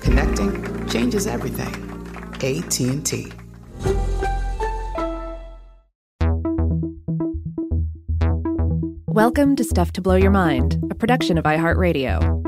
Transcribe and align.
Connecting 0.00 0.88
changes 0.88 1.26
everything. 1.26 1.74
AT&T. 2.42 3.32
Welcome 9.06 9.56
to 9.56 9.64
Stuff 9.64 9.92
to 9.92 10.00
Blow 10.00 10.14
Your 10.16 10.30
Mind, 10.30 10.82
a 10.90 10.94
production 10.94 11.36
of 11.36 11.44
iHeartRadio. 11.44 12.40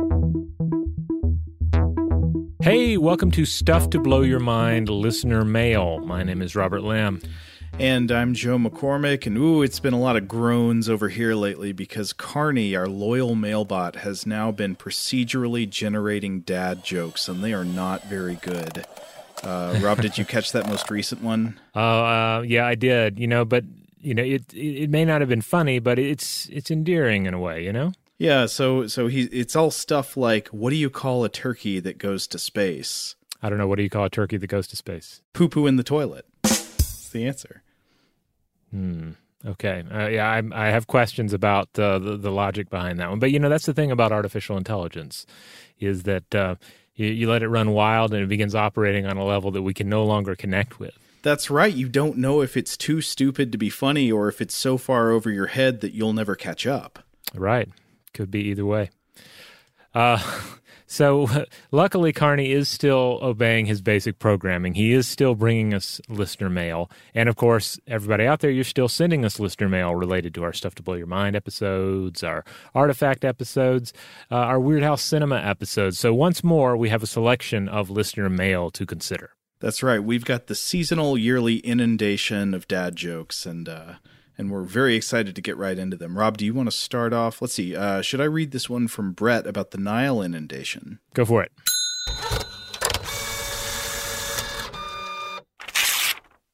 Hey, 2.63 2.97
welcome 2.97 3.31
to 3.33 3.45
Stuff 3.45 3.91
to 3.91 4.01
Blow 4.01 4.23
Your 4.23 4.39
Mind 4.39 4.89
listener 4.89 5.45
mail. 5.45 5.99
My 6.07 6.23
name 6.23 6.41
is 6.41 6.57
Robert 6.57 6.83
Lamb. 6.83 7.21
And 7.79 8.13
I'm 8.13 8.35
Joe 8.35 8.59
McCormick, 8.59 9.27
and 9.27 9.37
ooh, 9.39 9.63
it's 9.63 9.81
been 9.81 9.95
a 9.95 9.99
lot 9.99 10.17
of 10.17 10.29
groans 10.29 10.89
over 10.89 11.09
here 11.09 11.35
lately 11.35 11.73
because 11.73 12.13
Carney, 12.13 12.77
our 12.77 12.87
loyal 12.87 13.35
mailbot, 13.35 13.97
has 13.97 14.27
now 14.27 14.53
been 14.53 14.77
procedurally 14.77 15.69
generating 15.69 16.41
dad 16.41 16.85
jokes, 16.85 17.29
and 17.29 17.43
they 17.43 17.53
are 17.53 17.65
not 17.65 18.05
very 18.05 18.37
good. 18.37 18.85
Uh, 19.43 19.79
Rob, 19.83 20.01
did 20.01 20.19
you 20.19 20.25
catch 20.27 20.53
that 20.53 20.69
most 20.69 20.91
recent 20.91 21.23
one? 21.23 21.59
Oh, 21.75 21.81
uh, 21.81 22.43
yeah, 22.47 22.67
I 22.67 22.75
did. 22.75 23.19
You 23.19 23.27
know, 23.27 23.45
but 23.45 23.65
you 24.01 24.15
know, 24.15 24.23
it 24.23 24.53
it 24.55 24.91
may 24.91 25.05
not 25.05 25.21
have 25.21 25.31
been 25.31 25.43
funny, 25.43 25.79
but 25.79 25.99
it's 25.99 26.49
it's 26.51 26.71
endearing 26.71 27.27
in 27.27 27.35
a 27.35 27.41
way. 27.41 27.65
You 27.65 27.73
know. 27.73 27.93
Yeah. 28.19 28.47
So 28.47 28.87
so 28.87 29.07
he 29.09 29.23
it's 29.25 29.57
all 29.57 29.71
stuff 29.71 30.17
like, 30.17 30.49
what 30.49 30.71
do 30.71 30.77
you 30.77 30.91
call 30.91 31.25
a 31.25 31.29
turkey 31.29 31.81
that 31.81 31.99
goes 31.99 32.27
to 32.29 32.39
space? 32.39 33.17
I 33.43 33.49
don't 33.49 33.59
know. 33.59 33.67
What 33.67 33.77
do 33.77 33.83
you 33.83 33.91
call 33.91 34.05
a 34.05 34.11
turkey 34.11 34.37
that 34.37 34.47
goes 34.47 34.69
to 34.69 34.77
space? 34.77 35.21
Poo 35.33 35.49
poo 35.49 35.67
in 35.67 35.77
the 35.77 35.83
toilet 35.83 36.27
the 37.13 37.27
answer. 37.27 37.63
Hmm. 38.71 39.11
Okay. 39.45 39.83
Uh, 39.93 40.07
yeah, 40.07 40.31
I, 40.31 40.67
I, 40.67 40.71
have 40.71 40.87
questions 40.87 41.33
about 41.33 41.69
uh, 41.79 41.99
the, 41.99 42.17
the 42.17 42.31
logic 42.31 42.71
behind 42.71 43.01
that 43.01 43.11
one. 43.11 43.19
But, 43.19 43.33
you 43.33 43.41
know, 43.41 43.49
that's 43.49 43.67
the 43.67 43.75
thing 43.75 43.91
about 43.91 44.13
artificial 44.13 44.57
intelligence 44.57 45.27
is 45.81 46.05
that 46.05 46.33
uh, 46.35 46.55
you, 46.95 47.09
you 47.09 47.29
let 47.29 47.43
it 47.43 47.49
run 47.49 47.73
wild 47.73 48.15
and 48.15 48.23
it 48.23 48.29
begins 48.29 48.55
operating 48.55 49.05
on 49.07 49.17
a 49.17 49.25
level 49.25 49.51
that 49.51 49.63
we 49.63 49.75
can 49.75 49.89
no 49.89 50.05
longer 50.05 50.37
connect 50.37 50.79
with. 50.79 50.97
That's 51.23 51.51
right. 51.51 51.73
You 51.73 51.89
don't 51.89 52.19
know 52.19 52.41
if 52.41 52.57
it's 52.57 52.77
too 52.77 53.01
stupid 53.01 53.53
to 53.53 53.59
be 53.59 53.71
funny 53.71 54.11
or 54.11 54.29
if 54.29 54.41
it's 54.41 54.57
so 54.57 54.77
far 54.79 55.11
over 55.11 55.31
your 55.31 55.47
head 55.47 55.81
that 55.81 55.93
you'll 55.93 56.13
never 56.13 56.35
catch 56.35 56.67
up. 56.67 57.01
Right. 57.35 57.69
Could 58.15 58.31
be 58.31 58.43
either 58.45 58.67
way. 58.67 58.91
Uh, 59.95 60.19
So, 60.93 61.27
luckily, 61.71 62.13
Carney 62.13 62.53
is 62.53 62.69
still 62.69 63.19
obeying 63.23 63.65
his 63.65 63.81
basic 63.81 64.19
programming. 64.19 64.75
He 64.75 64.93
is 64.93 65.09
still 65.09 65.35
bringing 65.35 65.73
us 65.73 66.03
listener 66.07 66.51
mail. 66.51 66.91
And 67.15 67.31
of 67.31 67.37
course, 67.37 67.81
everybody 67.87 68.27
out 68.27 68.41
there, 68.41 68.51
you're 68.51 68.63
still 68.63 68.89
sending 68.89 69.25
us 69.25 69.41
listener 69.41 69.71
mail 69.71 69.95
related 69.95 70.35
to 70.35 70.43
our 70.43 70.53
Stuff 70.53 70.75
to 70.75 70.83
Blow 70.83 70.93
Your 70.93 71.07
Mind 71.07 71.35
episodes, 71.35 72.23
our 72.23 72.45
Artifact 72.75 73.25
episodes, 73.25 73.95
uh, 74.31 74.35
our 74.35 74.61
Weird 74.61 74.83
House 74.83 75.01
Cinema 75.01 75.37
episodes. 75.37 75.99
So, 75.99 76.13
once 76.13 76.45
more, 76.45 76.77
we 76.77 76.91
have 76.91 77.03
a 77.03 77.07
selection 77.07 77.71
of 77.71 77.89
listener 77.89 78.29
mail 78.29 78.71
to 78.73 78.85
consider. 78.85 79.31
That's 79.61 79.83
right. 79.83 80.05
We've 80.05 80.27
got 80.27 80.47
the 80.47 80.55
seasonal 80.55 81.17
yearly 81.17 81.57
inundation 81.57 82.53
of 82.53 82.69
dad 82.69 82.97
jokes. 82.97 83.47
And, 83.47 83.67
uh, 83.67 83.95
and 84.39 84.51
we're 84.51 84.63
very 84.63 84.95
excited 84.97 85.35
to 85.35 85.43
get 85.43 85.57
right 85.57 85.79
into 85.79 85.97
them. 85.97 86.19
Rob, 86.19 86.37
do 86.37 86.45
you 86.45 86.55
want 86.55 86.71
to 86.71 86.77
start 86.77 87.13
off? 87.13 87.43
Let's 87.43 87.55
see. 87.55 87.77
Uh, 87.77 88.03
should 88.03 88.21
I 88.21 88.25
read 88.25 88.51
this 88.51 88.69
one 88.69 88.89
from 88.89 89.13
Brett 89.13 89.47
about 89.47 89.71
the 89.71 89.79
Nile 89.79 90.23
inundation? 90.23 90.99
Go 91.15 91.25
for 91.25 91.43
it. 91.43 91.53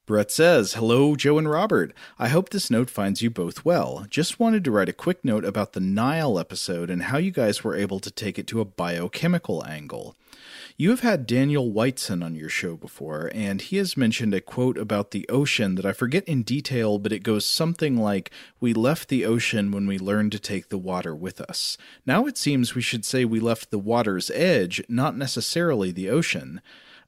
Brett 0.08 0.30
says, 0.30 0.72
Hello, 0.72 1.16
Joe 1.16 1.36
and 1.36 1.50
Robert. 1.50 1.92
I 2.18 2.28
hope 2.28 2.48
this 2.48 2.70
note 2.70 2.88
finds 2.88 3.20
you 3.20 3.28
both 3.28 3.66
well. 3.66 4.06
Just 4.08 4.40
wanted 4.40 4.64
to 4.64 4.70
write 4.70 4.88
a 4.88 4.94
quick 4.94 5.22
note 5.22 5.44
about 5.44 5.74
the 5.74 5.80
Nile 5.80 6.38
episode 6.38 6.88
and 6.88 7.02
how 7.02 7.18
you 7.18 7.30
guys 7.30 7.62
were 7.62 7.76
able 7.76 8.00
to 8.00 8.10
take 8.10 8.38
it 8.38 8.46
to 8.46 8.62
a 8.62 8.64
biochemical 8.64 9.62
angle. 9.66 10.16
You 10.80 10.90
have 10.90 11.00
had 11.00 11.26
Daniel 11.26 11.72
Whiteson 11.72 12.22
on 12.22 12.36
your 12.36 12.48
show 12.48 12.76
before, 12.76 13.32
and 13.34 13.60
he 13.60 13.78
has 13.78 13.96
mentioned 13.96 14.32
a 14.32 14.40
quote 14.40 14.78
about 14.78 15.10
the 15.10 15.28
ocean 15.28 15.74
that 15.74 15.84
I 15.84 15.92
forget 15.92 16.22
in 16.28 16.44
detail, 16.44 17.00
but 17.00 17.10
it 17.10 17.24
goes 17.24 17.44
something 17.44 17.96
like, 17.96 18.30
We 18.60 18.72
left 18.72 19.08
the 19.08 19.24
ocean 19.26 19.72
when 19.72 19.88
we 19.88 19.98
learned 19.98 20.30
to 20.32 20.38
take 20.38 20.68
the 20.68 20.78
water 20.78 21.16
with 21.16 21.40
us. 21.40 21.76
Now 22.06 22.26
it 22.26 22.38
seems 22.38 22.76
we 22.76 22.80
should 22.80 23.04
say 23.04 23.24
we 23.24 23.40
left 23.40 23.72
the 23.72 23.78
water's 23.80 24.30
edge, 24.30 24.80
not 24.88 25.16
necessarily 25.16 25.90
the 25.90 26.10
ocean. 26.10 26.60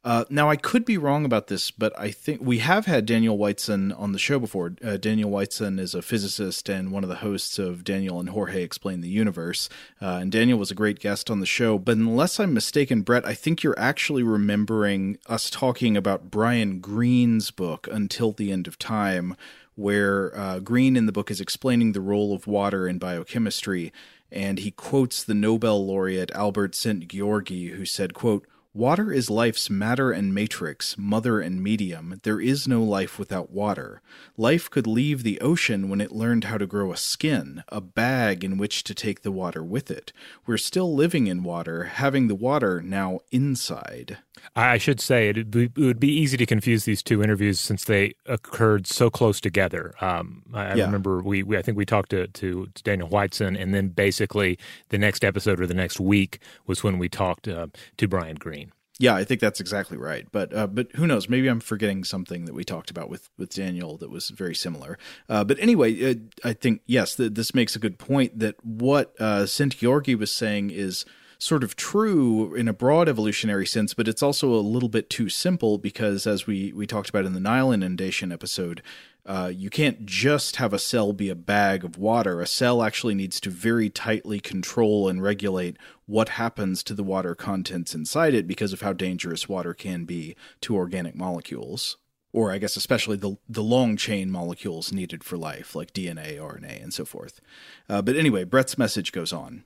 Uh, 0.03 0.25
now, 0.31 0.49
I 0.49 0.57
could 0.57 0.87
be 0.87 0.97
wrong 0.97 1.27
about 1.27 1.49
this, 1.49 1.71
but 1.71 1.93
I 1.99 2.11
think 2.11 2.41
we 2.41 2.61
have 2.61 2.87
had 2.87 3.05
Daniel 3.05 3.37
Whiteson 3.37 3.93
on 3.93 4.13
the 4.13 4.19
show 4.19 4.39
before. 4.39 4.73
Uh, 4.83 4.97
Daniel 4.97 5.29
Whiteson 5.29 5.79
is 5.79 5.95
a 5.95 6.01
physicist 6.01 6.71
and 6.71 6.91
one 6.91 7.03
of 7.03 7.11
the 7.11 7.17
hosts 7.17 7.59
of 7.59 7.85
Daniel 7.85 8.19
and 8.19 8.31
Jorge 8.31 8.63
Explain 8.63 9.03
the 9.03 9.11
Universe. 9.11 9.69
Uh, 10.01 10.19
and 10.23 10.33
Daniel 10.33 10.59
was 10.59 10.71
a 10.71 10.75
great 10.75 11.01
guest 11.01 11.29
on 11.29 11.41
the 11.41 11.47
show. 11.47 11.79
But 11.79 11.99
unless 11.99 12.41
I'm 12.41 12.55
mistaken, 12.55 13.03
Brett, 13.03 13.27
I 13.27 13.35
think 13.35 13.63
you're 13.63 13.79
actually 13.79 14.23
remembering 14.23 15.19
us 15.27 15.51
talking 15.51 15.99
about 15.99 16.31
Brian 16.31 16.81
Greene's 16.81 17.51
book, 17.51 17.87
Until 17.93 18.33
the 18.33 18.51
End 18.51 18.67
of 18.67 18.79
Time, 18.79 19.37
where 19.75 20.35
uh, 20.35 20.61
Greene 20.61 20.97
in 20.97 21.05
the 21.05 21.13
book 21.13 21.31
is 21.31 21.43
explaining 21.43 21.93
the 21.93 22.01
role 22.01 22.35
of 22.35 22.47
water 22.47 22.89
in 22.89 22.99
biochemistry, 22.99 23.93
and 24.33 24.61
he 24.61 24.71
quotes 24.71 25.23
the 25.23 25.35
Nobel 25.35 25.85
laureate 25.85 26.31
Albert 26.31 26.73
Szent-Györgyi, 26.73 27.73
who 27.73 27.85
said, 27.85 28.15
quote, 28.15 28.47
Water 28.73 29.13
is 29.13 29.29
life's 29.29 29.69
matter 29.69 30.13
and 30.13 30.33
matrix, 30.33 30.97
mother 30.97 31.41
and 31.41 31.61
medium. 31.61 32.21
There 32.23 32.41
is 32.41 32.69
no 32.69 32.85
life 32.85 33.19
without 33.19 33.51
water. 33.51 34.01
Life 34.37 34.71
could 34.71 34.87
leave 34.87 35.25
the 35.25 35.41
ocean 35.41 35.89
when 35.89 36.01
it 36.01 36.13
learned 36.13 36.45
how 36.45 36.57
to 36.57 36.69
grow 36.69 36.93
a 36.93 36.97
skin, 36.97 37.65
a 37.71 37.81
bag 37.81 38.45
in 38.45 38.59
which 38.59 38.85
to 38.85 38.95
take 38.95 39.23
the 39.23 39.33
water 39.33 39.65
with 39.65 39.91
it. 39.91 40.13
We're 40.47 40.57
still 40.57 40.95
living 40.95 41.27
in 41.27 41.43
water, 41.43 41.85
having 41.85 42.29
the 42.29 42.37
water 42.37 42.81
now 42.81 43.19
inside. 43.33 44.19
I 44.55 44.79
should 44.79 45.01
say 45.01 45.29
it 45.31 45.77
would 45.77 46.01
be 46.01 46.13
easy 46.13 46.37
to 46.37 46.47
confuse 46.47 46.85
these 46.85 47.03
two 47.03 47.23
interviews 47.23 47.59
since 47.61 47.85
they 47.85 48.15
occurred 48.25 48.87
so 48.87 49.11
close 49.11 49.41
together. 49.41 49.95
Um, 50.01 50.45
I, 50.55 50.77
Yeah. 50.77 50.87
remember 50.87 51.21
we, 51.23 51.43
we 51.43 51.59
I 51.59 51.63
think 51.63 51.77
we 51.77 51.85
talked 51.85 52.11
to, 52.11 52.29
to, 52.29 52.69
to 52.75 52.83
Daniel 52.85 53.09
Whiteson, 53.09 53.57
and 53.57 53.75
then 53.75 53.89
basically 53.89 54.59
the 54.91 54.97
next 54.99 55.25
episode 55.25 55.61
or 55.61 55.67
the 55.67 55.75
next 55.75 55.99
week 55.99 56.39
was 56.67 56.85
when 56.85 56.99
we 56.99 57.09
talked 57.09 57.49
uh, 57.49 57.67
to 57.97 58.07
Brian 58.09 58.37
Greene. 58.37 58.60
Yeah, 59.01 59.15
I 59.15 59.25
think 59.25 59.41
that's 59.41 59.61
exactly 59.61 59.97
right. 59.97 60.27
But 60.31 60.55
uh, 60.55 60.67
but 60.67 60.93
who 60.97 61.07
knows? 61.07 61.27
Maybe 61.27 61.49
I'm 61.49 61.61
forgetting 61.61 62.05
something 62.05 62.45
that 62.45 62.53
we 62.53 62.65
talked 62.65 62.91
about 62.91 63.09
with 63.09 63.31
with 63.39 63.49
Daniel 63.55 63.97
that 63.97 64.11
was 64.11 64.29
very 64.29 64.55
similar. 64.55 64.99
Uh, 65.27 65.43
but 65.43 65.59
anyway, 65.59 66.11
uh, 66.11 66.15
I 66.45 66.53
think 66.53 66.83
yes, 66.85 67.17
th- 67.17 67.33
this 67.33 67.55
makes 67.55 67.75
a 67.75 67.79
good 67.79 67.99
point 67.99 68.39
that 68.39 68.63
what 68.63 69.15
uh, 69.19 69.47
Szent-Györgyi 69.47 70.19
was 70.19 70.31
saying 70.31 70.69
is 70.71 71.07
sort 71.39 71.65
of 71.65 71.77
true 71.77 72.55
in 72.55 72.69
a 72.69 72.75
broad 72.75 73.09
evolutionary 73.09 73.65
sense, 73.65 73.95
but 73.95 74.07
it's 74.07 74.23
also 74.23 74.53
a 74.53 74.61
little 74.61 74.91
bit 74.91 75.09
too 75.09 75.31
simple 75.31 75.79
because, 75.79 76.27
as 76.27 76.47
we 76.47 76.71
we 76.75 76.87
talked 76.87 77.09
about 77.09 77.25
in 77.25 77.33
the 77.33 77.41
Nile 77.41 77.73
inundation 77.73 78.31
episode. 78.31 78.83
Uh, 79.31 79.47
you 79.47 79.71
can't 79.71 80.05
just 80.07 80.57
have 80.57 80.73
a 80.73 80.79
cell 80.79 81.13
be 81.13 81.29
a 81.29 81.37
bag 81.37 81.85
of 81.85 81.97
water. 81.97 82.41
A 82.41 82.49
cell 82.49 82.83
actually 82.83 83.15
needs 83.15 83.39
to 83.39 83.49
very 83.49 83.89
tightly 83.89 84.41
control 84.41 85.09
and 85.09 85.23
regulate 85.23 85.77
what 86.07 86.31
happens 86.31 86.83
to 86.83 86.95
the 86.95 87.05
water 87.05 87.37
contents 87.37 87.95
inside 87.95 88.35
it 88.35 88.49
because 88.49 88.73
of 88.73 88.81
how 88.81 88.93
dangerous 88.93 89.49
water 89.49 89.73
can 89.73 90.05
be 90.05 90.35
to 90.63 90.75
organic 90.75 91.15
molecules. 91.15 91.97
Or 92.33 92.51
I 92.51 92.59
guess 92.59 92.77
especially 92.77 93.19
the 93.19 93.37
the 93.49 93.63
long 93.63 93.97
chain 93.97 94.33
molecules 94.33 94.93
needed 94.93 95.23
for 95.23 95.39
life, 95.39 95.77
like 95.77 95.95
DNA, 95.95 96.37
RNA, 96.37 96.83
and 96.83 96.93
so 96.93 97.05
forth. 97.05 97.41
Uh, 97.89 98.03
but 98.03 98.17
anyway, 98.17 98.43
Brett's 98.43 98.77
message 98.77 99.13
goes 99.13 99.33
on. 99.33 99.63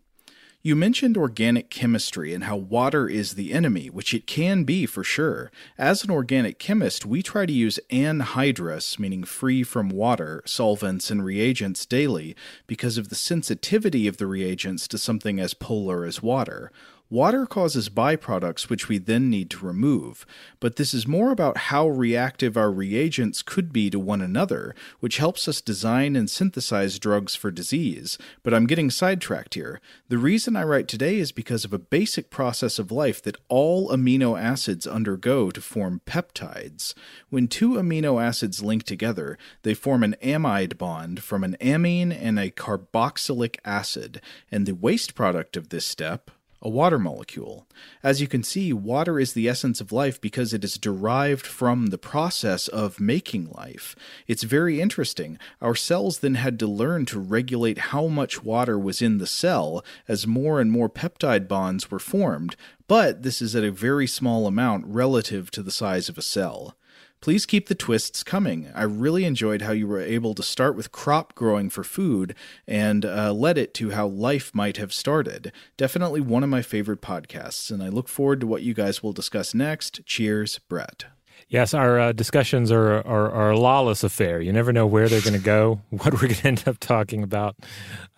You 0.66 0.74
mentioned 0.74 1.18
organic 1.18 1.68
chemistry 1.68 2.32
and 2.32 2.44
how 2.44 2.56
water 2.56 3.06
is 3.06 3.34
the 3.34 3.52
enemy, 3.52 3.90
which 3.90 4.14
it 4.14 4.26
can 4.26 4.64
be 4.64 4.86
for 4.86 5.04
sure. 5.04 5.52
As 5.76 6.02
an 6.02 6.10
organic 6.10 6.58
chemist, 6.58 7.04
we 7.04 7.22
try 7.22 7.44
to 7.44 7.52
use 7.52 7.78
anhydrous, 7.90 8.98
meaning 8.98 9.24
free 9.24 9.62
from 9.62 9.90
water, 9.90 10.42
solvents 10.46 11.10
and 11.10 11.22
reagents 11.22 11.84
daily 11.84 12.34
because 12.66 12.96
of 12.96 13.10
the 13.10 13.14
sensitivity 13.14 14.08
of 14.08 14.16
the 14.16 14.26
reagents 14.26 14.88
to 14.88 14.96
something 14.96 15.38
as 15.38 15.52
polar 15.52 16.06
as 16.06 16.22
water. 16.22 16.72
Water 17.10 17.44
causes 17.44 17.90
byproducts 17.90 18.70
which 18.70 18.88
we 18.88 18.96
then 18.96 19.28
need 19.28 19.50
to 19.50 19.66
remove, 19.66 20.24
but 20.58 20.76
this 20.76 20.94
is 20.94 21.06
more 21.06 21.30
about 21.30 21.58
how 21.68 21.86
reactive 21.86 22.56
our 22.56 22.72
reagents 22.72 23.42
could 23.42 23.74
be 23.74 23.90
to 23.90 23.98
one 23.98 24.22
another, 24.22 24.74
which 25.00 25.18
helps 25.18 25.46
us 25.46 25.60
design 25.60 26.16
and 26.16 26.30
synthesize 26.30 26.98
drugs 26.98 27.36
for 27.36 27.50
disease. 27.50 28.16
But 28.42 28.54
I'm 28.54 28.66
getting 28.66 28.90
sidetracked 28.90 29.52
here. 29.52 29.82
The 30.08 30.16
reason 30.16 30.56
I 30.56 30.64
write 30.64 30.88
today 30.88 31.18
is 31.18 31.30
because 31.30 31.66
of 31.66 31.74
a 31.74 31.78
basic 31.78 32.30
process 32.30 32.78
of 32.78 32.90
life 32.90 33.22
that 33.22 33.36
all 33.48 33.90
amino 33.90 34.40
acids 34.40 34.86
undergo 34.86 35.50
to 35.50 35.60
form 35.60 36.00
peptides. 36.06 36.94
When 37.28 37.48
two 37.48 37.74
amino 37.74 38.20
acids 38.20 38.62
link 38.62 38.84
together, 38.84 39.36
they 39.62 39.74
form 39.74 40.04
an 40.04 40.16
amide 40.22 40.78
bond 40.78 41.22
from 41.22 41.44
an 41.44 41.58
amine 41.60 42.12
and 42.12 42.38
a 42.38 42.50
carboxylic 42.50 43.58
acid, 43.62 44.22
and 44.50 44.64
the 44.64 44.74
waste 44.74 45.14
product 45.14 45.58
of 45.58 45.68
this 45.68 45.84
step, 45.84 46.30
a 46.64 46.68
water 46.70 46.98
molecule. 46.98 47.66
As 48.02 48.22
you 48.22 48.26
can 48.26 48.42
see, 48.42 48.72
water 48.72 49.20
is 49.20 49.34
the 49.34 49.48
essence 49.48 49.82
of 49.82 49.92
life 49.92 50.18
because 50.18 50.54
it 50.54 50.64
is 50.64 50.78
derived 50.78 51.46
from 51.46 51.88
the 51.88 51.98
process 51.98 52.68
of 52.68 52.98
making 52.98 53.50
life. 53.50 53.94
It's 54.26 54.44
very 54.44 54.80
interesting. 54.80 55.38
Our 55.60 55.74
cells 55.74 56.20
then 56.20 56.36
had 56.36 56.58
to 56.60 56.66
learn 56.66 57.04
to 57.06 57.20
regulate 57.20 57.78
how 57.78 58.06
much 58.06 58.42
water 58.42 58.78
was 58.78 59.02
in 59.02 59.18
the 59.18 59.26
cell 59.26 59.84
as 60.08 60.26
more 60.26 60.58
and 60.58 60.72
more 60.72 60.88
peptide 60.88 61.46
bonds 61.46 61.90
were 61.90 61.98
formed, 61.98 62.56
but 62.88 63.22
this 63.22 63.42
is 63.42 63.54
at 63.54 63.62
a 63.62 63.70
very 63.70 64.06
small 64.06 64.46
amount 64.46 64.86
relative 64.86 65.50
to 65.50 65.62
the 65.62 65.70
size 65.70 66.08
of 66.08 66.16
a 66.16 66.22
cell. 66.22 66.76
Please 67.24 67.46
keep 67.46 67.68
the 67.68 67.74
twists 67.74 68.22
coming. 68.22 68.70
I 68.74 68.82
really 68.82 69.24
enjoyed 69.24 69.62
how 69.62 69.72
you 69.72 69.86
were 69.86 69.98
able 69.98 70.34
to 70.34 70.42
start 70.42 70.76
with 70.76 70.92
crop 70.92 71.34
growing 71.34 71.70
for 71.70 71.82
food 71.82 72.34
and 72.66 73.02
uh, 73.06 73.32
led 73.32 73.56
it 73.56 73.72
to 73.76 73.92
how 73.92 74.08
life 74.08 74.54
might 74.54 74.76
have 74.76 74.92
started. 74.92 75.50
Definitely 75.78 76.20
one 76.20 76.42
of 76.44 76.50
my 76.50 76.60
favorite 76.60 77.00
podcasts, 77.00 77.70
and 77.70 77.82
I 77.82 77.88
look 77.88 78.10
forward 78.10 78.40
to 78.40 78.46
what 78.46 78.60
you 78.60 78.74
guys 78.74 79.02
will 79.02 79.14
discuss 79.14 79.54
next. 79.54 80.04
Cheers, 80.04 80.60
Brett. 80.68 81.06
Yes, 81.48 81.72
our 81.72 81.98
uh, 81.98 82.12
discussions 82.12 82.70
are, 82.70 82.96
are, 82.96 83.30
are 83.30 83.52
a 83.52 83.58
lawless 83.58 84.04
affair. 84.04 84.42
You 84.42 84.52
never 84.52 84.70
know 84.70 84.86
where 84.86 85.08
they're 85.08 85.22
going 85.22 85.32
to 85.32 85.38
go, 85.38 85.80
what 85.88 86.12
we're 86.12 86.28
going 86.28 86.34
to 86.34 86.46
end 86.46 86.64
up 86.66 86.78
talking 86.78 87.22
about. 87.22 87.56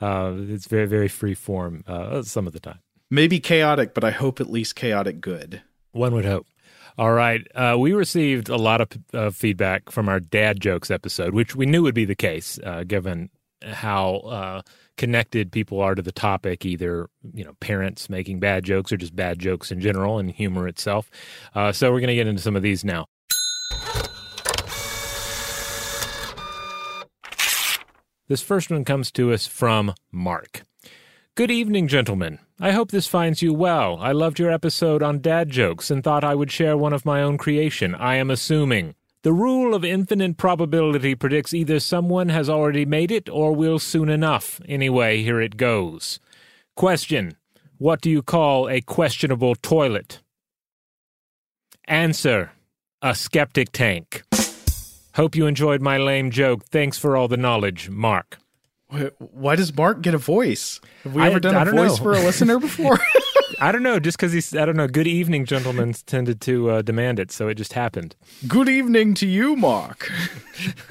Uh, 0.00 0.32
it's 0.36 0.66
very, 0.66 0.86
very 0.86 1.06
free 1.06 1.34
form 1.34 1.84
uh, 1.86 2.22
some 2.22 2.48
of 2.48 2.52
the 2.52 2.60
time. 2.60 2.80
Maybe 3.08 3.38
chaotic, 3.38 3.94
but 3.94 4.02
I 4.02 4.10
hope 4.10 4.40
at 4.40 4.50
least 4.50 4.74
chaotic 4.74 5.20
good. 5.20 5.62
One 5.92 6.12
would 6.12 6.24
hope. 6.24 6.48
All 6.98 7.12
right. 7.12 7.46
Uh, 7.54 7.76
we 7.78 7.92
received 7.92 8.48
a 8.48 8.56
lot 8.56 8.80
of 8.80 8.88
uh, 9.12 9.30
feedback 9.30 9.90
from 9.90 10.08
our 10.08 10.18
dad 10.18 10.60
jokes 10.60 10.90
episode, 10.90 11.34
which 11.34 11.54
we 11.54 11.66
knew 11.66 11.82
would 11.82 11.94
be 11.94 12.06
the 12.06 12.14
case, 12.14 12.58
uh, 12.64 12.84
given 12.84 13.28
how 13.62 14.16
uh, 14.16 14.62
connected 14.96 15.52
people 15.52 15.80
are 15.80 15.94
to 15.94 16.00
the 16.02 16.12
topic, 16.12 16.64
either 16.64 17.08
you 17.34 17.44
know 17.44 17.52
parents 17.60 18.08
making 18.08 18.40
bad 18.40 18.64
jokes 18.64 18.92
or 18.92 18.96
just 18.96 19.14
bad 19.14 19.38
jokes 19.38 19.70
in 19.70 19.80
general 19.80 20.18
and 20.18 20.30
humor 20.30 20.66
itself. 20.66 21.10
Uh, 21.54 21.70
so 21.70 21.92
we're 21.92 22.00
going 22.00 22.08
to 22.08 22.14
get 22.14 22.26
into 22.26 22.40
some 22.40 22.56
of 22.56 22.62
these 22.62 22.84
now. 22.84 23.06
This 28.28 28.42
first 28.42 28.70
one 28.70 28.84
comes 28.84 29.12
to 29.12 29.32
us 29.32 29.46
from 29.46 29.94
Mark. 30.10 30.62
Good 31.36 31.50
evening, 31.50 31.86
gentlemen. 31.86 32.38
I 32.58 32.70
hope 32.70 32.90
this 32.90 33.06
finds 33.06 33.42
you 33.42 33.52
well. 33.52 33.98
I 34.00 34.12
loved 34.12 34.38
your 34.38 34.50
episode 34.50 35.02
on 35.02 35.18
dad 35.18 35.50
jokes 35.50 35.90
and 35.90 36.02
thought 36.02 36.24
I 36.24 36.34
would 36.34 36.50
share 36.50 36.78
one 36.78 36.94
of 36.94 37.04
my 37.04 37.20
own 37.20 37.36
creation. 37.36 37.94
I 37.94 38.14
am 38.14 38.30
assuming. 38.30 38.94
The 39.20 39.34
rule 39.34 39.74
of 39.74 39.84
infinite 39.84 40.38
probability 40.38 41.14
predicts 41.14 41.52
either 41.52 41.78
someone 41.78 42.30
has 42.30 42.48
already 42.48 42.86
made 42.86 43.10
it 43.10 43.28
or 43.28 43.52
will 43.52 43.78
soon 43.78 44.08
enough. 44.08 44.62
Anyway, 44.66 45.22
here 45.22 45.38
it 45.38 45.58
goes. 45.58 46.20
Question 46.74 47.36
What 47.76 48.00
do 48.00 48.08
you 48.08 48.22
call 48.22 48.70
a 48.70 48.80
questionable 48.80 49.56
toilet? 49.56 50.22
Answer 51.86 52.52
A 53.02 53.14
skeptic 53.14 53.72
tank. 53.72 54.22
Hope 55.16 55.36
you 55.36 55.44
enjoyed 55.44 55.82
my 55.82 55.98
lame 55.98 56.30
joke. 56.30 56.64
Thanks 56.64 56.96
for 56.96 57.14
all 57.14 57.28
the 57.28 57.36
knowledge, 57.36 57.90
Mark. 57.90 58.38
Wh- 58.92 59.10
Why 59.18 59.56
does 59.56 59.74
Mark 59.76 60.00
get 60.02 60.14
a 60.14 60.18
voice? 60.18 60.80
Have 61.04 61.14
we 61.14 61.22
I- 61.22 61.28
ever 61.28 61.40
done 61.40 61.54
I 61.56 61.62
a 61.62 61.64
voice 61.70 61.98
know. 61.98 62.04
for 62.04 62.12
a 62.12 62.20
listener 62.20 62.58
before? 62.68 62.98
I 63.60 63.72
don't 63.72 63.82
know, 63.82 63.98
just 63.98 64.18
because 64.18 64.32
he's, 64.32 64.54
I 64.54 64.66
don't 64.66 64.76
know, 64.76 64.88
good 64.88 65.06
evening, 65.06 65.44
gentlemen 65.46 65.94
tended 66.06 66.40
to 66.42 66.70
uh, 66.70 66.82
demand 66.82 67.18
it, 67.18 67.30
so 67.32 67.48
it 67.48 67.54
just 67.54 67.72
happened. 67.72 68.14
Good 68.46 68.68
evening 68.68 69.14
to 69.14 69.26
you, 69.26 69.56
Mark. 69.56 70.10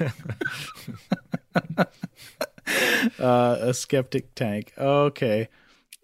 uh, 3.20 3.56
a 3.60 3.74
skeptic 3.74 4.34
tank. 4.34 4.72
Okay. 4.78 5.48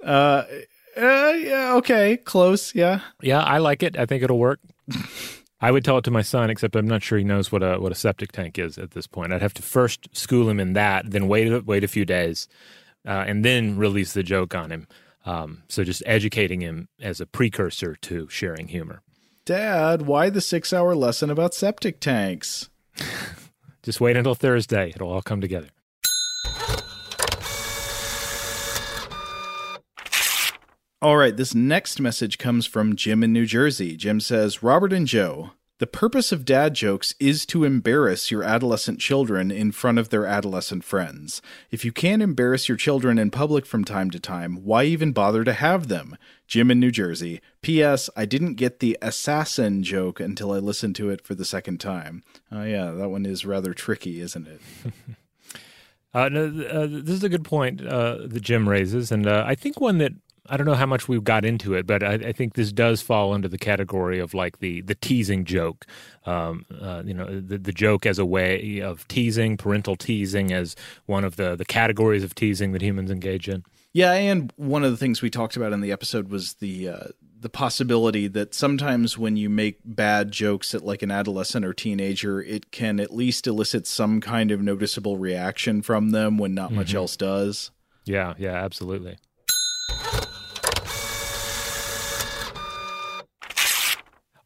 Uh, 0.04 0.44
uh, 0.96 1.32
yeah, 1.37 1.75
okay. 1.76 2.16
Close. 2.18 2.75
Yeah. 2.75 3.00
Yeah, 3.22 3.40
I 3.42 3.58
like 3.58 3.82
it. 3.82 3.99
I 3.99 4.06
think 4.06 4.22
it'll 4.22 4.38
work. 4.38 4.61
I 5.62 5.71
would 5.71 5.85
tell 5.85 5.97
it 5.97 6.04
to 6.04 6.11
my 6.11 6.23
son, 6.23 6.50
except 6.50 6.75
I'm 6.75 6.88
not 6.88 7.04
sure 7.04 7.16
he 7.16 7.25
knows 7.25 7.52
what 7.52 7.62
a 7.62 7.78
what 7.78 7.92
a 7.92 7.95
septic 7.95 8.33
tank 8.33 8.59
is 8.59 8.78
at 8.78 8.90
this 8.90 9.07
point. 9.07 9.33
I'd 9.33 9.42
have 9.42 9.54
to 9.54 9.62
first 9.62 10.09
school 10.14 10.50
him 10.50 10.59
in 10.59 10.73
that, 10.73 11.09
then 11.09 11.28
wait 11.28 11.64
wait 11.64 11.85
a 11.85 11.88
few 11.88 12.04
days, 12.04 12.49
uh, 13.07 13.25
and 13.26 13.45
then 13.45 13.78
release 13.78 14.12
the 14.12 14.25
joke 14.25 14.57
on 14.57 14.73
him. 14.73 14.88
Um, 15.25 15.62
so 15.69 15.85
just 15.85 16.02
educating 16.04 16.61
him 16.61 16.88
as 17.00 17.21
a 17.21 17.26
precursor 17.26 17.95
to 17.95 18.28
sharing 18.28 18.69
humor. 18.69 19.02
Dad, 19.45 20.02
why 20.02 20.31
the 20.31 20.40
six 20.40 20.73
hour 20.73 20.97
lesson 20.97 21.31
about 21.31 21.54
septic 21.54 22.00
tanks? 22.00 22.69
Just 23.83 24.00
wait 24.00 24.16
until 24.16 24.37
Thursday; 24.37 24.92
it'll 24.95 25.11
all 25.11 25.23
come 25.23 25.40
together. 25.40 25.69
All 31.02 31.16
right, 31.16 31.37
this 31.37 31.52
next 31.52 31.99
message 31.99 32.38
comes 32.38 32.64
from 32.64 32.94
Jim 32.94 33.25
in 33.25 33.32
New 33.32 33.44
Jersey. 33.44 33.97
Jim 33.97 34.21
says, 34.21 34.62
Robert 34.62 34.92
and 34.92 35.04
Joe, 35.04 35.50
The 35.80 35.88
purpose 35.88 36.30
of 36.30 36.44
dad 36.44 36.75
jokes 36.75 37.12
is 37.18 37.44
to 37.47 37.64
embarrass 37.64 38.30
your 38.30 38.44
adolescent 38.44 39.00
children 39.00 39.50
in 39.50 39.73
front 39.73 39.99
of 39.99 40.11
their 40.11 40.26
adolescent 40.26 40.85
friends. 40.85 41.42
If 41.73 41.85
you 41.85 41.90
can't 41.90 42.23
embarrass 42.23 42.68
your 42.68 42.76
children 42.78 43.18
in 43.18 43.32
public 43.32 43.66
from 43.66 43.85
time 43.85 44.12
to 44.12 44.21
time, 44.21 44.62
why 44.62 44.85
even 44.85 45.11
bother 45.11 45.42
to 45.42 45.52
have 45.52 45.88
them? 45.88 46.16
Jim 46.47 46.71
in 46.71 46.78
New 46.78 46.92
Jersey. 46.92 47.40
P.S. 47.62 48.09
I 48.16 48.25
didn't 48.25 48.54
get 48.54 48.78
the 48.78 48.97
assassin 49.02 49.82
joke 49.82 50.21
until 50.21 50.52
I 50.52 50.59
listened 50.59 50.94
to 50.97 51.11
it 51.11 51.26
for 51.26 51.35
the 51.35 51.44
second 51.44 51.78
time. 51.78 52.23
Oh, 52.52 52.62
yeah, 52.62 52.92
that 52.92 53.09
one 53.09 53.26
is 53.26 53.44
rather 53.44 53.75
tricky, 53.75 54.21
isn't 54.21 54.47
it? 54.47 54.61
Uh, 56.14 56.28
no, 56.28 56.44
uh, 56.44 56.87
this 56.87 57.14
is 57.14 57.25
a 57.25 57.28
good 57.30 57.42
point 57.42 57.80
uh, 57.87 58.18
that 58.26 58.42
Jim 58.42 58.68
raises, 58.68 59.11
and 59.11 59.26
uh, 59.26 59.44
I 59.47 59.54
think 59.54 59.80
one 59.80 59.97
that 59.97 60.12
I 60.46 60.56
don't 60.56 60.66
know 60.66 60.75
how 60.75 60.87
much 60.87 61.08
we've 61.08 61.22
got 61.22 61.44
into 61.44 61.75
it, 61.75 61.87
but 61.87 62.02
I, 62.02 62.14
I, 62.14 62.32
think 62.32 62.54
this 62.54 62.72
does 62.72 63.00
fall 63.00 63.32
under 63.32 63.46
the 63.46 63.58
category 63.58 64.18
of 64.18 64.34
like 64.34 64.58
the 64.58 64.80
the 64.80 64.96
teasing 64.96 65.44
joke. 65.44 65.87
Um, 66.26 66.66
uh, 66.80 67.02
you 67.04 67.14
know, 67.14 67.40
the, 67.40 67.58
the 67.58 67.72
joke 67.72 68.06
as 68.06 68.18
a 68.18 68.26
way 68.26 68.80
of 68.80 69.06
teasing, 69.06 69.56
parental 69.56 69.94
teasing 69.94 70.52
as 70.52 70.75
one 71.06 71.25
of 71.25 71.37
the 71.37 71.54
the 71.54 71.64
categories 71.64 72.25
of 72.25 72.34
teasing 72.34 72.72
that 72.72 72.82
humans 72.82 73.11
engage 73.11 73.49
in. 73.49 73.64
Yeah, 73.92 74.12
and 74.12 74.52
one 74.56 74.84
of 74.84 74.90
the 74.90 74.96
things 74.96 75.22
we 75.22 75.30
talked 75.30 75.56
about 75.56 75.72
in 75.72 75.80
the 75.80 75.92
episode 75.92 76.28
was 76.28 76.54
the 76.54 76.88
uh, 76.88 77.06
the 77.42 77.50
possibility 77.50 78.26
that 78.28 78.54
sometimes 78.54 79.18
when 79.18 79.37
you 79.37 79.50
make 79.50 79.80
bad 79.84 80.32
jokes 80.32 80.75
at 80.75 80.84
like 80.84 81.02
an 81.02 81.11
adolescent 81.11 81.64
or 81.64 81.75
teenager, 81.75 82.40
it 82.40 82.70
can 82.72 82.99
at 82.99 83.12
least 83.12 83.46
elicit 83.46 83.87
some 83.87 84.20
kind 84.20 84.50
of 84.50 84.61
noticeable 84.61 85.18
reaction 85.18 85.82
from 85.82 86.11
them 86.11 86.38
when 86.38 86.54
not 86.54 86.68
mm-hmm. 86.68 86.76
much 86.76 86.94
else 86.94 87.16
does. 87.16 87.70
Yeah, 88.04 88.34
yeah, 88.38 88.54
absolutely. 88.54 89.18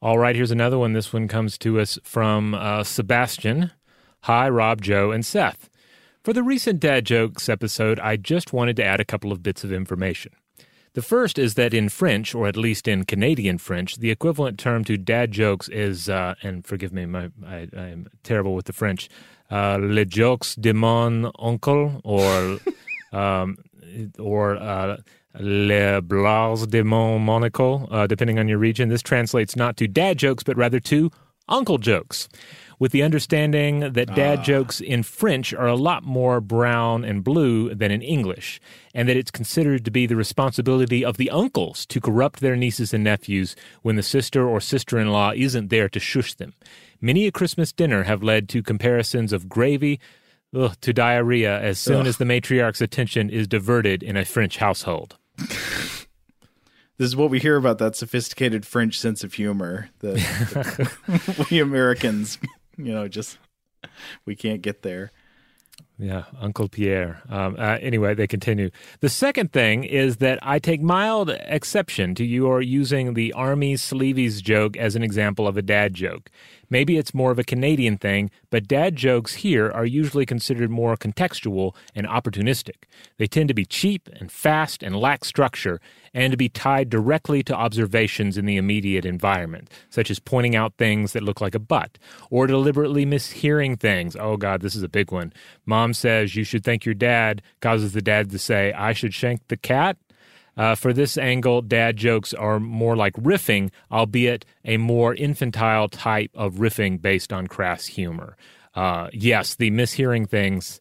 All 0.07 0.19
right, 0.19 0.37
here's 0.37 0.53
another 0.53 0.79
one. 0.79 0.93
This 0.93 1.13
one 1.13 1.27
comes 1.27 1.59
to 1.59 1.81
us 1.81 1.99
from 2.05 2.55
uh, 2.55 2.85
Sebastian. 2.85 3.73
Hi, 4.21 4.49
Rob, 4.49 4.81
Joe, 4.81 5.11
and 5.11 5.27
Seth. 5.27 5.69
For 6.23 6.33
the 6.33 6.45
recent 6.45 6.79
Dad 6.79 7.05
Jokes 7.05 7.49
episode, 7.49 7.99
I 7.99 8.17
just 8.17 8.53
wanted 8.53 8.77
to 8.77 8.85
add 8.85 9.01
a 9.01 9.05
couple 9.05 9.33
of 9.33 9.43
bits 9.43 9.65
of 9.65 9.73
information. 9.73 10.31
The 10.93 11.03
first 11.03 11.41
is 11.41 11.55
that 11.55 11.75
in 11.75 11.89
French, 11.89 12.37
or 12.37 12.47
at 12.47 12.57
least 12.57 12.87
in 12.87 13.03
Canadian 13.03 13.59
French, 13.59 13.97
the 13.97 14.13
equivalent 14.13 14.61
term 14.61 14.85
to 14.85 14.97
dad 14.97 15.33
jokes 15.33 15.69
is, 15.71 16.09
uh, 16.09 16.37
and 16.41 16.65
forgive 16.65 16.93
me, 16.93 17.05
my, 17.05 17.31
I, 17.45 17.67
am 17.75 18.07
terrible 18.23 18.55
with 18.55 18.67
the 18.67 18.73
French, 18.73 19.09
uh, 19.51 19.77
les 19.81 20.05
jokes 20.05 20.55
de 20.55 20.73
mon 20.73 21.33
oncle, 21.35 22.01
or, 22.05 22.61
um, 23.13 23.57
or 24.21 24.55
uh, 24.55 24.99
les 25.41 26.01
blagues 26.01 26.67
de 26.67 26.83
mon 26.83 27.21
monaco, 27.21 27.87
uh, 27.91 28.07
depending 28.07 28.39
on 28.39 28.49
your 28.49 28.59
region. 28.59 28.89
This 28.89 29.03
translates 29.03 29.57
not 29.57 29.77
to 29.79 29.89
dad 29.89 30.19
jokes, 30.19 30.43
but 30.43 30.57
rather 30.57 30.81
to 30.81 31.11
uncle 31.49 31.79
jokes 31.79 32.29
with 32.79 32.93
the 32.93 33.03
understanding 33.03 33.81
that 33.93 34.15
dad 34.15 34.41
ah. 34.41 34.43
jokes 34.43 34.81
in 34.81 35.03
French 35.03 35.55
are 35.55 35.67
a 35.67 35.77
lot 35.77 36.05
more 36.05 36.41
brown 36.41 37.05
and 37.05 37.25
blue 37.25 37.75
than 37.75 37.91
in 37.91 38.03
English, 38.03 38.61
and 38.95 39.09
that 39.09 39.17
it's 39.17 39.31
considered 39.31 39.85
to 39.85 39.91
be 39.91 40.07
the 40.07 40.17
responsibility 40.17 41.05
of 41.05 41.17
the 41.17 41.31
uncles 41.31 41.87
to 41.87 42.01
corrupt 42.01 42.41
their 42.41 42.57
nieces 42.57 42.93
and 42.93 43.05
nephews 43.05 43.57
when 43.83 43.97
the 43.97 44.03
sister 44.03 44.47
or 44.47 44.61
sister 44.61 44.99
in 44.99 45.11
law 45.11 45.33
isn't 45.35 45.71
there 45.71 45.89
to 45.89 46.01
shush 46.01 46.35
them. 46.35 46.53
Many 47.01 47.27
a 47.27 47.33
Christmas 47.33 47.73
dinner 47.73 48.05
have 48.05 48.23
led 48.23 48.49
to 48.51 48.63
comparisons 48.63 49.33
of 49.33 49.49
gravy 49.49 50.01
ugh, 50.55 50.75
to 50.81 50.93
diarrhea 50.93 51.61
as 51.61 51.79
soon 51.79 52.03
ugh. 52.03 52.07
as 52.07 52.19
the 52.19 52.25
matriarch's 52.25 52.81
attention 52.81 53.31
is 53.31 53.49
diverted 53.49 54.03
in 54.03 54.17
a 54.17 54.25
French 54.25 54.59
household. 54.59 55.17
This 55.37 56.07
is 56.99 57.17
what 57.17 57.31
we 57.31 57.39
hear 57.39 57.57
about 57.57 57.79
that 57.79 57.97
sophisticated 57.97 58.67
French 58.67 58.99
sense 58.99 59.23
of 59.25 59.35
humor 59.35 59.91
that 60.01 61.47
we 61.51 61.61
Americans 61.61 62.39
you 62.77 62.93
know, 62.93 63.09
just 63.09 63.39
we 64.25 64.37
can't 64.37 64.63
get 64.63 64.83
there. 64.83 65.13
Yeah, 65.99 66.25
Uncle 66.39 66.69
Pierre. 66.69 67.23
Um, 67.31 67.57
uh, 67.59 67.79
anyway, 67.81 68.15
they 68.15 68.27
continue. 68.27 68.71
The 69.01 69.09
second 69.09 69.53
thing 69.53 69.85
is 69.85 70.19
that 70.19 70.39
I 70.43 70.59
take 70.59 70.83
mild 70.83 71.31
exception 71.31 72.15
to 72.17 72.25
your 72.25 72.61
using 72.61 73.15
the 73.15 73.33
Army 73.33 73.75
sleeveys 73.75 74.43
joke 74.43 74.77
as 74.77 74.95
an 74.95 75.03
example 75.03 75.49
of 75.49 75.57
a 75.57 75.63
dad 75.63 75.95
joke. 75.95 76.31
Maybe 76.69 76.99
it's 76.99 77.15
more 77.15 77.31
of 77.31 77.39
a 77.39 77.45
Canadian 77.45 77.99
thing, 77.99 78.31
but 78.51 78.69
dad 78.69 78.97
jokes 78.97 79.35
here 79.35 79.71
are 79.71 79.87
usually 79.87 80.27
considered 80.27 80.71
more 80.71 80.97
contextual 80.97 81.75
and 81.95 82.07
opportunistic. 82.07 82.85
They 83.19 83.27
tend 83.27 83.49
to 83.49 83.55
be 83.55 83.65
cheap 83.65 84.09
and 84.19 84.31
fast 84.31 84.83
and 84.83 84.97
lack 84.97 85.25
structure, 85.25 85.81
and 86.15 86.31
to 86.31 86.37
be 86.37 86.49
tied 86.49 86.89
directly 86.89 87.43
to 87.43 87.55
observations 87.55 88.39
in 88.39 88.47
the 88.47 88.57
immediate 88.57 89.05
environment, 89.05 89.71
such 89.91 90.11
as 90.11 90.19
pointing 90.19 90.57
out 90.57 90.75
things 90.79 91.13
that 91.13 91.23
look 91.23 91.41
like 91.41 91.55
a 91.55 91.59
butt, 91.59 91.99
or 92.31 92.47
deliberately 92.47 93.05
mishearing 93.05 93.79
things. 93.79 94.17
Oh, 94.17 94.37
God, 94.37 94.63
this 94.63 94.75
is 94.75 94.83
a 94.83 94.89
big 94.89 95.13
one. 95.13 95.33
Mom 95.67 95.93
says 95.93 96.35
you 96.35 96.45
should 96.45 96.65
thank 96.65 96.85
your 96.85 96.95
dad, 96.95 97.43
causes 97.61 97.93
the 97.93 98.03
dad 98.03 98.31
to 98.31 98.39
say, 98.39 98.73
I 98.73 98.93
should 98.93 99.15
shank 99.15 99.47
the 99.49 99.57
cat. 99.57 99.99
Uh, 100.57 100.75
for 100.75 100.93
this 100.93 101.19
angle, 101.19 101.61
dad 101.61 101.97
jokes 101.97 102.33
are 102.33 102.59
more 102.59 102.97
like 102.97 103.13
riffing, 103.15 103.71
albeit 103.93 104.45
a 104.65 104.79
more 104.79 105.15
infantile 105.15 105.89
type 105.89 106.31
of 106.35 106.55
riffing 106.55 107.01
based 107.01 107.33
on 107.33 107.47
crass 107.47 107.87
humor. 107.87 108.37
Uh, 108.75 109.09
yes, 109.13 109.55
the 109.55 109.71
mishearing 109.71 110.29
things 110.29 110.81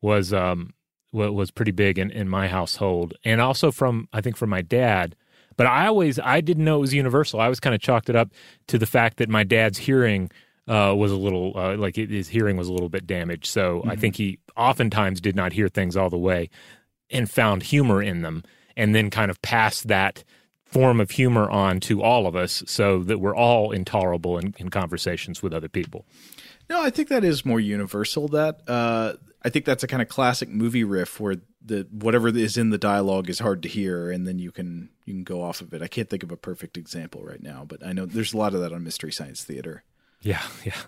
was 0.00 0.32
um, 0.32 0.74
was 1.12 1.50
pretty 1.50 1.70
big 1.70 1.98
in, 1.98 2.10
in 2.10 2.28
my 2.28 2.48
household, 2.48 3.14
and 3.24 3.40
also 3.40 3.70
from 3.70 4.08
I 4.12 4.20
think 4.20 4.36
from 4.36 4.50
my 4.50 4.62
dad. 4.62 5.14
But 5.56 5.66
I 5.66 5.86
always 5.86 6.18
I 6.18 6.40
didn't 6.40 6.64
know 6.64 6.78
it 6.78 6.80
was 6.80 6.94
universal. 6.94 7.40
I 7.40 7.48
was 7.48 7.60
kind 7.60 7.74
of 7.74 7.80
chalked 7.80 8.08
it 8.08 8.16
up 8.16 8.32
to 8.68 8.78
the 8.78 8.86
fact 8.86 9.18
that 9.18 9.28
my 9.28 9.44
dad's 9.44 9.78
hearing 9.78 10.30
uh, 10.66 10.94
was 10.96 11.12
a 11.12 11.16
little 11.16 11.52
uh, 11.54 11.76
like 11.76 11.96
his 11.96 12.28
hearing 12.28 12.56
was 12.56 12.68
a 12.68 12.72
little 12.72 12.88
bit 12.88 13.06
damaged. 13.06 13.46
So 13.46 13.78
mm-hmm. 13.78 13.90
I 13.90 13.96
think 13.96 14.16
he 14.16 14.38
oftentimes 14.56 15.20
did 15.20 15.36
not 15.36 15.52
hear 15.52 15.68
things 15.68 15.96
all 15.96 16.10
the 16.10 16.18
way 16.18 16.50
and 17.10 17.30
found 17.30 17.62
humor 17.62 18.02
in 18.02 18.22
them 18.22 18.42
and 18.76 18.94
then 18.94 19.10
kind 19.10 19.30
of 19.30 19.40
pass 19.42 19.82
that 19.82 20.24
form 20.64 21.00
of 21.00 21.10
humor 21.10 21.50
on 21.50 21.80
to 21.80 22.02
all 22.02 22.26
of 22.26 22.34
us 22.34 22.62
so 22.66 23.00
that 23.00 23.18
we're 23.18 23.36
all 23.36 23.72
intolerable 23.72 24.38
in, 24.38 24.54
in 24.58 24.70
conversations 24.70 25.42
with 25.42 25.52
other 25.52 25.68
people. 25.68 26.06
No, 26.70 26.82
I 26.82 26.90
think 26.90 27.08
that 27.08 27.24
is 27.24 27.44
more 27.44 27.60
universal. 27.60 28.28
That 28.28 28.60
uh, 28.66 29.14
I 29.42 29.50
think 29.50 29.64
that's 29.64 29.82
a 29.82 29.86
kind 29.86 30.00
of 30.00 30.08
classic 30.08 30.48
movie 30.48 30.84
riff 30.84 31.20
where 31.20 31.36
the 31.64 31.86
whatever 31.90 32.28
is 32.28 32.56
in 32.56 32.70
the 32.70 32.78
dialogue 32.78 33.28
is 33.28 33.40
hard 33.40 33.62
to 33.64 33.68
hear, 33.68 34.10
and 34.10 34.26
then 34.26 34.38
you 34.38 34.50
can 34.50 34.88
you 35.04 35.12
can 35.12 35.24
go 35.24 35.42
off 35.42 35.60
of 35.60 35.74
it. 35.74 35.82
I 35.82 35.88
can't 35.88 36.08
think 36.08 36.22
of 36.22 36.32
a 36.32 36.36
perfect 36.36 36.76
example 36.76 37.22
right 37.22 37.42
now, 37.42 37.64
but 37.66 37.84
I 37.84 37.92
know 37.92 38.06
there's 38.06 38.32
a 38.32 38.38
lot 38.38 38.54
of 38.54 38.60
that 38.60 38.72
on 38.72 38.82
Mystery 38.82 39.12
Science 39.12 39.44
Theater. 39.44 39.84
Yeah, 40.22 40.42
yeah. 40.64 40.80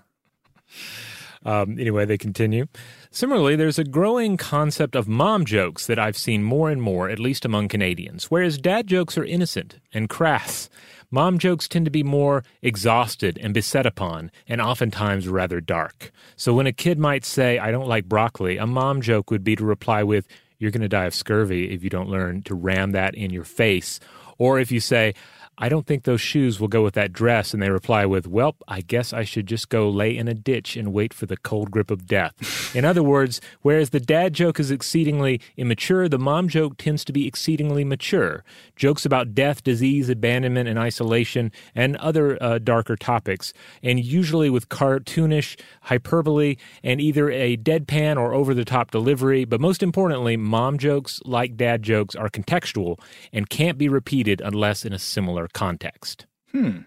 Um, 1.44 1.78
anyway, 1.78 2.04
they 2.04 2.18
continue. 2.18 2.66
Similarly, 3.10 3.56
there's 3.56 3.78
a 3.78 3.84
growing 3.84 4.36
concept 4.36 4.96
of 4.96 5.06
mom 5.06 5.44
jokes 5.44 5.86
that 5.86 5.98
I've 5.98 6.16
seen 6.16 6.42
more 6.42 6.70
and 6.70 6.80
more, 6.80 7.08
at 7.08 7.18
least 7.18 7.44
among 7.44 7.68
Canadians, 7.68 8.30
whereas 8.30 8.58
dad 8.58 8.86
jokes 8.86 9.18
are 9.18 9.24
innocent 9.24 9.78
and 9.92 10.08
crass. 10.08 10.68
Mom 11.10 11.38
jokes 11.38 11.68
tend 11.68 11.84
to 11.84 11.90
be 11.90 12.02
more 12.02 12.42
exhausted 12.62 13.38
and 13.40 13.54
beset 13.54 13.86
upon, 13.86 14.32
and 14.48 14.60
oftentimes 14.60 15.28
rather 15.28 15.60
dark. 15.60 16.10
So 16.34 16.54
when 16.54 16.66
a 16.66 16.72
kid 16.72 16.98
might 16.98 17.24
say, 17.24 17.58
I 17.58 17.70
don't 17.70 17.86
like 17.86 18.06
broccoli, 18.08 18.56
a 18.56 18.66
mom 18.66 19.00
joke 19.00 19.30
would 19.30 19.44
be 19.44 19.54
to 19.56 19.64
reply 19.64 20.02
with, 20.02 20.26
You're 20.58 20.70
going 20.70 20.82
to 20.82 20.88
die 20.88 21.04
of 21.04 21.14
scurvy 21.14 21.70
if 21.72 21.84
you 21.84 21.90
don't 21.90 22.08
learn 22.08 22.42
to 22.42 22.54
ram 22.54 22.92
that 22.92 23.14
in 23.14 23.30
your 23.30 23.44
face. 23.44 24.00
Or 24.38 24.58
if 24.58 24.72
you 24.72 24.80
say, 24.80 25.14
I 25.56 25.68
don't 25.68 25.86
think 25.86 26.02
those 26.02 26.20
shoes 26.20 26.58
will 26.58 26.68
go 26.68 26.82
with 26.82 26.94
that 26.94 27.12
dress. 27.12 27.54
And 27.54 27.62
they 27.62 27.70
reply 27.70 28.06
with, 28.06 28.26
Well, 28.26 28.56
I 28.66 28.80
guess 28.80 29.12
I 29.12 29.24
should 29.24 29.46
just 29.46 29.68
go 29.68 29.88
lay 29.88 30.16
in 30.16 30.28
a 30.28 30.34
ditch 30.34 30.76
and 30.76 30.92
wait 30.92 31.14
for 31.14 31.26
the 31.26 31.36
cold 31.36 31.70
grip 31.70 31.90
of 31.90 32.06
death. 32.06 32.74
in 32.74 32.84
other 32.84 33.02
words, 33.02 33.40
whereas 33.62 33.90
the 33.90 34.00
dad 34.00 34.34
joke 34.34 34.58
is 34.58 34.70
exceedingly 34.70 35.40
immature, 35.56 36.08
the 36.08 36.18
mom 36.18 36.48
joke 36.48 36.76
tends 36.76 37.04
to 37.04 37.12
be 37.12 37.26
exceedingly 37.26 37.84
mature. 37.84 38.44
Jokes 38.76 39.06
about 39.06 39.34
death, 39.34 39.62
disease, 39.62 40.08
abandonment, 40.08 40.68
and 40.68 40.78
isolation, 40.78 41.52
and 41.74 41.96
other 41.96 42.42
uh, 42.42 42.58
darker 42.58 42.96
topics, 42.96 43.52
and 43.82 44.04
usually 44.04 44.50
with 44.50 44.68
cartoonish 44.68 45.58
hyperbole 45.82 46.56
and 46.82 47.00
either 47.00 47.30
a 47.30 47.56
deadpan 47.56 48.16
or 48.16 48.34
over 48.34 48.54
the 48.54 48.64
top 48.64 48.90
delivery. 48.90 49.44
But 49.44 49.60
most 49.60 49.82
importantly, 49.82 50.36
mom 50.36 50.78
jokes, 50.78 51.20
like 51.24 51.56
dad 51.56 51.82
jokes, 51.82 52.14
are 52.16 52.28
contextual 52.28 52.98
and 53.32 53.48
can't 53.48 53.78
be 53.78 53.88
repeated 53.88 54.40
unless 54.40 54.84
in 54.84 54.92
a 54.92 54.98
similar 54.98 55.43
context. 55.52 56.26
Hmm. 56.52 56.80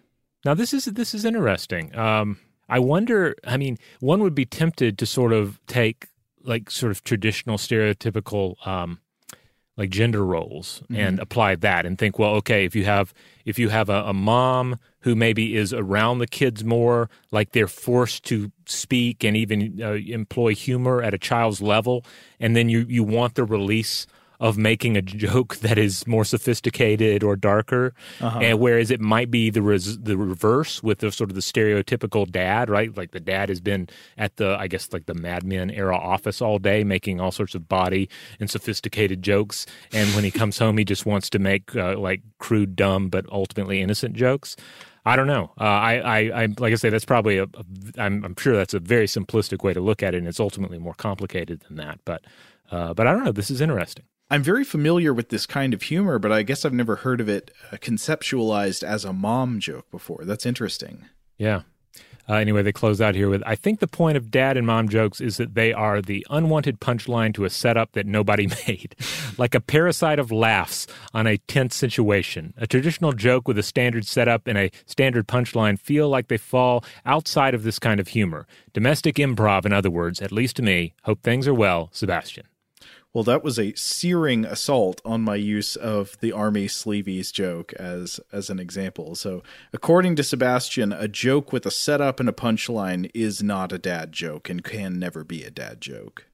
Now 0.46 0.54
this 0.54 0.74
is 0.74 0.86
this 0.86 1.14
is 1.14 1.26
interesting. 1.26 1.96
Um, 1.96 2.40
I 2.70 2.80
wonder. 2.80 3.36
I 3.46 3.58
mean, 3.58 3.78
one 4.00 4.22
would 4.22 4.36
be 4.36 4.46
tempted 4.46 4.98
to 4.98 5.06
sort 5.06 5.34
of 5.34 5.60
take 5.68 6.08
like 6.44 6.72
sort 6.72 6.92
of 6.92 7.04
traditional 7.04 7.58
stereotypical 7.58 8.66
um, 8.66 9.00
like 9.78 9.90
gender 9.90 10.26
roles 10.26 10.82
mm-hmm. 10.84 10.96
and 10.96 11.20
apply 11.20 11.56
that 11.56 11.86
and 11.86 11.98
think, 11.98 12.18
well, 12.18 12.34
okay, 12.36 12.66
if 12.66 12.76
you 12.76 12.86
have 12.86 13.14
if 13.46 13.60
you 13.60 13.70
have 13.70 13.90
a, 13.90 14.04
a, 14.06 14.14
mom 14.14 14.78
who 15.02 15.16
maybe 15.16 15.56
is 15.56 15.72
around 15.72 16.18
the 16.18 16.28
kids 16.28 16.64
more, 16.64 17.10
like 17.32 17.52
they're 17.52 17.68
forced 17.68 18.26
to 18.26 18.52
speak 18.66 19.24
and 19.24 19.38
even 19.38 19.80
uh, 19.82 19.92
employ 19.92 20.56
humor 20.56 21.02
at 21.02 21.14
a 21.14 21.18
child's 21.18 21.62
level, 21.62 22.04
and 22.40 22.56
then 22.56 22.70
you 22.70 22.86
you 22.90 23.04
want 23.04 23.36
the 23.36 23.46
release 23.46 24.08
of 24.40 24.58
making 24.58 24.96
a 24.98 25.02
joke 25.02 25.56
that 25.62 25.78
is 25.78 26.06
more 26.08 26.24
sophisticated 26.26 27.24
or 27.24 27.36
darker, 27.36 27.94
Uh-huh. 28.22 28.40
and 28.42 28.60
whereas 28.60 28.92
it 28.92 29.00
might 29.02 29.30
be 29.32 29.50
the 29.50 29.62
res- 29.62 30.00
the 30.00 30.18
reverse 30.18 30.82
with 30.84 31.00
the 31.00 31.12
sort 31.12 31.30
of 31.30 31.36
the 31.36 31.42
stereotypical 31.42 32.30
dad, 32.30 32.70
right? 32.70 32.96
Like 32.96 33.12
the 33.12 33.20
dad 33.20 33.50
has 33.50 33.60
been 33.62 33.88
at 34.18 34.36
the 34.38 34.56
I 34.60 34.68
guess 34.68 34.92
like 34.94 35.06
the 35.06 35.14
Mad 35.14 35.44
Men 35.44 35.70
era 35.72 35.98
office 35.98 36.42
all 36.42 36.60
day, 36.60 36.84
making 36.84 37.20
all 37.20 37.32
sorts 37.32 37.56
of 37.56 37.68
body 37.68 38.10
and 38.40 38.50
sophisticated 38.50 39.22
jokes, 39.24 39.66
and 39.94 40.14
when 40.16 40.24
he 40.24 40.32
comes 40.42 40.58
home, 40.60 40.78
he 40.78 40.86
just 40.86 41.06
wants 41.06 41.30
to 41.32 41.40
make 41.40 41.76
uh, 41.76 41.98
like 41.98 42.22
crude, 42.40 42.76
dumb, 42.76 43.10
but 43.10 43.26
ultimately 43.32 43.82
innocent 43.82 44.14
jokes. 44.16 44.56
I 45.06 45.16
don't 45.16 45.28
know. 45.28 45.52
Uh, 45.60 45.64
I, 45.64 45.94
I, 46.00 46.18
I, 46.44 46.48
like 46.60 46.74
I 46.74 46.76
say, 46.76 46.90
that's 46.90 47.06
probably 47.06 47.38
a. 47.38 47.44
a 47.44 47.64
I'm, 47.98 48.26
I'm 48.26 48.36
sure 48.38 48.56
that's 48.58 48.74
a 48.74 48.80
very 48.82 49.08
simplistic 49.08 49.64
way 49.64 49.74
to 49.74 49.80
look 49.80 50.04
at 50.04 50.14
it, 50.14 50.18
and 50.18 50.28
it's 50.28 50.40
ultimately 50.40 50.78
more 50.80 50.94
complicated 50.96 51.62
than 51.62 51.78
that. 51.78 52.00
But, 52.04 52.26
uh, 52.72 52.94
but 52.94 53.08
I 53.08 53.14
don't 53.14 53.24
know. 53.24 53.32
This 53.32 53.50
is 53.50 53.62
interesting. 53.62 54.04
I'm 54.30 54.44
very 54.44 54.66
familiar 54.66 55.14
with 55.14 55.30
this 55.30 55.46
kind 55.46 55.74
of 55.74 55.84
humor, 55.84 56.20
but 56.20 56.34
I 56.34 56.44
guess 56.44 56.66
I've 56.66 56.74
never 56.74 56.98
heard 56.98 57.22
of 57.22 57.30
it 57.30 57.52
uh, 57.72 57.78
conceptualized 57.78 58.84
as 58.84 59.06
a 59.06 59.14
mom 59.14 59.60
joke 59.62 59.90
before. 59.90 60.26
That's 60.26 60.46
interesting. 60.46 61.06
Yeah. 61.38 61.62
Uh, 62.30 62.34
anyway, 62.34 62.62
they 62.62 62.74
close 62.74 63.00
out 63.00 63.16
here 63.16 63.30
with 63.30 63.42
I 63.46 63.56
think 63.56 63.80
the 63.80 63.88
point 63.88 64.18
of 64.18 64.30
dad 64.30 64.58
and 64.58 64.68
mom 64.68 64.90
jokes 64.90 65.22
is 65.22 65.38
that 65.38 65.54
they 65.54 65.72
are 65.72 66.02
the 66.02 66.28
unwanted 66.30 66.82
punchline 66.82 67.34
to 67.36 67.46
a 67.46 67.50
setup 67.50 67.94
that 67.94 68.06
nobody 68.06 68.48
made, 68.68 68.98
like 69.38 69.56
a 69.56 69.62
parasite 69.62 70.20
of 70.20 70.30
laughs 70.30 70.88
on 71.14 71.26
a 71.26 71.38
tense 71.38 71.78
situation. 71.78 72.54
A 72.58 72.68
traditional 72.68 73.14
joke 73.14 73.48
with 73.48 73.58
a 73.58 73.64
standard 73.64 74.06
setup 74.06 74.46
and 74.46 74.58
a 74.58 74.72
standard 74.86 75.26
punchline 75.26 75.80
feel 75.80 76.10
like 76.10 76.28
they 76.28 76.38
fall 76.38 76.84
outside 77.06 77.54
of 77.54 77.64
this 77.64 77.80
kind 77.80 78.02
of 78.02 78.10
humor. 78.10 78.46
Domestic 78.74 79.16
improv, 79.16 79.66
in 79.66 79.72
other 79.72 79.92
words, 79.92 80.22
at 80.22 80.34
least 80.34 80.58
to 80.58 80.62
me. 80.62 80.94
Hope 81.04 81.22
things 81.22 81.48
are 81.48 81.54
well, 81.54 81.90
Sebastian. 81.94 82.46
Well, 83.14 83.24
that 83.24 83.44
was 83.44 83.58
a 83.58 83.74
searing 83.74 84.46
assault 84.46 85.02
on 85.04 85.22
my 85.22 85.36
use 85.36 85.76
of 85.76 86.20
the 86.20 86.32
Army 86.32 86.68
Sleevies 86.68 87.32
joke 87.32 87.74
as 87.74 88.20
as 88.32 88.50
an 88.50 88.60
example. 88.60 89.16
So, 89.16 89.42
according 89.74 90.16
to 90.18 90.24
Sebastian, 90.24 90.94
a 90.94 91.08
joke 91.08 91.52
with 91.52 91.66
a 91.66 91.72
setup 91.72 92.20
and 92.20 92.30
a 92.30 92.34
punchline 92.34 93.10
is 93.14 93.42
not 93.42 93.72
a 93.72 93.80
dad 93.80 94.12
joke 94.12 94.50
and 94.50 94.64
can 94.64 95.00
never 95.00 95.24
be 95.24 95.44
a 95.44 95.50
dad 95.50 95.82
joke. 95.82 96.26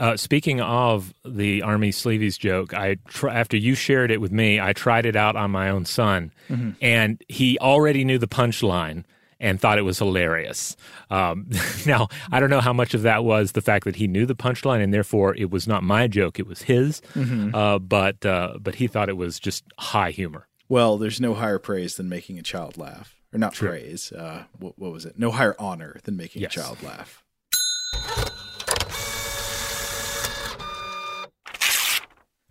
Uh, 0.00 0.16
speaking 0.16 0.62
of 0.62 1.12
the 1.26 1.60
Army 1.60 1.90
Sleevies 1.90 2.38
joke, 2.38 2.72
I 2.72 2.96
tr- 3.06 3.28
after 3.28 3.58
you 3.58 3.74
shared 3.74 4.10
it 4.10 4.18
with 4.18 4.32
me, 4.32 4.58
I 4.58 4.72
tried 4.72 5.04
it 5.04 5.14
out 5.14 5.36
on 5.36 5.50
my 5.50 5.68
own 5.68 5.84
son, 5.84 6.32
and 6.80 7.22
he 7.28 7.58
already 7.58 8.02
knew 8.04 8.16
the 8.18 8.26
punchline 8.26 9.04
and 9.40 9.60
thought 9.60 9.78
it 9.78 9.82
was 9.82 9.98
hilarious. 9.98 10.76
Um, 11.10 11.48
now, 11.86 12.08
I 12.30 12.38
don't 12.40 12.50
know 12.50 12.60
how 12.60 12.72
much 12.72 12.94
of 12.94 13.02
that 13.02 13.24
was 13.24 13.52
the 13.52 13.62
fact 13.62 13.84
that 13.84 13.96
he 13.96 14.06
knew 14.06 14.26
the 14.26 14.36
punchline 14.36 14.82
and 14.82 14.92
therefore 14.94 15.34
it 15.36 15.50
was 15.50 15.66
not 15.66 15.82
my 15.82 16.06
joke; 16.06 16.38
it 16.38 16.46
was 16.46 16.62
his. 16.62 17.02
Uh, 17.16 17.78
but 17.78 18.24
uh, 18.26 18.58
but 18.60 18.76
he 18.76 18.86
thought 18.86 19.08
it 19.08 19.16
was 19.16 19.40
just 19.40 19.64
high 19.78 20.10
humor. 20.10 20.46
Well, 20.68 20.98
there's 20.98 21.20
no 21.20 21.34
higher 21.34 21.58
praise 21.58 21.96
than 21.96 22.08
making 22.08 22.38
a 22.38 22.42
child 22.42 22.76
laugh, 22.76 23.16
or 23.32 23.38
not 23.40 23.54
praise. 23.54 24.12
Uh, 24.12 24.44
what, 24.58 24.78
what 24.78 24.92
was 24.92 25.04
it? 25.04 25.18
No 25.18 25.32
higher 25.32 25.56
honor 25.58 25.98
than 26.04 26.16
making 26.16 26.42
Yes. 26.42 26.56
a 26.56 26.60
child 26.60 26.82
laugh. 26.82 27.24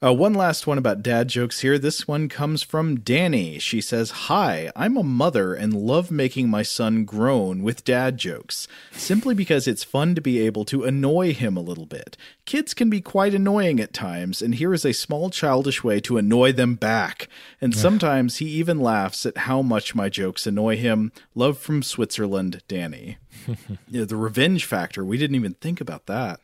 Uh, 0.01 0.13
one 0.13 0.33
last 0.33 0.65
one 0.65 0.77
about 0.77 1.03
dad 1.03 1.27
jokes 1.27 1.59
here. 1.59 1.77
This 1.77 2.07
one 2.07 2.29
comes 2.29 2.63
from 2.63 3.01
Danny. 3.01 3.59
She 3.59 3.81
says, 3.81 4.11
Hi, 4.11 4.71
I'm 4.73 4.95
a 4.95 5.03
mother 5.03 5.53
and 5.53 5.73
love 5.73 6.09
making 6.09 6.47
my 6.47 6.61
son 6.63 7.03
groan 7.03 7.63
with 7.63 7.83
dad 7.83 8.17
jokes, 8.17 8.65
simply 8.93 9.35
because 9.35 9.67
it's 9.67 9.83
fun 9.83 10.15
to 10.15 10.21
be 10.21 10.39
able 10.39 10.63
to 10.65 10.85
annoy 10.85 11.33
him 11.33 11.57
a 11.57 11.61
little 11.61 11.85
bit. 11.85 12.15
Kids 12.45 12.73
can 12.73 12.89
be 12.89 13.01
quite 13.01 13.33
annoying 13.33 13.81
at 13.81 13.91
times, 13.91 14.41
and 14.41 14.55
here 14.55 14.73
is 14.73 14.85
a 14.85 14.93
small 14.93 15.29
childish 15.29 15.83
way 15.83 15.99
to 15.99 16.17
annoy 16.17 16.53
them 16.53 16.75
back. 16.75 17.27
And 17.59 17.75
sometimes 17.75 18.37
he 18.37 18.45
even 18.45 18.79
laughs 18.79 19.25
at 19.25 19.39
how 19.39 19.61
much 19.61 19.95
my 19.95 20.07
jokes 20.07 20.47
annoy 20.47 20.77
him. 20.77 21.11
Love 21.35 21.57
from 21.57 21.83
Switzerland, 21.83 22.63
Danny. 22.69 23.17
yeah, 23.89 24.05
the 24.05 24.15
revenge 24.15 24.63
factor. 24.63 25.03
We 25.03 25.17
didn't 25.17 25.35
even 25.35 25.55
think 25.55 25.81
about 25.81 26.05
that. 26.05 26.39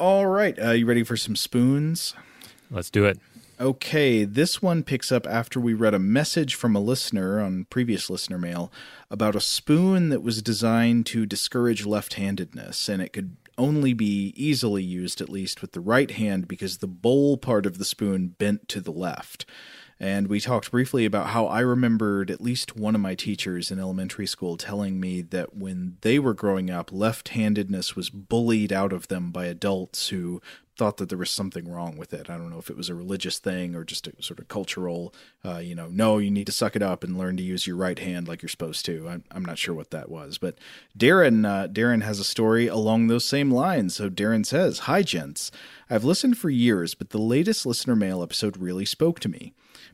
All 0.00 0.24
right. 0.24 0.58
Uh, 0.58 0.70
you 0.70 0.86
ready 0.86 1.04
for 1.04 1.18
some 1.18 1.36
spoons? 1.36 2.14
Let's 2.70 2.88
do 2.88 3.04
it. 3.04 3.20
Okay, 3.60 4.24
this 4.24 4.62
one 4.62 4.82
picks 4.82 5.12
up 5.12 5.26
after 5.26 5.60
we 5.60 5.74
read 5.74 5.92
a 5.92 5.98
message 5.98 6.54
from 6.54 6.74
a 6.74 6.80
listener 6.80 7.38
on 7.38 7.66
previous 7.66 8.08
listener 8.08 8.38
mail 8.38 8.72
about 9.10 9.36
a 9.36 9.42
spoon 9.42 10.08
that 10.08 10.22
was 10.22 10.40
designed 10.40 11.04
to 11.04 11.26
discourage 11.26 11.84
left 11.84 12.14
handedness, 12.14 12.88
and 12.88 13.02
it 13.02 13.12
could 13.12 13.36
only 13.58 13.92
be 13.92 14.32
easily 14.34 14.82
used, 14.82 15.20
at 15.20 15.28
least 15.28 15.60
with 15.60 15.72
the 15.72 15.80
right 15.80 16.12
hand, 16.12 16.48
because 16.48 16.78
the 16.78 16.86
bowl 16.86 17.36
part 17.36 17.66
of 17.66 17.76
the 17.76 17.84
spoon 17.84 18.28
bent 18.28 18.68
to 18.68 18.80
the 18.80 18.92
left. 18.92 19.44
And 20.02 20.28
we 20.28 20.40
talked 20.40 20.70
briefly 20.70 21.04
about 21.04 21.28
how 21.28 21.46
I 21.46 21.60
remembered 21.60 22.30
at 22.30 22.40
least 22.40 22.74
one 22.74 22.94
of 22.94 23.02
my 23.02 23.14
teachers 23.14 23.70
in 23.70 23.78
elementary 23.78 24.26
school 24.26 24.56
telling 24.56 24.98
me 24.98 25.20
that 25.20 25.54
when 25.54 25.98
they 26.00 26.18
were 26.18 26.32
growing 26.32 26.70
up, 26.70 26.90
left 26.90 27.28
handedness 27.28 27.94
was 27.94 28.08
bullied 28.08 28.72
out 28.72 28.94
of 28.94 29.08
them 29.08 29.30
by 29.30 29.44
adults 29.44 30.08
who 30.08 30.40
thought 30.74 30.96
that 30.96 31.10
there 31.10 31.18
was 31.18 31.30
something 31.30 31.70
wrong 31.70 31.98
with 31.98 32.14
it. 32.14 32.30
I 32.30 32.38
don't 32.38 32.48
know 32.48 32.58
if 32.58 32.70
it 32.70 32.76
was 32.78 32.88
a 32.88 32.94
religious 32.94 33.38
thing 33.38 33.74
or 33.74 33.84
just 33.84 34.06
a 34.06 34.14
sort 34.22 34.38
of 34.38 34.48
cultural, 34.48 35.12
uh, 35.44 35.58
you 35.58 35.74
know, 35.74 35.88
no, 35.88 36.16
you 36.16 36.30
need 36.30 36.46
to 36.46 36.52
suck 36.52 36.74
it 36.74 36.80
up 36.80 37.04
and 37.04 37.18
learn 37.18 37.36
to 37.36 37.42
use 37.42 37.66
your 37.66 37.76
right 37.76 37.98
hand 37.98 38.26
like 38.26 38.40
you're 38.40 38.48
supposed 38.48 38.86
to. 38.86 39.06
I'm, 39.06 39.24
I'm 39.30 39.44
not 39.44 39.58
sure 39.58 39.74
what 39.74 39.90
that 39.90 40.08
was, 40.08 40.38
but 40.38 40.56
Darren, 40.98 41.46
uh, 41.46 41.68
Darren 41.68 42.02
has 42.02 42.18
a 42.18 42.24
story 42.24 42.68
along 42.68 43.08
those 43.08 43.26
same 43.26 43.50
lines. 43.50 43.96
So 43.96 44.08
Darren 44.08 44.46
says, 44.46 44.78
"Hi, 44.80 45.02
gents. 45.02 45.50
I've 45.90 46.04
listened 46.04 46.38
for 46.38 46.48
years, 46.48 46.94
but 46.94 47.10
the 47.10 47.18
latest 47.18 47.66
listener 47.66 47.94
mail 47.94 48.22
episode 48.22 48.56
really 48.56 48.86
spoke 48.86 49.20
to 49.20 49.28
me." 49.28 49.52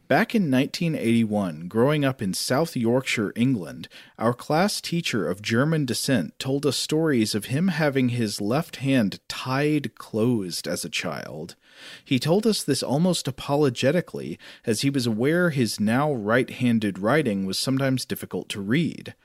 Back 0.09 0.37
in 0.37 0.53
1981, 0.53 1.67
growing 1.67 2.05
up 2.05 2.23
in 2.23 2.33
South 2.33 2.77
Yorkshire, 2.77 3.33
England, 3.35 3.89
our 4.21 4.33
class 4.33 4.81
teacher 4.81 5.29
of 5.29 5.43
German 5.43 5.85
descent 5.85 6.39
told 6.39 6.65
us 6.65 6.77
stories 6.77 7.35
of 7.35 7.47
him 7.47 7.67
having 7.69 8.11
his 8.11 8.41
left 8.41 8.77
hand 8.77 9.19
tied 9.27 9.97
closed 9.97 10.69
as 10.69 10.85
a 10.85 10.89
child. 10.89 11.57
He 12.05 12.21
told 12.21 12.47
us 12.47 12.63
this 12.63 12.85
almost 12.85 13.27
apologetically, 13.27 14.39
as 14.65 14.83
he 14.83 14.91
was 14.91 15.09
aware 15.09 15.51
his 15.51 15.81
now 15.81 16.13
right 16.13 16.51
handed 16.51 17.01
writing 17.01 17.45
was 17.45 17.59
sometimes 17.59 18.05
difficult 18.05 18.49
to 18.51 18.61
read. 18.61 19.17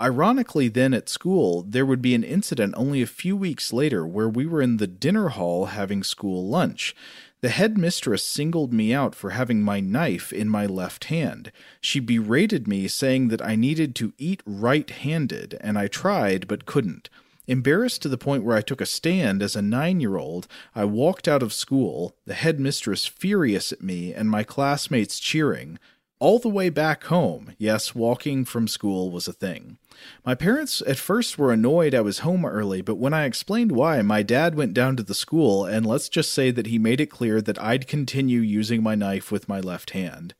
Ironically, 0.00 0.68
then 0.68 0.94
at 0.94 1.10
school, 1.10 1.62
there 1.68 1.84
would 1.84 2.00
be 2.00 2.14
an 2.14 2.24
incident 2.24 2.72
only 2.78 3.02
a 3.02 3.06
few 3.06 3.36
weeks 3.36 3.70
later 3.70 4.06
where 4.06 4.30
we 4.30 4.46
were 4.46 4.62
in 4.62 4.78
the 4.78 4.86
dinner 4.86 5.28
hall 5.28 5.66
having 5.66 6.02
school 6.02 6.48
lunch. 6.48 6.96
The 7.42 7.48
headmistress 7.48 8.22
singled 8.22 8.72
me 8.72 8.92
out 8.92 9.14
for 9.14 9.30
having 9.30 9.62
my 9.62 9.80
knife 9.80 10.30
in 10.30 10.48
my 10.50 10.66
left 10.66 11.04
hand. 11.04 11.52
She 11.80 11.98
berated 11.98 12.68
me, 12.68 12.86
saying 12.86 13.28
that 13.28 13.40
I 13.40 13.56
needed 13.56 13.94
to 13.96 14.12
eat 14.18 14.42
right 14.44 14.88
handed, 14.90 15.56
and 15.62 15.78
I 15.78 15.86
tried 15.88 16.46
but 16.46 16.66
couldn't. 16.66 17.08
Embarrassed 17.46 18.02
to 18.02 18.08
the 18.10 18.18
point 18.18 18.44
where 18.44 18.56
I 18.56 18.60
took 18.60 18.82
a 18.82 18.86
stand 18.86 19.42
as 19.42 19.56
a 19.56 19.62
nine 19.62 20.00
year 20.00 20.16
old, 20.16 20.46
I 20.74 20.84
walked 20.84 21.26
out 21.26 21.42
of 21.42 21.54
school, 21.54 22.14
the 22.26 22.34
headmistress 22.34 23.06
furious 23.06 23.72
at 23.72 23.82
me, 23.82 24.12
and 24.12 24.28
my 24.28 24.44
classmates 24.44 25.18
cheering. 25.18 25.78
All 26.20 26.38
the 26.38 26.50
way 26.50 26.68
back 26.68 27.04
home, 27.04 27.54
yes, 27.56 27.94
walking 27.94 28.44
from 28.44 28.68
school 28.68 29.10
was 29.10 29.26
a 29.26 29.32
thing. 29.32 29.78
My 30.22 30.34
parents 30.34 30.82
at 30.86 30.98
first 30.98 31.38
were 31.38 31.50
annoyed 31.50 31.94
I 31.94 32.02
was 32.02 32.18
home 32.18 32.44
early, 32.44 32.82
but 32.82 32.96
when 32.96 33.14
I 33.14 33.24
explained 33.24 33.72
why, 33.72 34.02
my 34.02 34.22
dad 34.22 34.54
went 34.54 34.74
down 34.74 34.96
to 34.96 35.02
the 35.02 35.14
school, 35.14 35.64
and 35.64 35.86
let's 35.86 36.10
just 36.10 36.30
say 36.34 36.50
that 36.50 36.66
he 36.66 36.78
made 36.78 37.00
it 37.00 37.06
clear 37.06 37.40
that 37.40 37.58
I'd 37.58 37.86
continue 37.86 38.40
using 38.40 38.82
my 38.82 38.94
knife 38.94 39.32
with 39.32 39.48
my 39.48 39.60
left 39.60 39.92
hand. 39.92 40.34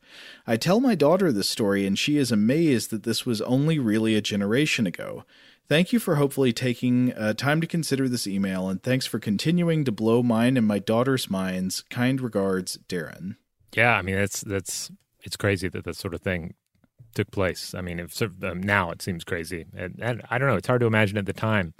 I 0.45 0.55
tell 0.55 0.79
my 0.79 0.93
daughter 0.93 1.31
this 1.31 1.49
story, 1.49 1.87
and 1.87 1.97
she 1.97 2.15
is 2.17 2.31
amazed 2.31 2.91
that 2.91 3.01
this 3.01 3.25
was 3.25 3.41
only 3.41 3.79
really 3.79 4.15
a 4.15 4.21
generation 4.21 4.85
ago. 4.85 5.25
Thank 5.67 5.91
you 5.91 5.97
for 5.97 6.17
hopefully 6.17 6.53
taking 6.53 7.11
uh, 7.13 7.33
time 7.33 7.59
to 7.59 7.65
consider 7.65 8.07
this 8.07 8.27
email, 8.27 8.69
and 8.69 8.83
thanks 8.83 9.07
for 9.07 9.17
continuing 9.17 9.83
to 9.85 9.91
blow 9.91 10.21
mine 10.21 10.57
and 10.57 10.67
my 10.67 10.77
daughter's 10.77 11.27
minds. 11.27 11.83
Kind 11.89 12.21
regards, 12.21 12.77
Darren. 12.87 13.37
Yeah, 13.73 13.95
I 13.95 14.03
mean 14.03 14.15
that's 14.15 14.41
that's 14.41 14.91
it's 15.23 15.37
crazy 15.37 15.67
that 15.69 15.83
that 15.85 15.95
sort 15.95 16.13
of 16.13 16.21
thing 16.21 16.53
took 17.15 17.31
place. 17.31 17.73
I 17.73 17.81
mean, 17.81 17.99
if, 17.99 18.21
um, 18.21 18.61
now 18.61 18.91
it 18.91 19.01
seems 19.01 19.23
crazy, 19.23 19.65
and, 19.75 19.99
and 20.01 20.21
I 20.29 20.37
don't 20.37 20.47
know. 20.47 20.55
It's 20.55 20.67
hard 20.67 20.81
to 20.81 20.87
imagine 20.87 21.17
at 21.17 21.25
the 21.25 21.33
time 21.33 21.73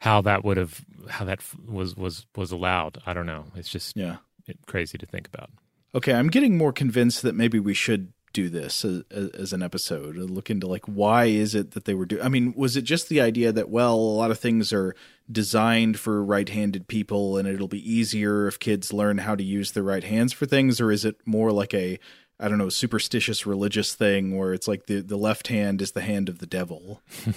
how 0.00 0.20
that 0.22 0.44
would 0.44 0.56
have 0.56 0.84
how 1.08 1.24
that 1.24 1.38
f- 1.40 1.56
was 1.66 1.96
was 1.96 2.26
was 2.36 2.52
allowed. 2.52 2.98
I 3.06 3.14
don't 3.14 3.26
know. 3.26 3.46
It's 3.56 3.68
just 3.70 3.96
Yeah. 3.96 4.16
it, 4.46 4.58
crazy 4.66 4.98
to 4.98 5.06
think 5.06 5.28
about. 5.32 5.50
Okay, 5.94 6.12
I'm 6.12 6.28
getting 6.28 6.58
more 6.58 6.72
convinced 6.72 7.22
that 7.22 7.34
maybe 7.34 7.58
we 7.58 7.72
should 7.74 8.12
do 8.32 8.50
this 8.50 8.84
as, 8.84 9.02
as 9.10 9.52
an 9.54 9.62
episode. 9.62 10.16
Look 10.16 10.50
into 10.50 10.66
like 10.66 10.84
why 10.84 11.24
is 11.24 11.54
it 11.54 11.70
that 11.70 11.86
they 11.86 11.94
were 11.94 12.04
doing? 12.04 12.22
I 12.22 12.28
mean, 12.28 12.52
was 12.54 12.76
it 12.76 12.82
just 12.82 13.08
the 13.08 13.20
idea 13.22 13.50
that 13.52 13.70
well, 13.70 13.94
a 13.94 14.18
lot 14.20 14.30
of 14.30 14.38
things 14.38 14.72
are 14.74 14.94
designed 15.32 15.98
for 15.98 16.22
right-handed 16.22 16.86
people, 16.88 17.38
and 17.38 17.48
it'll 17.48 17.66
be 17.66 17.90
easier 17.90 18.46
if 18.46 18.58
kids 18.58 18.92
learn 18.92 19.18
how 19.18 19.34
to 19.34 19.42
use 19.42 19.72
their 19.72 19.82
right 19.82 20.04
hands 20.04 20.32
for 20.34 20.44
things, 20.44 20.80
or 20.80 20.92
is 20.92 21.04
it 21.06 21.16
more 21.24 21.50
like 21.50 21.72
a 21.72 21.98
I 22.38 22.48
don't 22.48 22.58
know, 22.58 22.68
superstitious 22.68 23.46
religious 23.46 23.94
thing 23.94 24.36
where 24.36 24.52
it's 24.52 24.68
like 24.68 24.86
the, 24.86 25.00
the 25.00 25.16
left 25.16 25.48
hand 25.48 25.80
is 25.80 25.92
the 25.92 26.02
hand 26.02 26.28
of 26.28 26.38
the 26.38 26.46
devil. 26.46 27.00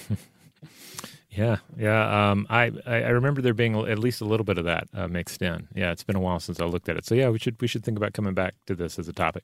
Yeah, 1.31 1.57
yeah. 1.77 2.31
Um, 2.31 2.47
I 2.49 2.71
I 2.85 3.09
remember 3.09 3.41
there 3.41 3.53
being 3.53 3.75
at 3.75 3.99
least 3.99 4.19
a 4.19 4.25
little 4.25 4.43
bit 4.43 4.57
of 4.57 4.65
that 4.65 4.87
uh, 4.93 5.07
mixed 5.07 5.41
in. 5.41 5.67
Yeah, 5.75 5.91
it's 5.91 6.03
been 6.03 6.15
a 6.15 6.19
while 6.19 6.39
since 6.39 6.59
I 6.59 6.65
looked 6.65 6.89
at 6.89 6.97
it. 6.97 7.05
So 7.05 7.13
yeah, 7.13 7.29
we 7.29 7.37
should 7.37 7.61
we 7.61 7.67
should 7.67 7.83
think 7.83 7.97
about 7.97 8.13
coming 8.13 8.33
back 8.33 8.55
to 8.65 8.75
this 8.75 8.97
as 8.97 9.07
a 9.07 9.13
topic. 9.13 9.43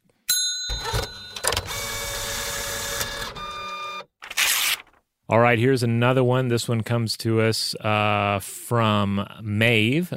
All 5.28 5.40
right, 5.40 5.58
here's 5.58 5.84
another 5.84 6.24
one. 6.24 6.50
This 6.50 6.68
one 6.68 6.82
comes 6.82 7.18
to 7.18 7.42
us 7.42 7.76
uh, 7.76 8.40
from 8.42 9.28
Maeve, 9.42 10.14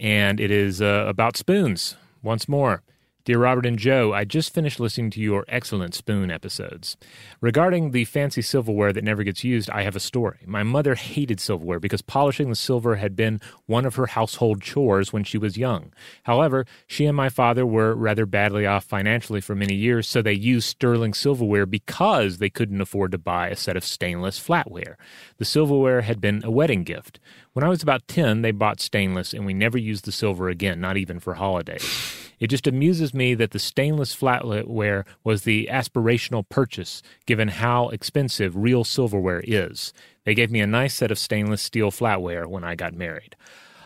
and 0.00 0.40
it 0.40 0.50
is 0.50 0.80
uh, 0.80 1.04
about 1.06 1.36
spoons 1.36 1.96
once 2.22 2.48
more. 2.48 2.82
Dear 3.24 3.38
Robert 3.38 3.64
and 3.64 3.78
Joe, 3.78 4.12
I 4.12 4.26
just 4.26 4.52
finished 4.52 4.78
listening 4.78 5.08
to 5.12 5.20
your 5.20 5.46
excellent 5.48 5.94
spoon 5.94 6.30
episodes. 6.30 6.98
Regarding 7.40 7.92
the 7.92 8.04
fancy 8.04 8.42
silverware 8.42 8.92
that 8.92 9.02
never 9.02 9.24
gets 9.24 9.42
used, 9.42 9.70
I 9.70 9.80
have 9.80 9.96
a 9.96 10.00
story. 10.00 10.40
My 10.44 10.62
mother 10.62 10.94
hated 10.94 11.40
silverware 11.40 11.80
because 11.80 12.02
polishing 12.02 12.50
the 12.50 12.54
silver 12.54 12.96
had 12.96 13.16
been 13.16 13.40
one 13.64 13.86
of 13.86 13.94
her 13.94 14.08
household 14.08 14.60
chores 14.60 15.10
when 15.10 15.24
she 15.24 15.38
was 15.38 15.56
young. 15.56 15.90
However, 16.24 16.66
she 16.86 17.06
and 17.06 17.16
my 17.16 17.30
father 17.30 17.64
were 17.64 17.94
rather 17.94 18.26
badly 18.26 18.66
off 18.66 18.84
financially 18.84 19.40
for 19.40 19.54
many 19.54 19.74
years, 19.74 20.06
so 20.06 20.20
they 20.20 20.34
used 20.34 20.68
sterling 20.68 21.14
silverware 21.14 21.64
because 21.64 22.36
they 22.36 22.50
couldn't 22.50 22.82
afford 22.82 23.10
to 23.12 23.18
buy 23.18 23.48
a 23.48 23.56
set 23.56 23.74
of 23.74 23.86
stainless 23.86 24.38
flatware. 24.38 24.96
The 25.38 25.46
silverware 25.46 26.02
had 26.02 26.20
been 26.20 26.44
a 26.44 26.50
wedding 26.50 26.82
gift. 26.82 27.20
When 27.54 27.64
I 27.64 27.70
was 27.70 27.82
about 27.82 28.06
10, 28.06 28.42
they 28.42 28.50
bought 28.50 28.80
stainless, 28.80 29.32
and 29.32 29.46
we 29.46 29.54
never 29.54 29.78
used 29.78 30.04
the 30.04 30.12
silver 30.12 30.50
again, 30.50 30.78
not 30.78 30.98
even 30.98 31.20
for 31.20 31.34
holidays. 31.34 32.23
It 32.44 32.50
just 32.50 32.66
amuses 32.66 33.14
me 33.14 33.32
that 33.36 33.52
the 33.52 33.58
stainless 33.58 34.14
flatware 34.14 35.06
was 35.24 35.44
the 35.44 35.66
aspirational 35.72 36.46
purchase, 36.46 37.02
given 37.24 37.48
how 37.48 37.88
expensive 37.88 38.54
real 38.54 38.84
silverware 38.84 39.42
is. 39.42 39.94
They 40.24 40.34
gave 40.34 40.50
me 40.50 40.60
a 40.60 40.66
nice 40.66 40.92
set 40.92 41.10
of 41.10 41.18
stainless 41.18 41.62
steel 41.62 41.90
flatware 41.90 42.46
when 42.46 42.62
I 42.62 42.74
got 42.74 42.92
married. 42.92 43.34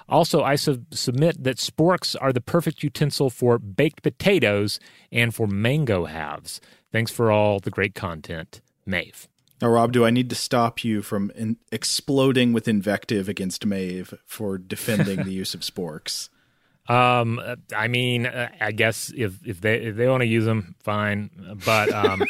Also, 0.08 0.42
I 0.42 0.56
sub- 0.56 0.92
submit 0.92 1.44
that 1.44 1.58
sporks 1.58 2.16
are 2.20 2.32
the 2.32 2.40
perfect 2.40 2.82
utensil 2.82 3.30
for 3.30 3.60
baked 3.60 4.02
potatoes 4.02 4.80
and 5.12 5.32
for 5.32 5.46
mango 5.46 6.06
halves. 6.06 6.60
Thanks 6.90 7.12
for 7.12 7.30
all 7.30 7.60
the 7.60 7.70
great 7.70 7.94
content, 7.94 8.60
Maeve. 8.84 9.28
Now, 9.62 9.68
Rob, 9.68 9.92
do 9.92 10.04
I 10.04 10.10
need 10.10 10.30
to 10.30 10.34
stop 10.34 10.82
you 10.82 11.00
from 11.02 11.30
in- 11.36 11.58
exploding 11.70 12.52
with 12.52 12.66
invective 12.66 13.28
against 13.28 13.64
Maeve 13.64 14.14
for 14.26 14.58
defending 14.58 15.22
the 15.22 15.32
use 15.32 15.54
of 15.54 15.60
sporks? 15.60 16.28
Um, 16.88 17.40
I 17.76 17.88
mean, 17.88 18.26
uh, 18.26 18.48
I 18.60 18.72
guess 18.72 19.12
if 19.14 19.46
if 19.46 19.60
they 19.60 19.76
if 19.76 19.96
they 19.96 20.08
want 20.08 20.22
to 20.22 20.26
use 20.26 20.44
them, 20.44 20.74
fine. 20.82 21.30
But 21.64 21.92
um, 21.92 22.24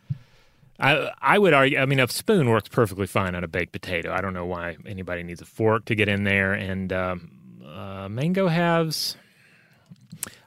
I 0.80 1.10
I 1.20 1.38
would 1.38 1.54
argue. 1.54 1.78
I 1.78 1.86
mean, 1.86 2.00
a 2.00 2.08
spoon 2.08 2.50
works 2.50 2.68
perfectly 2.68 3.06
fine 3.06 3.34
on 3.34 3.44
a 3.44 3.48
baked 3.48 3.72
potato. 3.72 4.12
I 4.12 4.20
don't 4.20 4.34
know 4.34 4.46
why 4.46 4.76
anybody 4.86 5.22
needs 5.22 5.40
a 5.40 5.46
fork 5.46 5.84
to 5.86 5.94
get 5.94 6.08
in 6.08 6.24
there. 6.24 6.52
And 6.52 6.92
um, 6.92 7.30
uh, 7.64 8.08
mango 8.08 8.48
halves. 8.48 9.16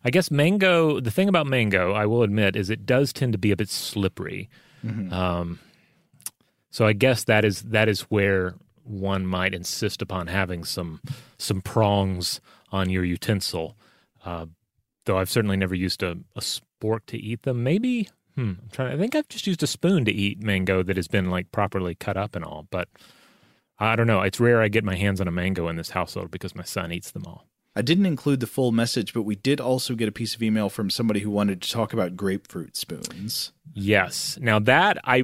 I 0.03 0.09
guess 0.09 0.31
mango. 0.31 0.99
The 0.99 1.11
thing 1.11 1.29
about 1.29 1.47
mango, 1.47 1.93
I 1.93 2.05
will 2.05 2.23
admit, 2.23 2.55
is 2.55 2.69
it 2.69 2.85
does 2.85 3.13
tend 3.13 3.33
to 3.33 3.37
be 3.37 3.51
a 3.51 3.55
bit 3.55 3.69
slippery. 3.69 4.49
Mm-hmm. 4.85 5.13
Um, 5.13 5.59
so 6.71 6.85
I 6.85 6.93
guess 6.93 7.23
that 7.25 7.45
is 7.45 7.61
that 7.63 7.87
is 7.87 8.01
where 8.03 8.55
one 8.83 9.25
might 9.25 9.53
insist 9.53 10.01
upon 10.01 10.27
having 10.27 10.63
some 10.63 11.01
some 11.37 11.61
prongs 11.61 12.41
on 12.71 12.89
your 12.89 13.03
utensil. 13.03 13.75
Uh, 14.23 14.47
though 15.05 15.17
I've 15.17 15.29
certainly 15.29 15.57
never 15.57 15.75
used 15.75 16.03
a, 16.03 16.17
a 16.35 16.41
spork 16.41 17.05
to 17.07 17.17
eat 17.17 17.43
them. 17.43 17.63
Maybe 17.63 18.09
hmm, 18.35 18.53
I'm 18.61 18.69
trying. 18.71 18.93
I 18.93 18.97
think 18.97 19.15
I've 19.15 19.27
just 19.27 19.47
used 19.47 19.63
a 19.63 19.67
spoon 19.67 20.05
to 20.05 20.11
eat 20.11 20.41
mango 20.41 20.83
that 20.83 20.97
has 20.97 21.07
been 21.07 21.29
like 21.29 21.51
properly 21.51 21.95
cut 21.95 22.17
up 22.17 22.35
and 22.35 22.45
all. 22.45 22.67
But 22.69 22.89
I 23.79 23.95
don't 23.95 24.07
know. 24.07 24.21
It's 24.21 24.39
rare 24.39 24.61
I 24.61 24.67
get 24.67 24.83
my 24.83 24.95
hands 24.95 25.21
on 25.21 25.27
a 25.27 25.31
mango 25.31 25.67
in 25.67 25.77
this 25.77 25.91
household 25.91 26.31
because 26.31 26.55
my 26.55 26.63
son 26.63 26.91
eats 26.91 27.11
them 27.11 27.25
all. 27.25 27.45
I 27.75 27.81
didn't 27.81 28.07
include 28.07 28.39
the 28.39 28.47
full 28.47 28.71
message, 28.71 29.13
but 29.13 29.21
we 29.21 29.35
did 29.35 29.61
also 29.61 29.95
get 29.95 30.09
a 30.09 30.11
piece 30.11 30.35
of 30.35 30.43
email 30.43 30.69
from 30.69 30.89
somebody 30.89 31.21
who 31.21 31.29
wanted 31.29 31.61
to 31.61 31.69
talk 31.69 31.93
about 31.93 32.17
grapefruit 32.17 32.75
spoons. 32.75 33.53
Yes. 33.73 34.37
Now 34.41 34.59
that 34.59 34.97
I 35.03 35.23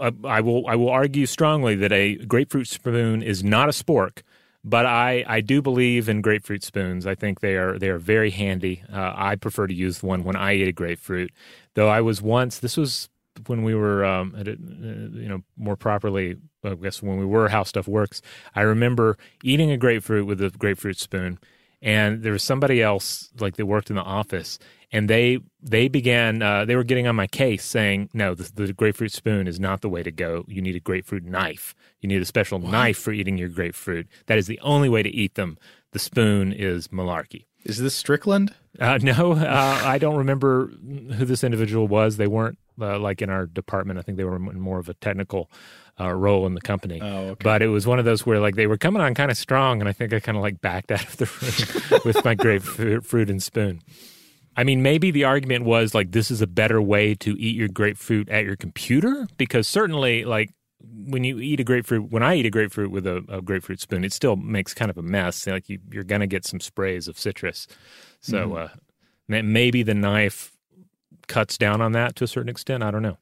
uh, 0.00 0.12
I 0.24 0.40
will 0.40 0.66
I 0.66 0.76
will 0.76 0.90
argue 0.90 1.26
strongly 1.26 1.74
that 1.76 1.92
a 1.92 2.16
grapefruit 2.16 2.68
spoon 2.68 3.22
is 3.22 3.44
not 3.44 3.68
a 3.68 3.72
spork 3.72 4.22
but 4.64 4.86
I, 4.86 5.24
I 5.26 5.40
do 5.40 5.60
believe 5.60 6.08
in 6.08 6.20
grapefruit 6.20 6.62
spoons. 6.62 7.06
I 7.06 7.14
think 7.14 7.40
they 7.40 7.56
are 7.56 7.78
they 7.78 7.88
are 7.88 7.98
very 7.98 8.30
handy. 8.30 8.82
Uh, 8.92 9.12
I 9.14 9.36
prefer 9.36 9.66
to 9.66 9.74
use 9.74 10.02
one 10.02 10.24
when 10.24 10.36
I 10.36 10.54
eat 10.54 10.68
a 10.68 10.72
grapefruit. 10.72 11.32
Though 11.74 11.88
I 11.88 12.00
was 12.00 12.22
once 12.22 12.58
this 12.58 12.76
was 12.76 13.08
when 13.46 13.62
we 13.62 13.74
were 13.74 14.04
um, 14.04 14.34
at 14.38 14.46
a, 14.46 14.52
uh, 14.52 14.54
you 14.54 15.28
know 15.28 15.42
more 15.56 15.76
properly. 15.76 16.36
I 16.64 16.74
guess 16.74 17.02
when 17.02 17.18
we 17.18 17.26
were 17.26 17.48
how 17.48 17.64
stuff 17.64 17.88
works. 17.88 18.22
I 18.54 18.60
remember 18.60 19.18
eating 19.42 19.72
a 19.72 19.76
grapefruit 19.76 20.26
with 20.26 20.40
a 20.40 20.50
grapefruit 20.50 20.98
spoon, 20.98 21.40
and 21.82 22.22
there 22.22 22.32
was 22.32 22.44
somebody 22.44 22.80
else 22.80 23.30
like 23.40 23.56
that 23.56 23.66
worked 23.66 23.90
in 23.90 23.96
the 23.96 24.02
office, 24.02 24.58
and 24.92 25.10
they 25.10 25.38
they 25.60 25.88
began 25.88 26.40
uh, 26.40 26.64
they 26.64 26.76
were 26.76 26.84
getting 26.84 27.06
on 27.06 27.16
my 27.16 27.26
case 27.26 27.64
saying 27.64 28.08
no 28.14 28.34
the, 28.34 28.50
the, 28.54 28.72
grapefruit 28.72 29.12
spoon 29.12 29.48
is 29.48 29.58
not 29.58 29.80
the 29.80 29.88
way 29.88 30.02
to 30.02 30.12
go. 30.12 30.44
You 30.46 30.62
need 30.62 30.76
a 30.76 30.80
grapefruit 30.80 31.24
knife. 31.24 31.74
You 32.00 32.08
need 32.08 32.22
a 32.22 32.26
special 32.26 32.58
what? 32.58 32.70
knife 32.70 32.98
for 32.98 33.12
eating 33.12 33.36
your 33.36 33.48
grapefruit. 33.48 34.06
That 34.26 34.38
is 34.38 34.46
the 34.46 34.60
only 34.60 34.88
way 34.88 35.02
to 35.02 35.10
eat 35.10 35.34
them. 35.34 35.58
The 35.90 35.98
spoon 35.98 36.52
is 36.52 36.88
malarkey. 36.88 37.46
Is 37.64 37.78
this 37.78 37.94
strickland? 37.94 38.54
Uh, 38.78 38.98
no 39.02 39.32
uh, 39.32 39.80
i 39.84 39.98
don't 39.98 40.16
remember 40.16 40.68
who 40.68 41.24
this 41.24 41.44
individual 41.44 41.88
was. 41.88 42.16
They 42.16 42.28
weren't 42.28 42.58
uh, 42.80 42.98
like 42.98 43.22
in 43.22 43.30
our 43.30 43.46
department 43.46 43.98
i 43.98 44.02
think 44.02 44.18
they 44.18 44.24
were 44.24 44.38
more 44.38 44.78
of 44.78 44.88
a 44.88 44.94
technical 44.94 45.50
uh, 46.00 46.12
role 46.12 46.46
in 46.46 46.54
the 46.54 46.60
company. 46.60 47.00
Oh, 47.00 47.06
okay. 47.06 47.44
But 47.44 47.62
it 47.62 47.68
was 47.68 47.86
one 47.86 47.98
of 47.98 48.04
those 48.04 48.24
where 48.24 48.40
like 48.40 48.56
they 48.56 48.66
were 48.66 48.78
coming 48.78 49.02
on 49.02 49.14
kind 49.14 49.30
of 49.30 49.36
strong, 49.36 49.80
and 49.80 49.88
I 49.88 49.92
think 49.92 50.12
I 50.12 50.20
kind 50.20 50.36
of 50.36 50.42
like 50.42 50.60
backed 50.60 50.90
out 50.90 51.04
of 51.04 51.16
the 51.16 51.90
room 51.90 52.00
with 52.04 52.24
my 52.24 52.34
grapefruit 52.34 53.30
and 53.30 53.42
spoon. 53.42 53.82
I 54.56 54.64
mean, 54.64 54.82
maybe 54.82 55.10
the 55.10 55.24
argument 55.24 55.64
was 55.64 55.94
like 55.94 56.12
this 56.12 56.30
is 56.30 56.42
a 56.42 56.46
better 56.46 56.80
way 56.80 57.14
to 57.16 57.38
eat 57.38 57.56
your 57.56 57.68
grapefruit 57.68 58.28
at 58.28 58.44
your 58.44 58.56
computer 58.56 59.26
because 59.36 59.66
certainly, 59.66 60.24
like 60.24 60.50
when 60.80 61.24
you 61.24 61.38
eat 61.38 61.60
a 61.60 61.64
grapefruit, 61.64 62.10
when 62.10 62.22
I 62.22 62.36
eat 62.36 62.46
a 62.46 62.50
grapefruit 62.50 62.90
with 62.90 63.06
a, 63.06 63.24
a 63.28 63.40
grapefruit 63.40 63.80
spoon, 63.80 64.04
it 64.04 64.12
still 64.12 64.36
makes 64.36 64.74
kind 64.74 64.90
of 64.90 64.98
a 64.98 65.02
mess. 65.02 65.46
Like 65.46 65.68
you, 65.68 65.78
are 65.96 66.02
going 66.02 66.20
to 66.20 66.26
get 66.26 66.46
some 66.46 66.60
sprays 66.60 67.08
of 67.08 67.18
citrus. 67.18 67.66
So 68.20 68.48
mm-hmm. 68.48 69.36
uh, 69.36 69.42
maybe 69.42 69.82
the 69.82 69.94
knife 69.94 70.51
cuts 71.32 71.56
down 71.56 71.80
on 71.80 71.92
that 71.92 72.14
to 72.16 72.24
a 72.24 72.28
certain 72.28 72.50
extent. 72.50 72.82
I 72.82 72.90
don't 72.90 73.02
know. 73.02 73.16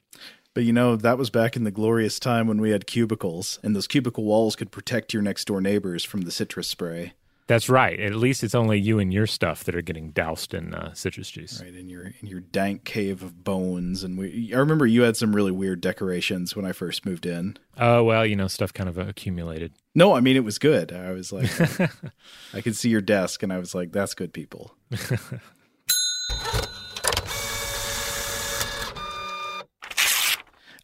But 0.53 0.65
you 0.65 0.73
know, 0.73 0.97
that 0.97 1.17
was 1.17 1.29
back 1.29 1.55
in 1.55 1.63
the 1.63 1.71
glorious 1.71 2.19
time 2.19 2.45
when 2.45 2.59
we 2.59 2.71
had 2.71 2.85
cubicles, 2.85 3.57
and 3.63 3.73
those 3.73 3.87
cubicle 3.87 4.25
walls 4.25 4.57
could 4.57 4.69
protect 4.69 5.13
your 5.13 5.23
next 5.23 5.45
door 5.45 5.61
neighbors 5.61 6.03
from 6.03 6.21
the 6.21 6.31
citrus 6.31 6.67
spray. 6.67 7.13
That's 7.47 7.69
right. 7.69 7.99
At 7.99 8.15
least 8.15 8.43
it's 8.43 8.55
only 8.55 8.79
you 8.79 8.99
and 8.99 9.13
your 9.13 9.27
stuff 9.27 9.63
that 9.63 9.75
are 9.75 9.81
getting 9.81 10.11
doused 10.11 10.53
in 10.53 10.73
uh, 10.73 10.93
citrus 10.93 11.31
juice. 11.31 11.61
Right 11.61 11.73
in 11.73 11.89
your 11.89 12.11
in 12.21 12.27
your 12.27 12.41
dank 12.41 12.83
cave 12.83 13.23
of 13.23 13.45
bones. 13.45 14.03
And 14.03 14.17
we, 14.17 14.51
I 14.53 14.57
remember 14.57 14.85
you 14.85 15.03
had 15.03 15.15
some 15.15 15.33
really 15.33 15.51
weird 15.51 15.79
decorations 15.79 16.53
when 16.53 16.65
I 16.65 16.73
first 16.73 17.05
moved 17.05 17.25
in. 17.25 17.57
Oh 17.77 18.03
well, 18.03 18.25
you 18.25 18.35
know, 18.35 18.47
stuff 18.47 18.73
kind 18.73 18.89
of 18.89 18.97
accumulated. 18.97 19.73
No, 19.95 20.13
I 20.13 20.19
mean 20.19 20.35
it 20.35 20.43
was 20.43 20.59
good. 20.59 20.91
I 20.91 21.11
was 21.11 21.31
like, 21.31 21.49
I 22.53 22.59
could 22.61 22.75
see 22.75 22.89
your 22.89 23.01
desk, 23.01 23.41
and 23.41 23.53
I 23.53 23.57
was 23.57 23.73
like, 23.73 23.93
that's 23.93 24.13
good 24.13 24.33
people. 24.33 24.75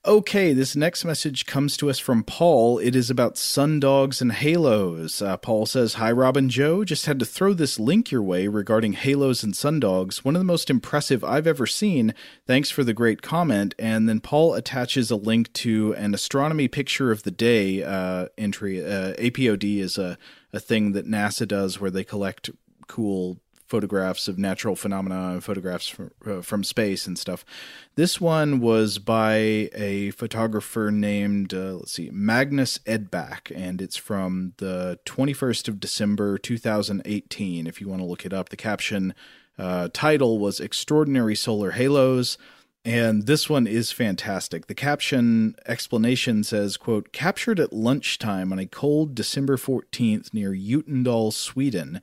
Okay, 0.08 0.54
this 0.54 0.74
next 0.74 1.04
message 1.04 1.46
comes 1.46 1.76
to 1.76 1.90
us 1.90 2.00
from 2.00 2.24
Paul. 2.24 2.80
It 2.80 2.96
is 2.96 3.10
about 3.10 3.36
sundogs 3.36 4.22
and 4.22 4.32
halos. 4.32 5.22
Uh, 5.22 5.36
Paul 5.36 5.66
says, 5.66 5.96
Hi, 5.96 6.10
Rob 6.14 6.38
and 6.38 6.50
Joe. 6.50 6.86
Just 6.86 7.08
had 7.08 7.20
to 7.20 7.26
throw 7.26 7.54
this 7.54 7.78
link 7.78 8.10
your 8.10 8.22
way 8.22 8.48
regarding 8.48 8.94
halos 8.94 9.44
and 9.44 9.54
sundogs. 9.54 10.24
One 10.24 10.34
of 10.34 10.40
the 10.40 10.46
most 10.46 10.70
impressive 10.70 11.26
I've 11.26 11.46
ever 11.46 11.68
seen. 11.68 12.16
Thanks 12.46 12.70
for 12.70 12.86
the 12.86 12.94
great 12.94 13.22
comment. 13.22 13.76
And 13.78 14.08
then 14.08 14.22
Paul 14.22 14.54
attaches 14.54 15.12
a 15.12 15.18
link 15.18 15.52
to 15.54 15.94
an 15.96 16.14
astronomy 16.14 16.70
picture 16.70 17.12
of 17.12 17.24
the 17.24 17.32
day 17.32 17.84
uh, 17.84 18.28
entry. 18.38 18.82
Uh, 18.82 19.14
APOD 19.16 19.80
is 19.80 19.98
a, 19.98 20.18
a 20.54 20.62
thing 20.62 20.94
that 20.94 21.06
NASA 21.06 21.46
does 21.46 21.82
where 21.82 21.92
they 21.92 22.06
collect 22.06 22.50
cool 22.88 23.40
photographs 23.68 24.28
of 24.28 24.38
natural 24.38 24.76
phenomena 24.76 25.34
and 25.34 25.44
photographs 25.44 25.88
from, 25.88 26.12
uh, 26.26 26.42
from 26.42 26.64
space 26.64 27.06
and 27.06 27.20
stuff. 27.20 27.46
This 27.96 28.20
one 28.22 28.60
was 28.60 28.98
by 28.98 29.70
a 29.74 30.12
photographer 30.12 30.90
named, 30.92 31.54
uh, 31.54 31.76
let's 31.76 31.94
see, 31.94 32.10
Magnus 32.12 32.80
Edback, 32.80 33.52
and 33.56 33.82
it's 33.82 33.98
from 33.98 34.54
the 34.58 35.00
21st 35.06 35.68
of 35.68 35.80
December 35.80 36.38
2018. 36.38 37.68
If 37.68 37.82
you 37.82 37.90
want 37.90 38.02
to 38.02 38.08
look 38.08 38.26
it 38.26 38.34
up, 38.34 38.50
the 38.50 38.58
caption 38.58 39.14
uh, 39.58 39.90
title 39.92 40.40
was 40.40 40.60
Extraordinary 40.60 41.36
Solar 41.36 41.72
Halos. 41.72 42.38
And 42.86 43.26
this 43.26 43.50
one 43.50 43.68
is 43.68 43.92
fantastic. 43.92 44.68
The 44.68 44.76
caption 44.76 45.56
explanation 45.66 46.46
says, 46.46 46.78
quote, 46.78 47.12
captured 47.12 47.60
at 47.60 47.74
lunchtime 47.74 48.54
on 48.54 48.60
a 48.60 48.66
cold 48.66 49.14
December 49.14 49.58
14th 49.58 50.34
near 50.34 50.54
Jättendal, 50.54 51.34
Sweden. 51.34 52.02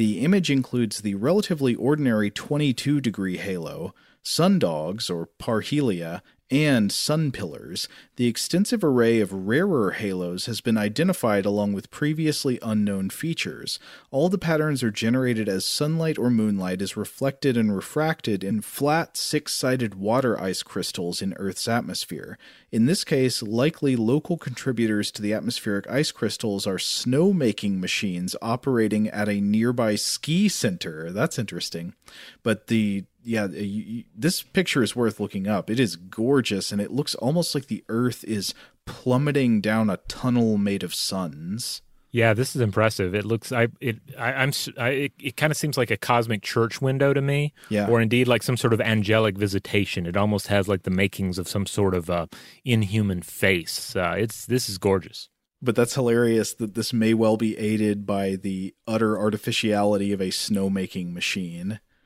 The 0.00 0.20
image 0.20 0.50
includes 0.50 1.02
the 1.02 1.14
relatively 1.14 1.74
ordinary 1.74 2.30
22 2.30 3.02
degree 3.02 3.36
halo, 3.36 3.94
sundogs, 4.24 5.10
or 5.10 5.28
parhelia, 5.38 6.22
and 6.50 6.90
sun 6.90 7.30
pillars, 7.30 7.86
the 8.16 8.26
extensive 8.26 8.82
array 8.82 9.20
of 9.20 9.32
rarer 9.32 9.92
halos 9.92 10.46
has 10.46 10.60
been 10.60 10.76
identified 10.76 11.46
along 11.46 11.72
with 11.72 11.92
previously 11.92 12.58
unknown 12.60 13.08
features. 13.08 13.78
All 14.10 14.28
the 14.28 14.36
patterns 14.38 14.82
are 14.82 14.90
generated 14.90 15.48
as 15.48 15.64
sunlight 15.64 16.18
or 16.18 16.28
moonlight 16.28 16.82
is 16.82 16.96
reflected 16.96 17.56
and 17.56 17.74
refracted 17.74 18.42
in 18.42 18.62
flat, 18.62 19.16
six 19.16 19.54
sided 19.54 19.94
water 19.94 20.40
ice 20.40 20.64
crystals 20.64 21.22
in 21.22 21.34
Earth's 21.34 21.68
atmosphere. 21.68 22.36
In 22.72 22.86
this 22.86 23.04
case, 23.04 23.42
likely 23.42 23.94
local 23.94 24.36
contributors 24.36 25.12
to 25.12 25.22
the 25.22 25.32
atmospheric 25.32 25.88
ice 25.88 26.10
crystals 26.10 26.66
are 26.66 26.78
snow 26.80 27.32
making 27.32 27.80
machines 27.80 28.34
operating 28.42 29.08
at 29.08 29.28
a 29.28 29.40
nearby 29.40 29.94
ski 29.94 30.48
center. 30.48 31.12
That's 31.12 31.38
interesting. 31.38 31.94
But 32.42 32.66
the 32.66 33.04
yeah, 33.22 33.46
you, 33.46 34.04
this 34.16 34.42
picture 34.42 34.82
is 34.82 34.96
worth 34.96 35.20
looking 35.20 35.46
up. 35.46 35.70
It 35.70 35.78
is 35.80 35.96
gorgeous, 35.96 36.72
and 36.72 36.80
it 36.80 36.90
looks 36.90 37.14
almost 37.16 37.54
like 37.54 37.66
the 37.66 37.84
Earth 37.88 38.24
is 38.24 38.54
plummeting 38.86 39.60
down 39.60 39.88
a 39.90 39.98
tunnel 40.08 40.58
made 40.58 40.82
of 40.82 40.94
suns. 40.94 41.82
Yeah, 42.12 42.34
this 42.34 42.56
is 42.56 42.60
impressive. 42.60 43.14
It 43.14 43.24
looks, 43.24 43.52
I, 43.52 43.68
it, 43.80 43.98
I, 44.18 44.32
I'm, 44.32 44.50
I, 44.76 44.88
it, 44.88 45.12
it 45.22 45.36
kind 45.36 45.52
of 45.52 45.56
seems 45.56 45.78
like 45.78 45.92
a 45.92 45.96
cosmic 45.96 46.42
church 46.42 46.82
window 46.82 47.14
to 47.14 47.20
me, 47.20 47.52
Yeah. 47.68 47.86
or 47.88 48.00
indeed 48.00 48.26
like 48.26 48.42
some 48.42 48.56
sort 48.56 48.72
of 48.72 48.80
angelic 48.80 49.38
visitation. 49.38 50.06
It 50.06 50.16
almost 50.16 50.48
has 50.48 50.66
like 50.66 50.82
the 50.82 50.90
makings 50.90 51.38
of 51.38 51.46
some 51.46 51.66
sort 51.66 51.94
of 51.94 52.10
uh, 52.10 52.26
inhuman 52.64 53.22
face. 53.22 53.94
Uh, 53.94 54.16
it's 54.18 54.44
this 54.46 54.68
is 54.68 54.76
gorgeous. 54.76 55.28
But 55.62 55.76
that's 55.76 55.94
hilarious 55.94 56.52
that 56.54 56.74
this 56.74 56.92
may 56.92 57.14
well 57.14 57.36
be 57.36 57.56
aided 57.58 58.06
by 58.06 58.34
the 58.34 58.74
utter 58.88 59.16
artificiality 59.16 60.10
of 60.10 60.20
a 60.20 60.30
snowmaking 60.30 61.12
machine. 61.12 61.78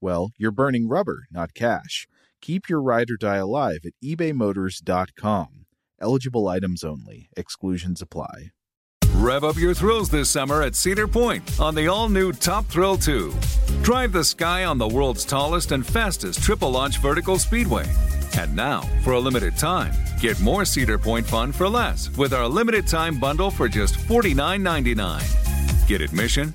well, 0.00 0.30
you're 0.36 0.50
burning 0.50 0.88
rubber, 0.88 1.24
not 1.30 1.54
cash. 1.54 2.06
Keep 2.40 2.68
your 2.68 2.80
ride 2.80 3.10
or 3.10 3.16
die 3.16 3.36
alive 3.36 3.80
at 3.84 3.92
ebaymotors.com. 4.02 5.66
Eligible 6.00 6.48
items 6.48 6.84
only, 6.84 7.28
exclusions 7.36 8.00
apply. 8.00 8.50
Rev 9.14 9.42
up 9.42 9.56
your 9.56 9.74
thrills 9.74 10.10
this 10.10 10.30
summer 10.30 10.62
at 10.62 10.76
Cedar 10.76 11.08
Point 11.08 11.58
on 11.58 11.74
the 11.74 11.88
all 11.88 12.08
new 12.08 12.32
Top 12.32 12.66
Thrill 12.66 12.96
2. 12.96 13.34
Drive 13.82 14.12
the 14.12 14.22
sky 14.22 14.64
on 14.64 14.78
the 14.78 14.86
world's 14.86 15.24
tallest 15.24 15.72
and 15.72 15.84
fastest 15.84 16.40
triple 16.40 16.70
launch 16.70 16.98
vertical 16.98 17.36
speedway. 17.36 17.84
And 18.38 18.54
now, 18.54 18.82
for 19.02 19.14
a 19.14 19.18
limited 19.18 19.56
time, 19.56 19.92
get 20.20 20.40
more 20.40 20.64
Cedar 20.64 20.98
Point 20.98 21.26
fun 21.26 21.50
for 21.50 21.68
less 21.68 22.16
with 22.16 22.32
our 22.32 22.46
limited 22.46 22.86
time 22.86 23.18
bundle 23.18 23.50
for 23.50 23.68
just 23.68 23.96
$49.99. 23.96 25.88
Get 25.88 26.00
admission, 26.00 26.54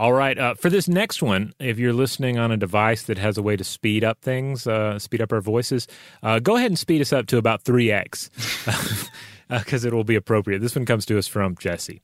All 0.00 0.14
right. 0.14 0.38
Uh, 0.38 0.54
for 0.54 0.70
this 0.70 0.88
next 0.88 1.22
one, 1.22 1.52
if 1.58 1.78
you're 1.78 1.92
listening 1.92 2.38
on 2.38 2.50
a 2.50 2.56
device 2.56 3.02
that 3.02 3.18
has 3.18 3.36
a 3.36 3.42
way 3.42 3.54
to 3.54 3.62
speed 3.62 4.02
up 4.02 4.22
things, 4.22 4.66
uh, 4.66 4.98
speed 4.98 5.20
up 5.20 5.30
our 5.30 5.42
voices, 5.42 5.86
uh, 6.22 6.38
go 6.38 6.56
ahead 6.56 6.70
and 6.70 6.78
speed 6.78 7.02
us 7.02 7.12
up 7.12 7.26
to 7.26 7.36
about 7.36 7.64
3x. 7.64 8.30
because 9.50 9.84
uh, 9.84 9.88
it 9.88 9.94
will 9.94 10.04
be 10.04 10.14
appropriate. 10.14 10.60
This 10.60 10.74
one 10.74 10.86
comes 10.86 11.04
to 11.06 11.18
us 11.18 11.26
from 11.26 11.56
Jesse. 11.56 12.00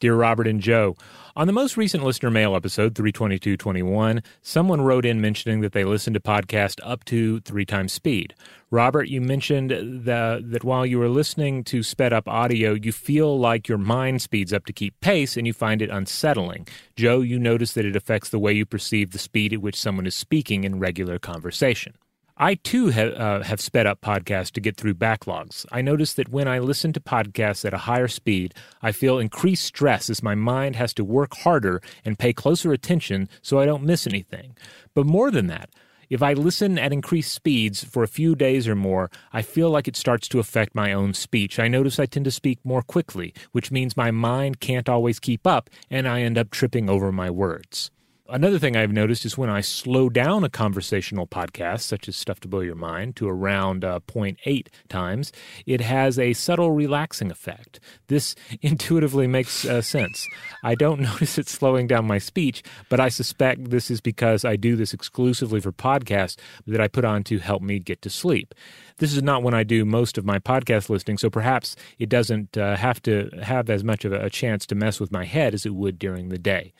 Dear 0.00 0.14
Robert 0.14 0.46
and 0.46 0.60
Joe, 0.60 0.96
on 1.36 1.46
the 1.46 1.52
most 1.52 1.76
recent 1.76 2.02
listener 2.02 2.30
mail 2.30 2.56
episode, 2.56 2.94
32221, 2.94 4.22
someone 4.40 4.80
wrote 4.80 5.04
in 5.04 5.20
mentioning 5.20 5.60
that 5.60 5.72
they 5.72 5.84
listened 5.84 6.14
to 6.14 6.20
podcast 6.20 6.80
up 6.82 7.04
to 7.04 7.40
three 7.40 7.66
times 7.66 7.92
speed. 7.92 8.34
Robert, 8.70 9.08
you 9.08 9.20
mentioned 9.20 9.70
the, 9.70 10.42
that 10.42 10.64
while 10.64 10.86
you 10.86 10.98
were 10.98 11.08
listening 11.08 11.62
to 11.64 11.82
sped 11.82 12.12
up 12.12 12.26
audio, 12.26 12.72
you 12.72 12.90
feel 12.90 13.38
like 13.38 13.68
your 13.68 13.78
mind 13.78 14.22
speeds 14.22 14.52
up 14.52 14.64
to 14.66 14.72
keep 14.72 14.98
pace 15.00 15.36
and 15.36 15.46
you 15.46 15.52
find 15.52 15.82
it 15.82 15.90
unsettling. 15.90 16.66
Joe, 16.96 17.20
you 17.20 17.38
notice 17.38 17.74
that 17.74 17.84
it 17.84 17.96
affects 17.96 18.30
the 18.30 18.38
way 18.38 18.52
you 18.52 18.64
perceive 18.64 19.12
the 19.12 19.18
speed 19.18 19.52
at 19.52 19.60
which 19.60 19.78
someone 19.78 20.06
is 20.06 20.14
speaking 20.14 20.64
in 20.64 20.78
regular 20.78 21.18
conversation. 21.18 21.94
I 22.38 22.56
too 22.56 22.88
have, 22.88 23.14
uh, 23.14 23.42
have 23.44 23.62
sped 23.62 23.86
up 23.86 24.02
podcasts 24.02 24.50
to 24.52 24.60
get 24.60 24.76
through 24.76 24.96
backlogs. 24.96 25.64
I 25.72 25.80
notice 25.80 26.12
that 26.14 26.28
when 26.28 26.46
I 26.46 26.58
listen 26.58 26.92
to 26.92 27.00
podcasts 27.00 27.64
at 27.64 27.72
a 27.72 27.78
higher 27.78 28.08
speed, 28.08 28.52
I 28.82 28.92
feel 28.92 29.18
increased 29.18 29.64
stress 29.64 30.10
as 30.10 30.22
my 30.22 30.34
mind 30.34 30.76
has 30.76 30.92
to 30.94 31.04
work 31.04 31.34
harder 31.34 31.80
and 32.04 32.18
pay 32.18 32.34
closer 32.34 32.74
attention 32.74 33.30
so 33.40 33.58
I 33.58 33.64
don't 33.64 33.84
miss 33.84 34.06
anything. 34.06 34.54
But 34.92 35.06
more 35.06 35.30
than 35.30 35.46
that, 35.46 35.70
if 36.10 36.22
I 36.22 36.34
listen 36.34 36.78
at 36.78 36.92
increased 36.92 37.32
speeds 37.32 37.82
for 37.82 38.02
a 38.02 38.08
few 38.08 38.34
days 38.34 38.68
or 38.68 38.76
more, 38.76 39.10
I 39.32 39.40
feel 39.40 39.70
like 39.70 39.88
it 39.88 39.96
starts 39.96 40.28
to 40.28 40.38
affect 40.38 40.74
my 40.74 40.92
own 40.92 41.14
speech. 41.14 41.58
I 41.58 41.68
notice 41.68 41.98
I 41.98 42.04
tend 42.04 42.26
to 42.26 42.30
speak 42.30 42.58
more 42.62 42.82
quickly, 42.82 43.32
which 43.52 43.70
means 43.70 43.96
my 43.96 44.10
mind 44.10 44.60
can't 44.60 44.90
always 44.90 45.18
keep 45.18 45.46
up 45.46 45.70
and 45.90 46.06
I 46.06 46.20
end 46.20 46.36
up 46.36 46.50
tripping 46.50 46.90
over 46.90 47.10
my 47.10 47.30
words. 47.30 47.90
Another 48.28 48.58
thing 48.58 48.76
I've 48.76 48.92
noticed 48.92 49.24
is 49.24 49.38
when 49.38 49.50
I 49.50 49.60
slow 49.60 50.08
down 50.08 50.42
a 50.42 50.48
conversational 50.48 51.28
podcast, 51.28 51.82
such 51.82 52.08
as 52.08 52.16
Stuff 52.16 52.40
to 52.40 52.48
Blow 52.48 52.58
Your 52.58 52.74
Mind, 52.74 53.14
to 53.16 53.28
around 53.28 53.84
uh, 53.84 54.00
0.8 54.08 54.66
times, 54.88 55.30
it 55.64 55.80
has 55.80 56.18
a 56.18 56.32
subtle 56.32 56.72
relaxing 56.72 57.30
effect. 57.30 57.78
This 58.08 58.34
intuitively 58.62 59.28
makes 59.28 59.64
uh, 59.64 59.80
sense. 59.80 60.26
I 60.64 60.74
don't 60.74 61.00
notice 61.02 61.38
it 61.38 61.48
slowing 61.48 61.86
down 61.86 62.04
my 62.08 62.18
speech, 62.18 62.64
but 62.88 62.98
I 62.98 63.10
suspect 63.10 63.70
this 63.70 63.92
is 63.92 64.00
because 64.00 64.44
I 64.44 64.56
do 64.56 64.74
this 64.74 64.92
exclusively 64.92 65.60
for 65.60 65.70
podcasts 65.70 66.36
that 66.66 66.80
I 66.80 66.88
put 66.88 67.04
on 67.04 67.22
to 67.24 67.38
help 67.38 67.62
me 67.62 67.78
get 67.78 68.02
to 68.02 68.10
sleep. 68.10 68.56
This 68.98 69.12
is 69.12 69.22
not 69.22 69.44
when 69.44 69.54
I 69.54 69.62
do 69.62 69.84
most 69.84 70.18
of 70.18 70.24
my 70.24 70.40
podcast 70.40 70.90
listening, 70.90 71.18
so 71.18 71.30
perhaps 71.30 71.76
it 72.00 72.08
doesn't 72.08 72.58
uh, 72.58 72.74
have 72.74 73.00
to 73.02 73.30
have 73.40 73.70
as 73.70 73.84
much 73.84 74.04
of 74.04 74.12
a 74.12 74.30
chance 74.30 74.66
to 74.66 74.74
mess 74.74 74.98
with 74.98 75.12
my 75.12 75.24
head 75.24 75.54
as 75.54 75.64
it 75.64 75.76
would 75.76 75.96
during 75.96 76.28
the 76.28 76.38
day. 76.38 76.72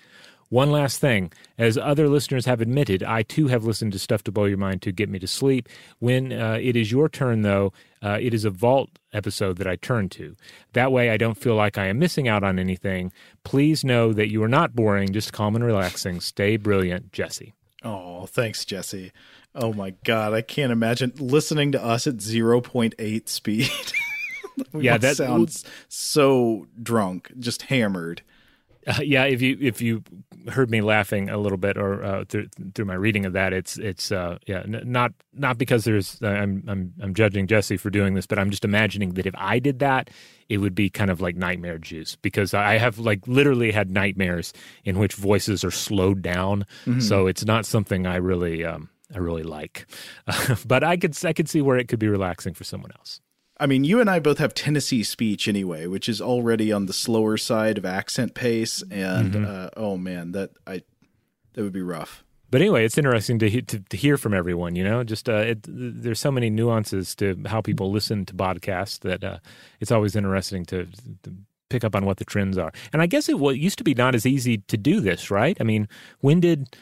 One 0.48 0.70
last 0.70 1.00
thing. 1.00 1.32
As 1.59 1.76
other 1.76 2.09
listeners 2.09 2.46
have 2.46 2.61
admitted, 2.61 3.02
I 3.02 3.22
too 3.22 3.48
have 3.48 3.64
listened 3.64 3.92
to 3.92 3.98
Stuff 3.98 4.22
to 4.24 4.32
Blow 4.32 4.44
Your 4.44 4.59
Mind 4.59 4.80
to 4.82 4.92
get 4.92 5.09
me 5.09 5.18
to 5.18 5.26
sleep. 5.26 5.68
When 5.98 6.32
uh, 6.32 6.59
it 6.61 6.76
is 6.76 6.92
your 6.92 7.09
turn, 7.09 7.42
though, 7.42 7.72
uh, 8.02 8.18
it 8.20 8.32
is 8.32 8.44
a 8.44 8.50
vault 8.50 8.90
episode 9.12 9.56
that 9.59 9.66
I 9.66 9.76
turn 9.76 10.09
to. 10.11 10.37
That 10.72 10.92
way, 10.92 11.11
I 11.11 11.16
don't 11.16 11.37
feel 11.37 11.56
like 11.56 11.78
I 11.78 11.87
am 11.87 11.98
missing 11.98 12.28
out 12.28 12.44
on 12.44 12.59
anything. 12.59 13.12
Please 13.42 13.82
know 13.82 14.12
that 14.12 14.30
you 14.30 14.42
are 14.42 14.48
not 14.48 14.76
boring, 14.76 15.12
just 15.12 15.32
calm 15.32 15.56
and 15.56 15.64
relaxing. 15.64 16.20
Stay 16.20 16.56
brilliant, 16.56 17.12
Jesse. 17.12 17.52
Oh, 17.82 18.26
thanks, 18.26 18.64
Jesse. 18.64 19.12
Oh 19.54 19.72
my 19.72 19.94
God, 20.04 20.32
I 20.32 20.42
can't 20.42 20.70
imagine 20.70 21.12
listening 21.18 21.72
to 21.72 21.82
us 21.82 22.06
at 22.06 22.16
0.8 22.16 23.28
speed. 23.28 23.70
yeah, 24.74 24.98
that 24.98 25.16
sounds 25.16 25.64
so 25.88 26.66
drunk, 26.80 27.32
just 27.38 27.62
hammered. 27.62 28.22
Uh, 28.87 29.01
yeah, 29.03 29.25
if 29.25 29.42
you 29.42 29.59
if 29.61 29.83
you 29.83 30.03
heard 30.49 30.70
me 30.70 30.81
laughing 30.81 31.29
a 31.29 31.38
little 31.38 31.59
bit 31.59 31.77
or 31.77 32.05
uh, 32.05 32.25
through, 32.25 32.46
through 32.75 32.85
my 32.85 32.94
reading 32.94 33.27
of 33.27 33.33
that, 33.33 33.53
it's 33.53 33.79
it's 33.79 34.12
uh, 34.12 34.38
yeah 34.46 34.61
n- 34.61 34.83
not 34.85 35.12
not 35.33 35.59
because 35.59 35.85
there's 35.85 36.22
uh, 36.22 36.29
I'm 36.29 36.62
I'm 36.68 36.92
I'm 37.03 37.14
judging 37.14 37.46
Jesse 37.49 37.77
for 37.77 37.90
doing 37.90 38.14
this, 38.14 38.27
but 38.27 38.38
I'm 38.38 38.51
just 38.51 38.64
imagining 38.64 39.14
that 39.14 39.27
if 39.27 39.35
I 39.37 39.59
did 39.59 39.81
that, 39.81 40.11
it 40.49 40.59
would 40.59 40.75
be 40.75 40.88
kind 40.88 41.11
of 41.11 41.20
like 41.20 41.35
nightmare 41.35 41.79
juice 41.79 42.16
because 42.16 42.55
I 42.55 42.79
have 42.79 42.99
like 42.99 43.27
literally 43.27 43.72
had 43.72 43.90
nightmares 43.90 44.53
in 44.85 44.99
which 44.99 45.14
voices 45.14 45.64
are 45.64 45.72
slowed 45.72 46.22
down, 46.22 46.64
mm-hmm. 46.85 47.01
so 47.01 47.27
it's 47.27 47.44
not 47.44 47.66
something 47.66 48.07
I 48.07 48.16
really 48.16 48.64
um, 48.64 48.88
I 49.12 49.18
really 49.18 49.42
like, 49.42 49.87
but 50.66 50.85
I 50.85 50.96
could 50.96 51.16
I 51.25 51.33
could 51.33 51.49
see 51.49 51.61
where 51.61 51.77
it 51.77 51.88
could 51.88 51.99
be 51.99 52.09
relaxing 52.09 52.55
for 52.55 52.64
someone 52.64 52.92
else. 52.96 53.20
I 53.59 53.66
mean, 53.66 53.85
you 53.85 54.01
and 54.01 54.11
I 54.11 54.19
both 54.19 54.38
have 54.38 54.53
Tennessee 54.53 55.03
speech 55.03 55.49
anyway, 55.49 55.87
which 55.87 56.09
is 56.09 56.21
already 56.21 56.73
on 56.73 56.87
the 56.87 56.92
slower 56.92 57.37
side 57.37 57.79
of 57.79 57.87
accent 57.87 58.35
pace, 58.35 58.83
and 58.90 59.33
mm-hmm. 59.33 59.45
uh, 59.47 59.69
oh 59.77 59.97
man, 59.97 60.33
that 60.33 60.51
I 60.66 60.83
that 61.55 61.62
would 61.62 61.73
be 61.73 61.83
rough. 61.83 62.23
But 62.51 62.61
anyway, 62.61 62.85
it's 62.85 62.97
interesting 62.97 63.38
to, 63.40 63.62
to, 63.62 63.81
to 63.81 63.97
hear 63.97 64.16
from 64.16 64.33
everyone. 64.33 64.77
You 64.77 64.85
know, 64.85 65.03
just 65.03 65.29
uh, 65.29 65.37
it, 65.37 65.64
there's 65.66 66.21
so 66.21 66.31
many 66.31 66.49
nuances 66.49 67.14
to 67.16 67.37
how 67.47 67.61
people 67.61 67.90
listen 67.90 68.25
to 68.27 68.35
podcasts 68.35 69.01
that 69.01 69.25
uh, 69.25 69.38
it's 69.81 69.90
always 69.90 70.14
interesting 70.14 70.64
to, 70.66 70.87
to, 71.25 71.33
pick 71.69 71.83
up 71.83 71.97
on 71.97 72.05
what 72.07 72.19
the 72.19 72.25
trends 72.25 72.57
are. 72.57 72.73
And 72.92 73.03
I 73.03 73.07
guess 73.07 73.29
it, 73.29 73.40
well, 73.40 73.53
it 73.53 73.59
used 73.59 73.79
to 73.79 73.85
be 73.85 73.92
not 73.92 74.14
as 74.14 74.25
easy 74.25 74.59
to 74.59 74.77
do 74.77 75.01
this, 75.01 75.33
right? 75.33 75.57
I 75.61 75.64
mean, 75.64 75.88
when 76.21 76.38
did 76.38 76.77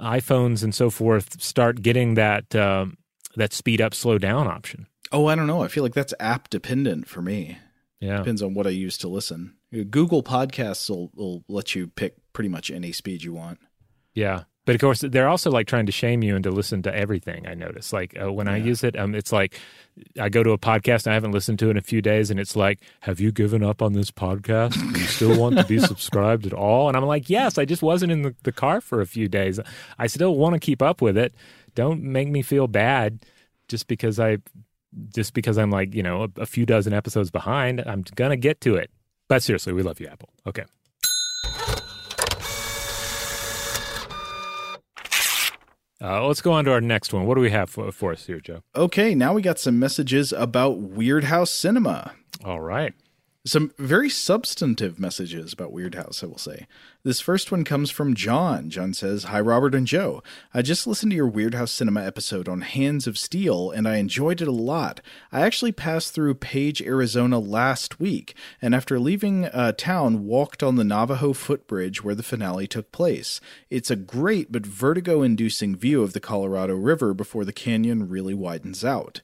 iPhones 0.00 0.64
and 0.64 0.74
so 0.74 0.88
forth 0.88 1.42
start 1.42 1.82
getting 1.82 2.14
that 2.14 2.56
um, 2.56 2.96
that 3.36 3.52
speed 3.52 3.82
up, 3.82 3.92
slow 3.92 4.16
down 4.16 4.46
option? 4.46 4.86
Oh, 5.12 5.26
I 5.26 5.34
don't 5.34 5.46
know. 5.46 5.62
I 5.62 5.68
feel 5.68 5.82
like 5.82 5.94
that's 5.94 6.14
app 6.20 6.50
dependent 6.50 7.08
for 7.08 7.22
me. 7.22 7.58
Yeah. 8.00 8.18
Depends 8.18 8.42
on 8.42 8.54
what 8.54 8.66
I 8.66 8.70
use 8.70 8.96
to 8.98 9.08
listen. 9.08 9.56
Google 9.90 10.22
Podcasts 10.22 10.88
will, 10.88 11.10
will 11.14 11.44
let 11.48 11.74
you 11.74 11.86
pick 11.86 12.16
pretty 12.32 12.48
much 12.48 12.70
any 12.70 12.92
speed 12.92 13.22
you 13.22 13.32
want. 13.34 13.58
Yeah. 14.14 14.44
But 14.66 14.74
of 14.74 14.80
course, 14.80 15.00
they're 15.00 15.28
also 15.28 15.50
like 15.50 15.66
trying 15.66 15.86
to 15.86 15.92
shame 15.92 16.22
you 16.22 16.36
into 16.36 16.50
listen 16.50 16.82
to 16.82 16.94
everything. 16.94 17.46
I 17.46 17.54
notice, 17.54 17.92
like 17.92 18.14
uh, 18.20 18.30
when 18.30 18.46
yeah. 18.46 18.52
I 18.52 18.56
use 18.58 18.84
it, 18.84 18.96
um, 18.96 19.14
it's 19.14 19.32
like 19.32 19.58
I 20.20 20.28
go 20.28 20.42
to 20.42 20.50
a 20.50 20.58
podcast 20.58 21.06
I 21.06 21.14
haven't 21.14 21.32
listened 21.32 21.58
to 21.60 21.70
in 21.70 21.76
a 21.76 21.82
few 21.82 22.02
days, 22.02 22.30
and 22.30 22.38
it's 22.38 22.54
like, 22.54 22.80
"Have 23.00 23.20
you 23.20 23.32
given 23.32 23.64
up 23.64 23.80
on 23.80 23.94
this 23.94 24.10
podcast? 24.10 24.74
Do 24.92 25.00
you 25.00 25.06
still 25.06 25.40
want 25.40 25.56
to 25.56 25.64
be 25.64 25.78
subscribed 25.80 26.46
at 26.46 26.52
all?" 26.52 26.88
And 26.88 26.96
I'm 26.96 27.06
like, 27.06 27.30
"Yes, 27.30 27.56
I 27.58 27.64
just 27.64 27.82
wasn't 27.82 28.12
in 28.12 28.22
the, 28.22 28.34
the 28.42 28.52
car 28.52 28.80
for 28.80 29.00
a 29.00 29.06
few 29.06 29.28
days. 29.28 29.58
I 29.98 30.06
still 30.06 30.36
want 30.36 30.52
to 30.52 30.60
keep 30.60 30.82
up 30.82 31.00
with 31.00 31.16
it. 31.16 31.34
Don't 31.74 32.02
make 32.02 32.28
me 32.28 32.42
feel 32.42 32.68
bad 32.68 33.24
just 33.66 33.88
because 33.88 34.20
I 34.20 34.38
just 35.14 35.34
because 35.34 35.58
I'm 35.58 35.70
like, 35.70 35.94
you 35.94 36.02
know, 36.02 36.24
a, 36.24 36.42
a 36.42 36.46
few 36.46 36.66
dozen 36.66 36.92
episodes 36.92 37.30
behind, 37.30 37.82
I'm 37.86 38.02
going 38.14 38.30
to 38.30 38.36
get 38.36 38.60
to 38.62 38.74
it. 38.76 38.90
But 39.28 39.42
seriously, 39.42 39.72
we 39.72 39.82
love 39.82 40.00
you, 40.00 40.08
Apple. 40.08 40.30
Okay. 40.46 40.64
Uh, 46.02 46.26
let's 46.26 46.40
go 46.40 46.52
on 46.52 46.64
to 46.64 46.72
our 46.72 46.80
next 46.80 47.12
one. 47.12 47.26
What 47.26 47.34
do 47.34 47.42
we 47.42 47.50
have 47.50 47.68
for, 47.68 47.92
for 47.92 48.12
us 48.12 48.26
here, 48.26 48.40
Joe? 48.40 48.62
Okay, 48.74 49.14
now 49.14 49.34
we 49.34 49.42
got 49.42 49.58
some 49.58 49.78
messages 49.78 50.32
about 50.32 50.78
Weird 50.78 51.24
House 51.24 51.50
Cinema. 51.50 52.12
All 52.42 52.60
right. 52.60 52.94
Some 53.46 53.72
very 53.78 54.10
substantive 54.10 55.00
messages 55.00 55.54
about 55.54 55.72
Weirdhouse, 55.72 56.22
I 56.22 56.26
will 56.26 56.36
say. 56.36 56.66
This 57.04 57.22
first 57.22 57.50
one 57.50 57.64
comes 57.64 57.90
from 57.90 58.14
John. 58.14 58.68
John 58.68 58.92
says, 58.92 59.24
Hi, 59.24 59.40
Robert 59.40 59.74
and 59.74 59.86
Joe. 59.86 60.22
I 60.52 60.60
just 60.60 60.86
listened 60.86 61.12
to 61.12 61.16
your 61.16 61.30
Weirdhouse 61.30 61.70
Cinema 61.70 62.04
episode 62.04 62.50
on 62.50 62.60
Hands 62.60 63.06
of 63.06 63.16
Steel, 63.16 63.70
and 63.70 63.88
I 63.88 63.96
enjoyed 63.96 64.42
it 64.42 64.48
a 64.48 64.52
lot. 64.52 65.00
I 65.32 65.40
actually 65.40 65.72
passed 65.72 66.12
through 66.12 66.34
Page, 66.34 66.82
Arizona 66.82 67.38
last 67.38 67.98
week, 67.98 68.34
and 68.60 68.74
after 68.74 69.00
leaving 69.00 69.46
uh, 69.46 69.72
town, 69.72 70.26
walked 70.26 70.62
on 70.62 70.76
the 70.76 70.84
Navajo 70.84 71.32
footbridge 71.32 72.04
where 72.04 72.14
the 72.14 72.22
finale 72.22 72.66
took 72.66 72.92
place. 72.92 73.40
It's 73.70 73.90
a 73.90 73.96
great 73.96 74.52
but 74.52 74.66
vertigo 74.66 75.22
inducing 75.22 75.76
view 75.76 76.02
of 76.02 76.12
the 76.12 76.20
Colorado 76.20 76.74
River 76.74 77.14
before 77.14 77.46
the 77.46 77.54
canyon 77.54 78.06
really 78.06 78.34
widens 78.34 78.84
out. 78.84 79.22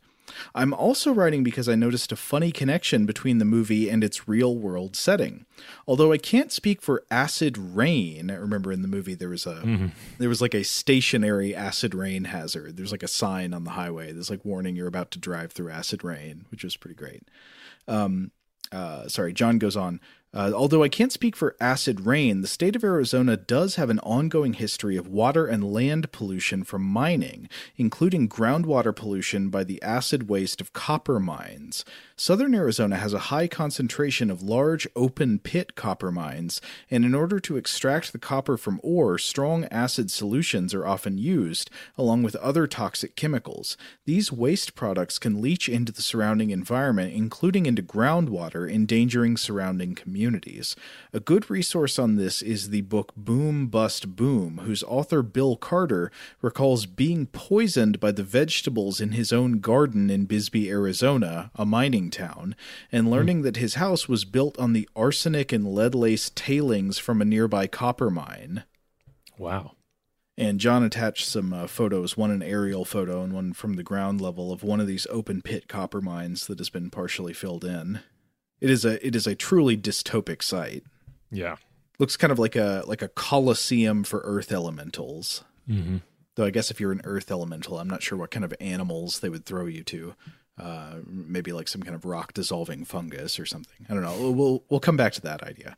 I'm 0.54 0.72
also 0.74 1.12
writing 1.12 1.42
because 1.42 1.68
I 1.68 1.74
noticed 1.74 2.12
a 2.12 2.16
funny 2.16 2.50
connection 2.50 3.06
between 3.06 3.38
the 3.38 3.44
movie 3.44 3.88
and 3.88 4.02
its 4.02 4.28
real 4.28 4.56
world 4.56 4.96
setting. 4.96 5.46
Although 5.86 6.12
I 6.12 6.18
can't 6.18 6.52
speak 6.52 6.82
for 6.82 7.04
acid 7.10 7.56
rain. 7.58 8.30
I 8.30 8.34
remember 8.34 8.72
in 8.72 8.82
the 8.82 8.88
movie 8.88 9.14
there 9.14 9.28
was 9.28 9.46
a 9.46 9.56
mm-hmm. 9.56 9.86
there 10.18 10.28
was 10.28 10.40
like 10.40 10.54
a 10.54 10.64
stationary 10.64 11.54
acid 11.54 11.94
rain 11.94 12.24
hazard. 12.24 12.76
There's 12.76 12.92
like 12.92 13.02
a 13.02 13.08
sign 13.08 13.54
on 13.54 13.64
the 13.64 13.70
highway. 13.70 14.12
There's 14.12 14.30
like 14.30 14.44
warning 14.44 14.76
you're 14.76 14.86
about 14.86 15.10
to 15.12 15.18
drive 15.18 15.52
through 15.52 15.70
acid 15.70 16.04
rain, 16.04 16.46
which 16.50 16.64
was 16.64 16.76
pretty 16.76 16.96
great. 16.96 17.22
Um, 17.88 18.32
uh, 18.72 19.08
sorry, 19.08 19.32
John 19.32 19.58
goes 19.58 19.76
on. 19.76 20.00
Uh, 20.36 20.52
although 20.54 20.82
I 20.82 20.90
can't 20.90 21.12
speak 21.12 21.34
for 21.34 21.56
acid 21.60 22.04
rain, 22.04 22.42
the 22.42 22.46
state 22.46 22.76
of 22.76 22.84
Arizona 22.84 23.38
does 23.38 23.76
have 23.76 23.88
an 23.88 24.00
ongoing 24.00 24.52
history 24.52 24.98
of 24.98 25.08
water 25.08 25.46
and 25.46 25.72
land 25.72 26.12
pollution 26.12 26.62
from 26.62 26.82
mining, 26.82 27.48
including 27.78 28.28
groundwater 28.28 28.94
pollution 28.94 29.48
by 29.48 29.64
the 29.64 29.80
acid 29.80 30.28
waste 30.28 30.60
of 30.60 30.74
copper 30.74 31.18
mines. 31.18 31.86
Southern 32.18 32.54
Arizona 32.54 32.96
has 32.96 33.12
a 33.12 33.28
high 33.28 33.46
concentration 33.46 34.30
of 34.30 34.42
large 34.42 34.88
open 34.96 35.38
pit 35.38 35.74
copper 35.74 36.10
mines, 36.10 36.62
and 36.90 37.04
in 37.04 37.14
order 37.14 37.38
to 37.38 37.58
extract 37.58 38.10
the 38.10 38.18
copper 38.18 38.56
from 38.56 38.80
ore, 38.82 39.18
strong 39.18 39.66
acid 39.66 40.10
solutions 40.10 40.72
are 40.72 40.86
often 40.86 41.18
used, 41.18 41.68
along 41.98 42.22
with 42.22 42.34
other 42.36 42.66
toxic 42.66 43.16
chemicals. 43.16 43.76
These 44.06 44.32
waste 44.32 44.74
products 44.74 45.18
can 45.18 45.42
leach 45.42 45.68
into 45.68 45.92
the 45.92 46.00
surrounding 46.00 46.48
environment, 46.48 47.12
including 47.12 47.66
into 47.66 47.82
groundwater, 47.82 48.66
endangering 48.66 49.36
surrounding 49.36 49.94
communities. 49.94 50.74
A 51.12 51.20
good 51.20 51.50
resource 51.50 51.98
on 51.98 52.16
this 52.16 52.40
is 52.40 52.70
the 52.70 52.80
book 52.80 53.12
Boom 53.14 53.66
Bust 53.66 54.16
Boom, 54.16 54.62
whose 54.64 54.82
author 54.84 55.20
Bill 55.20 55.54
Carter 55.54 56.10
recalls 56.40 56.86
being 56.86 57.26
poisoned 57.26 58.00
by 58.00 58.10
the 58.10 58.24
vegetables 58.24 59.02
in 59.02 59.12
his 59.12 59.34
own 59.34 59.60
garden 59.60 60.08
in 60.08 60.24
Bisbee, 60.24 60.70
Arizona, 60.70 61.50
a 61.56 61.66
mining 61.66 62.05
mining 62.06 62.10
town 62.10 62.56
and 62.92 63.10
learning 63.10 63.42
that 63.42 63.56
his 63.56 63.74
house 63.74 64.08
was 64.08 64.24
built 64.24 64.58
on 64.58 64.72
the 64.72 64.88
arsenic 64.94 65.52
and 65.52 65.74
lead 65.74 65.94
laced 65.94 66.36
tailings 66.36 66.98
from 66.98 67.20
a 67.20 67.24
nearby 67.24 67.66
copper 67.66 68.10
mine. 68.10 68.64
Wow. 69.38 69.72
And 70.38 70.60
John 70.60 70.84
attached 70.84 71.26
some 71.26 71.52
uh, 71.52 71.66
photos, 71.66 72.16
one 72.16 72.30
an 72.30 72.42
aerial 72.42 72.84
photo 72.84 73.22
and 73.22 73.32
one 73.32 73.54
from 73.54 73.76
the 73.76 73.82
ground 73.82 74.20
level 74.20 74.52
of 74.52 74.62
one 74.62 74.80
of 74.80 74.86
these 74.86 75.06
open 75.08 75.40
pit 75.40 75.66
copper 75.66 76.00
mines 76.00 76.46
that 76.46 76.58
has 76.58 76.68
been 76.68 76.90
partially 76.90 77.32
filled 77.32 77.64
in. 77.64 78.00
It 78.60 78.70
is 78.70 78.84
a 78.84 79.04
it 79.06 79.14
is 79.14 79.26
a 79.26 79.34
truly 79.34 79.76
dystopic 79.76 80.42
site. 80.42 80.84
Yeah. 81.30 81.56
Looks 81.98 82.16
kind 82.16 82.30
of 82.30 82.38
like 82.38 82.56
a 82.56 82.82
like 82.86 83.02
a 83.02 83.08
coliseum 83.08 84.04
for 84.04 84.20
earth 84.24 84.52
elementals. 84.52 85.42
Mm-hmm. 85.68 85.98
Though 86.34 86.44
I 86.44 86.50
guess 86.50 86.70
if 86.70 86.80
you're 86.80 86.92
an 86.92 87.00
earth 87.04 87.30
elemental, 87.30 87.78
I'm 87.78 87.88
not 87.88 88.02
sure 88.02 88.18
what 88.18 88.30
kind 88.30 88.44
of 88.44 88.52
animals 88.60 89.20
they 89.20 89.30
would 89.30 89.46
throw 89.46 89.64
you 89.64 89.82
to. 89.84 90.14
Uh, 90.58 90.96
maybe 91.06 91.52
like 91.52 91.68
some 91.68 91.82
kind 91.82 91.94
of 91.94 92.04
rock 92.04 92.32
dissolving 92.32 92.84
fungus 92.84 93.38
or 93.38 93.44
something. 93.44 93.86
I 93.90 93.94
don't 93.94 94.02
know. 94.02 94.30
We'll 94.30 94.62
we'll 94.70 94.80
come 94.80 94.96
back 94.96 95.12
to 95.14 95.20
that 95.22 95.42
idea. 95.42 95.76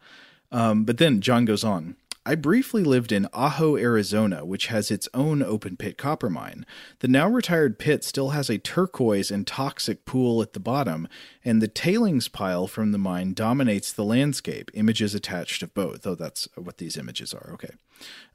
Um, 0.52 0.84
but 0.84 0.98
then 0.98 1.20
John 1.20 1.44
goes 1.44 1.64
on. 1.64 1.96
I 2.28 2.34
briefly 2.34 2.84
lived 2.84 3.10
in 3.10 3.26
Ajo, 3.32 3.78
Arizona, 3.78 4.44
which 4.44 4.66
has 4.66 4.90
its 4.90 5.08
own 5.14 5.42
open 5.42 5.78
pit 5.78 5.96
copper 5.96 6.28
mine. 6.28 6.66
The 6.98 7.08
now 7.08 7.26
retired 7.26 7.78
pit 7.78 8.04
still 8.04 8.30
has 8.30 8.50
a 8.50 8.58
turquoise 8.58 9.30
and 9.30 9.46
toxic 9.46 10.04
pool 10.04 10.42
at 10.42 10.52
the 10.52 10.60
bottom, 10.60 11.08
and 11.42 11.62
the 11.62 11.68
tailings 11.68 12.28
pile 12.28 12.66
from 12.66 12.92
the 12.92 12.98
mine 12.98 13.32
dominates 13.32 13.94
the 13.94 14.04
landscape. 14.04 14.70
Images 14.74 15.14
attached 15.14 15.62
of 15.62 15.72
both, 15.72 16.02
though 16.02 16.14
that's 16.14 16.46
what 16.54 16.76
these 16.76 16.98
images 16.98 17.32
are. 17.32 17.48
Okay. 17.54 17.70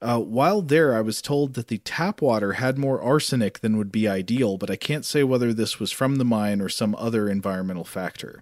Uh, 0.02 0.20
while 0.20 0.64
there, 0.64 0.98
I 0.98 1.02
was 1.02 1.22
told 1.22 1.54
that 1.54 1.68
the 1.68 1.78
tap 1.78 2.20
water 2.20 2.54
had 2.54 2.80
more 2.80 3.00
arsenic 3.00 3.60
than 3.60 3.78
would 3.78 3.92
be 3.92 4.08
ideal, 4.08 4.58
but 4.58 4.72
I 4.72 4.76
can't 4.76 5.06
say 5.06 5.24
whether 5.24 5.54
this 5.54 5.80
was 5.80 5.92
from 5.92 6.16
the 6.16 6.26
mine 6.26 6.62
or 6.62 6.68
some 6.68 6.96
other 6.96 7.30
environmental 7.30 7.86
factor. 7.86 8.42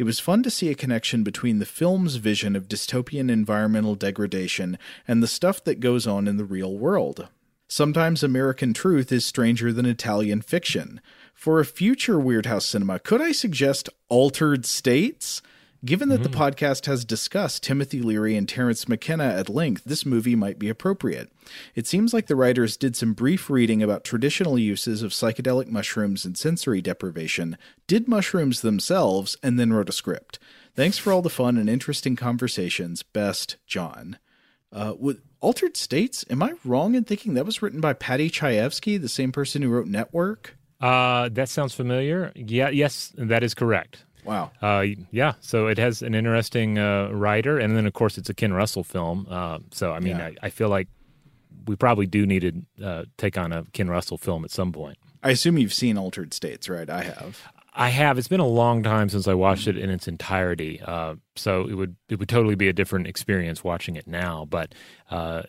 It 0.00 0.04
was 0.06 0.18
fun 0.18 0.42
to 0.44 0.50
see 0.50 0.70
a 0.70 0.74
connection 0.74 1.24
between 1.24 1.58
the 1.58 1.66
film's 1.66 2.16
vision 2.16 2.56
of 2.56 2.68
dystopian 2.68 3.30
environmental 3.30 3.94
degradation 3.94 4.78
and 5.06 5.22
the 5.22 5.26
stuff 5.26 5.62
that 5.64 5.78
goes 5.78 6.06
on 6.06 6.26
in 6.26 6.38
the 6.38 6.46
real 6.46 6.78
world. 6.78 7.28
Sometimes 7.68 8.22
American 8.22 8.72
truth 8.72 9.12
is 9.12 9.26
stranger 9.26 9.74
than 9.74 9.84
Italian 9.84 10.40
fiction. 10.40 11.02
For 11.34 11.60
a 11.60 11.66
future 11.66 12.14
Weirdhouse 12.14 12.62
cinema, 12.62 12.98
could 12.98 13.20
I 13.20 13.32
suggest 13.32 13.90
Altered 14.08 14.64
States? 14.64 15.42
Given 15.82 16.10
that 16.10 16.22
the 16.22 16.28
podcast 16.28 16.84
has 16.84 17.06
discussed 17.06 17.62
Timothy 17.62 18.02
Leary 18.02 18.36
and 18.36 18.46
Terence 18.46 18.86
McKenna 18.86 19.24
at 19.24 19.48
length, 19.48 19.84
this 19.84 20.04
movie 20.04 20.36
might 20.36 20.58
be 20.58 20.68
appropriate. 20.68 21.32
It 21.74 21.86
seems 21.86 22.12
like 22.12 22.26
the 22.26 22.36
writers 22.36 22.76
did 22.76 22.96
some 22.96 23.14
brief 23.14 23.48
reading 23.48 23.82
about 23.82 24.04
traditional 24.04 24.58
uses 24.58 25.02
of 25.02 25.12
psychedelic 25.12 25.68
mushrooms 25.68 26.26
and 26.26 26.36
sensory 26.36 26.82
deprivation, 26.82 27.56
did 27.86 28.08
mushrooms 28.08 28.60
themselves, 28.60 29.38
and 29.42 29.58
then 29.58 29.72
wrote 29.72 29.88
a 29.88 29.92
script. 29.92 30.38
Thanks 30.74 30.98
for 30.98 31.14
all 31.14 31.22
the 31.22 31.30
fun 31.30 31.56
and 31.56 31.70
interesting 31.70 32.14
conversations. 32.14 33.02
Best, 33.02 33.56
John. 33.66 34.18
Uh, 34.70 34.92
with 34.98 35.22
Altered 35.40 35.78
States, 35.78 36.26
am 36.28 36.42
I 36.42 36.52
wrong 36.62 36.94
in 36.94 37.04
thinking 37.04 37.32
that 37.34 37.46
was 37.46 37.62
written 37.62 37.80
by 37.80 37.94
Paddy 37.94 38.30
Chayefsky, 38.30 39.00
the 39.00 39.08
same 39.08 39.32
person 39.32 39.62
who 39.62 39.70
wrote 39.70 39.86
Network? 39.86 40.58
Uh, 40.78 41.30
that 41.30 41.48
sounds 41.48 41.74
familiar. 41.74 42.32
Yeah, 42.34 42.68
yes, 42.68 43.12
that 43.16 43.42
is 43.42 43.54
correct. 43.54 44.04
Wow. 44.24 44.50
Uh, 44.60 44.84
yeah, 45.10 45.34
so 45.40 45.66
it 45.66 45.78
has 45.78 46.02
an 46.02 46.14
interesting 46.14 46.78
uh, 46.78 47.08
writer, 47.10 47.58
and 47.58 47.76
then 47.76 47.86
of 47.86 47.92
course 47.92 48.18
it's 48.18 48.28
a 48.28 48.34
Ken 48.34 48.52
Russell 48.52 48.84
film. 48.84 49.26
Uh, 49.30 49.58
so 49.72 49.92
I 49.92 50.00
mean, 50.00 50.16
Yeah. 50.18 50.26
I, 50.26 50.34
I 50.42 50.50
feel 50.50 50.68
like 50.68 50.88
we 51.66 51.76
probably 51.76 52.06
do 52.06 52.26
need 52.26 52.64
to 52.78 52.84
uh, 52.86 53.04
take 53.18 53.36
on 53.38 53.52
a 53.52 53.64
Ken 53.72 53.88
Russell 53.88 54.18
film 54.18 54.44
at 54.44 54.50
some 54.50 54.72
point. 54.72 54.98
I 55.22 55.30
assume 55.30 55.58
you've 55.58 55.74
seen 55.74 55.98
Altered 55.98 56.32
States, 56.32 56.68
right? 56.68 56.88
I 56.88 57.02
have. 57.02 57.42
I 57.74 57.90
have. 57.90 58.18
It's 58.18 58.28
been 58.28 58.40
a 58.40 58.46
long 58.46 58.82
time 58.82 59.08
since 59.08 59.28
I 59.28 59.34
watched 59.34 59.68
it 59.68 59.76
in 59.78 59.90
its 59.90 60.08
entirety, 60.08 60.80
uh, 60.80 61.14
so 61.36 61.66
it 61.68 61.74
would 61.74 61.96
it 62.08 62.18
would 62.18 62.28
totally 62.28 62.54
be 62.56 62.68
a 62.68 62.72
different 62.72 63.06
experience 63.06 63.62
watching 63.62 63.96
it 63.96 64.06
now. 64.08 64.44
But 64.48 64.74
uh, 65.10 65.42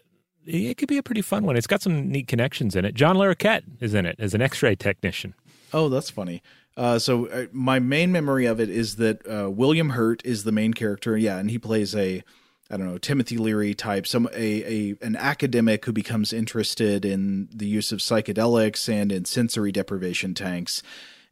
it 0.46 0.78
could 0.78 0.88
be 0.88 0.98
a 0.98 1.04
pretty 1.04 1.22
fun 1.22 1.46
one. 1.46 1.56
It's 1.56 1.68
got 1.68 1.82
some 1.82 2.10
neat 2.10 2.28
connections 2.28 2.76
in 2.76 2.86
it. 2.86 2.94
John 2.94 3.16
Larroquette 3.16 3.64
is 3.80 3.94
in 3.94 4.06
it 4.06 4.16
as 4.20 4.34
an 4.34 4.42
X-ray 4.42 4.76
technician. 4.76 5.34
Oh, 5.74 5.88
that's 5.90 6.10
funny. 6.10 6.44
Uh, 6.82 6.98
so 6.98 7.28
uh, 7.28 7.46
my 7.52 7.78
main 7.78 8.12
memory 8.12 8.48
of 8.48 8.60
it 8.60 8.68
is 8.68 8.96
that 8.96 9.22
uh, 9.32 9.48
William 9.52 9.92
Hurt 9.92 10.26
is 10.26 10.46
the 10.46 10.52
main 10.52 10.74
character. 10.74 11.16
Yeah, 11.16 11.38
and 11.38 11.52
he 11.52 11.60
plays 11.60 11.96
a 11.96 12.24
I 12.72 12.78
don't 12.78 12.88
know 12.88 12.98
Timothy 12.98 13.38
Leary 13.38 13.76
type, 13.76 14.08
some 14.08 14.28
a, 14.34 14.64
a 14.64 14.96
an 15.04 15.16
academic 15.16 15.86
who 15.86 15.92
becomes 15.94 16.34
interested 16.34 17.06
in 17.06 17.50
the 17.54 17.68
use 17.68 17.92
of 17.92 18.00
psychedelics 18.00 18.92
and 18.92 19.12
in 19.12 19.26
sensory 19.26 19.72
deprivation 19.72 20.34
tanks. 20.34 20.82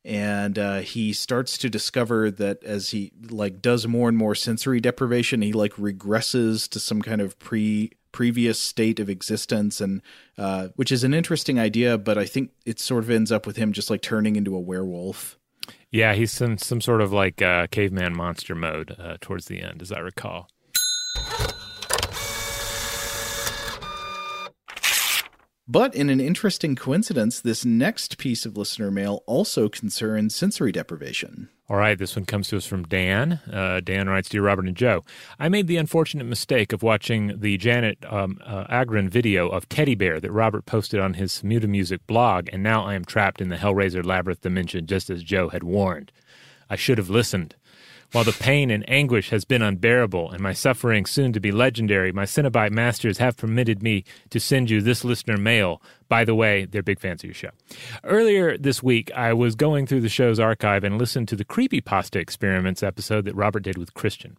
And 0.06 0.60
uh, 0.60 0.80
he 0.82 1.14
starts 1.14 1.58
to 1.58 1.70
discover 1.70 2.30
that 2.30 2.64
as 2.64 2.92
he 2.92 3.12
like 3.32 3.60
does 3.60 3.88
more 3.88 4.08
and 4.08 4.18
more 4.18 4.36
sensory 4.36 4.80
deprivation, 4.80 5.42
he 5.42 5.52
like 5.52 5.74
regresses 5.74 6.70
to 6.70 6.80
some 6.80 7.02
kind 7.02 7.22
of 7.22 7.40
pre 7.40 7.94
previous 8.12 8.60
state 8.60 9.00
of 9.00 9.10
existence, 9.10 9.82
and 9.82 10.04
uh, 10.38 10.68
which 10.76 10.92
is 10.92 11.04
an 11.04 11.16
interesting 11.16 11.58
idea. 11.58 11.98
But 11.98 12.20
I 12.20 12.26
think 12.26 12.52
it 12.68 12.80
sort 12.80 13.04
of 13.04 13.10
ends 13.10 13.32
up 13.32 13.48
with 13.48 13.58
him 13.58 13.74
just 13.74 13.90
like 13.90 14.04
turning 14.04 14.36
into 14.36 14.56
a 14.56 14.60
werewolf. 14.60 15.39
Yeah, 15.92 16.14
he's 16.14 16.32
some 16.32 16.58
some 16.58 16.82
sort 16.82 17.02
of 17.02 17.12
like 17.12 17.42
uh, 17.42 17.68
caveman 17.68 18.16
monster 18.16 18.54
mode 18.54 18.96
uh, 19.00 19.18
towards 19.22 19.46
the 19.46 19.62
end, 19.62 19.82
as 19.82 19.92
I 19.92 20.00
recall. 20.00 20.48
But 25.68 25.94
in 25.94 26.10
an 26.10 26.20
interesting 26.20 26.76
coincidence, 26.76 27.40
this 27.40 27.64
next 27.64 28.18
piece 28.18 28.46
of 28.46 28.58
listener 28.58 28.90
mail 28.90 29.24
also 29.28 29.70
concerns 29.70 30.36
sensory 30.36 30.72
deprivation. 30.72 31.50
All 31.70 31.78
right, 31.78 32.00
this 32.00 32.16
one 32.16 32.26
comes 32.26 32.48
to 32.48 32.58
us 32.58 32.66
from 32.66 32.82
Dan. 32.86 33.34
Uh, 33.52 33.80
Dan 33.80 34.10
writes, 34.10 34.28
Dear 34.28 34.42
Robert 34.42 34.66
and 34.66 34.76
Joe, 34.76 35.06
I 35.38 35.50
made 35.50 35.68
the 35.68 35.78
unfortunate 35.78 36.24
mistake 36.24 36.74
of 36.74 36.82
watching 36.82 37.40
the 37.40 37.58
Janet 37.58 38.00
um, 38.12 38.40
uh, 38.44 38.66
Agron 38.70 39.08
video 39.08 39.48
of 39.50 39.70
Teddy 39.70 39.94
Bear 39.94 40.20
that 40.20 40.32
Robert 40.32 40.66
posted 40.66 41.00
on 41.00 41.14
his 41.14 41.44
Muta 41.44 41.68
Music 41.68 42.06
blog, 42.08 42.50
and 42.52 42.64
now 42.64 42.84
I 42.86 42.96
am 42.96 43.06
trapped 43.06 43.40
in 43.40 43.50
the 43.50 43.56
Hellraiser 43.56 44.04
Labyrinth 44.04 44.42
dimension 44.42 44.88
just 44.88 45.12
as 45.12 45.22
Joe 45.22 45.50
had 45.50 45.62
warned. 45.62 46.12
I 46.72 46.76
should 46.76 46.98
have 46.98 47.12
listened. 47.12 47.54
While 48.12 48.24
the 48.24 48.32
pain 48.32 48.72
and 48.72 48.90
anguish 48.90 49.30
has 49.30 49.46
been 49.46 49.62
unbearable, 49.62 50.32
and 50.32 50.42
my 50.42 50.52
suffering 50.52 51.06
soon 51.06 51.32
to 51.34 51.40
be 51.40 51.52
legendary, 51.52 52.12
my 52.12 52.24
Cenobite 52.26 52.72
masters 52.72 53.20
have 53.20 53.38
permitted 53.38 53.84
me 53.84 54.04
to 54.32 54.40
send 54.40 54.72
you 54.72 54.82
this 54.82 55.04
listener 55.04 55.38
mail. 55.38 55.80
By 56.08 56.26
the 56.26 56.34
way, 56.34 56.66
they're 56.66 56.82
big 56.82 57.00
fans 57.00 57.22
of 57.22 57.28
your 57.28 57.36
show. 57.36 57.52
Earlier 58.04 58.58
this 58.58 58.82
week, 58.82 59.12
I 59.16 59.34
was 59.34 59.54
going 59.54 59.86
through 59.86 60.02
the 60.02 60.10
show's 60.10 60.40
archive 60.40 60.84
and 60.84 60.98
listened 60.98 61.28
to 61.28 61.36
the 61.36 61.46
Creepypasta 61.46 62.20
Experiments 62.20 62.82
episode 62.82 63.26
that 63.26 63.36
Robert 63.36 63.62
did 63.62 63.78
with 63.78 63.94
Christian. 63.94 64.38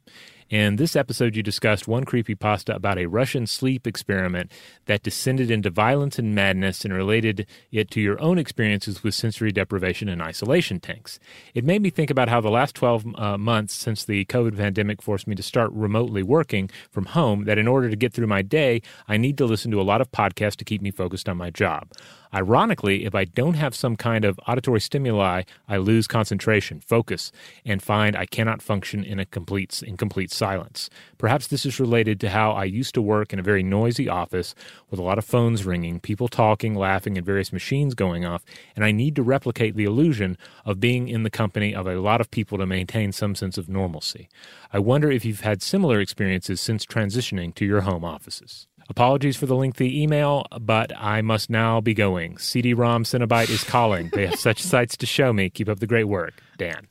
In 0.50 0.74
this 0.74 0.96
episode, 0.96 1.36
you 1.36 1.44
discussed 1.44 1.86
one 1.86 2.04
creepypasta 2.04 2.74
about 2.74 2.98
a 2.98 3.06
Russian 3.06 3.46
sleep 3.46 3.86
experiment 3.86 4.50
that 4.86 5.04
descended 5.04 5.48
into 5.48 5.70
violence 5.70 6.18
and 6.18 6.34
madness 6.34 6.84
and 6.84 6.92
related 6.92 7.46
it 7.70 7.88
to 7.92 8.00
your 8.00 8.20
own 8.20 8.36
experiences 8.36 9.04
with 9.04 9.14
sensory 9.14 9.52
deprivation 9.52 10.08
and 10.08 10.20
isolation 10.20 10.80
tanks. 10.80 11.20
It 11.54 11.64
made 11.64 11.82
me 11.82 11.90
think 11.90 12.10
about 12.10 12.28
how 12.28 12.40
the 12.40 12.50
last 12.50 12.74
12 12.74 13.14
uh, 13.14 13.38
months 13.38 13.74
since 13.74 14.04
the 14.04 14.24
COVID 14.24 14.56
pandemic 14.56 15.02
forced 15.02 15.28
me 15.28 15.36
to 15.36 15.42
start 15.42 15.70
remotely 15.70 16.24
working 16.24 16.68
from 16.90 17.04
home, 17.04 17.44
that 17.44 17.56
in 17.56 17.68
order 17.68 17.88
to 17.88 17.94
get 17.94 18.12
through 18.12 18.26
my 18.26 18.42
day, 18.42 18.82
I 19.06 19.18
need 19.18 19.38
to 19.38 19.44
listen 19.44 19.70
to 19.70 19.80
a 19.80 19.82
lot 19.82 20.00
of 20.00 20.10
podcasts 20.10 20.56
to 20.56 20.64
keep 20.64 20.82
me 20.82 20.90
focused 20.90 21.28
on 21.28 21.36
my 21.36 21.50
job. 21.50 21.92
Ironically, 22.32 23.04
if 23.04 23.14
I 23.14 23.24
don't 23.24 23.54
have 23.54 23.74
some 23.74 23.96
kind 23.96 24.24
of 24.24 24.38
auditory 24.46 24.80
stimuli, 24.80 25.42
I 25.68 25.78
lose 25.78 26.06
concentration, 26.06 26.80
focus, 26.80 27.32
and 27.64 27.82
find 27.82 28.14
I 28.14 28.26
cannot 28.26 28.62
function 28.62 29.02
in 29.02 29.18
a 29.18 29.26
complete 29.26 29.82
in 29.82 29.96
complete 29.96 30.30
silence. 30.30 30.88
Perhaps 31.18 31.48
this 31.48 31.66
is 31.66 31.80
related 31.80 32.20
to 32.20 32.30
how 32.30 32.52
I 32.52 32.64
used 32.64 32.94
to 32.94 33.02
work 33.02 33.32
in 33.32 33.40
a 33.40 33.42
very 33.42 33.64
noisy 33.64 34.08
office 34.08 34.54
with 34.90 35.00
a 35.00 35.02
lot 35.02 35.18
of 35.18 35.24
phones 35.24 35.66
ringing, 35.66 35.98
people 35.98 36.28
talking, 36.28 36.74
laughing, 36.74 37.16
and 37.16 37.26
various 37.26 37.52
machines 37.52 37.94
going 37.94 38.24
off, 38.24 38.44
and 38.76 38.84
I 38.84 38.92
need 38.92 39.16
to 39.16 39.22
replicate 39.22 39.74
the 39.74 39.84
illusion 39.84 40.38
of 40.64 40.78
being 40.78 41.08
in 41.08 41.24
the 41.24 41.30
company 41.30 41.74
of 41.74 41.86
a 41.86 42.00
lot 42.00 42.20
of 42.20 42.30
people 42.30 42.58
to 42.58 42.66
maintain 42.66 43.10
some 43.10 43.34
sense 43.34 43.58
of 43.58 43.68
normalcy. 43.68 44.28
I 44.72 44.78
wonder 44.78 45.10
if 45.10 45.24
you've 45.24 45.40
had 45.40 45.62
similar 45.62 46.00
experiences 46.00 46.60
since 46.60 46.86
transitioning 46.86 47.54
to 47.56 47.64
your 47.64 47.80
home 47.80 48.04
offices. 48.04 48.68
Apologies 48.90 49.36
for 49.36 49.46
the 49.46 49.54
lengthy 49.54 50.02
email, 50.02 50.44
but 50.60 50.90
I 50.96 51.22
must 51.22 51.48
now 51.48 51.80
be 51.80 51.94
going. 51.94 52.36
CD-ROM 52.38 53.04
Cenobite 53.04 53.48
is 53.48 53.62
calling. 53.62 54.08
They 54.12 54.26
have 54.26 54.38
such 54.38 54.60
sights 54.60 54.96
to 54.98 55.06
show 55.06 55.32
me. 55.32 55.48
Keep 55.48 55.68
up 55.68 55.78
the 55.78 55.86
great 55.86 56.04
work, 56.08 56.42
Dan. 56.58 56.88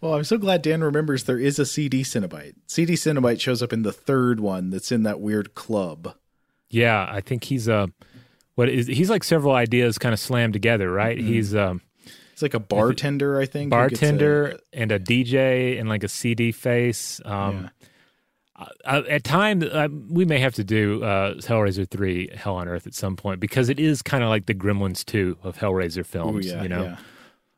Well, 0.00 0.14
I'm 0.14 0.22
so 0.24 0.38
glad 0.38 0.62
Dan 0.62 0.82
remembers 0.82 1.24
there 1.24 1.38
is 1.40 1.58
a 1.58 1.66
CD 1.66 2.02
Cenobite. 2.02 2.54
CD 2.68 2.94
Cenobite 2.94 3.40
shows 3.40 3.62
up 3.64 3.72
in 3.72 3.82
the 3.82 3.92
third 3.92 4.38
one 4.38 4.70
that's 4.70 4.92
in 4.92 5.02
that 5.02 5.20
weird 5.20 5.54
club. 5.54 6.14
Yeah, 6.70 7.06
I 7.10 7.20
think 7.20 7.42
he's 7.44 7.68
uh, 7.68 7.88
what 8.54 8.68
is 8.68 8.86
he's 8.86 9.10
like 9.10 9.24
several 9.24 9.54
ideas 9.54 9.98
kind 9.98 10.12
of 10.12 10.20
slammed 10.20 10.52
together, 10.52 10.90
right? 10.90 11.18
He's 11.18 11.54
um, 11.54 11.82
He's 12.32 12.42
like 12.42 12.54
a 12.54 12.60
bartender, 12.60 13.40
I 13.40 13.46
think. 13.46 13.70
gets 13.72 13.74
a- 13.74 13.90
bartender 14.00 14.60
and 14.72 14.92
a 14.92 15.00
DJ 15.00 15.80
and 15.80 15.88
like 15.88 16.04
a 16.04 16.08
CD 16.08 16.52
face. 16.52 17.20
Um, 17.24 17.70
uh, 18.84 19.02
at 19.08 19.24
times, 19.24 19.64
uh, 19.64 19.88
we 20.08 20.24
may 20.24 20.38
have 20.38 20.54
to 20.54 20.64
do 20.64 21.02
uh, 21.02 21.34
Hellraiser 21.34 21.88
three, 21.88 22.28
Hell 22.34 22.56
on 22.56 22.68
Earth, 22.68 22.86
at 22.86 22.94
some 22.94 23.16
point 23.16 23.40
because 23.40 23.68
it 23.68 23.80
is 23.80 24.02
kind 24.02 24.22
of 24.22 24.28
like 24.28 24.46
the 24.46 24.54
Gremlins 24.54 25.04
two 25.04 25.38
of 25.42 25.56
Hellraiser 25.56 25.98
Ooh, 25.98 26.04
films. 26.04 26.46
yeah, 26.46 26.62
you 26.62 26.68
know, 26.68 26.96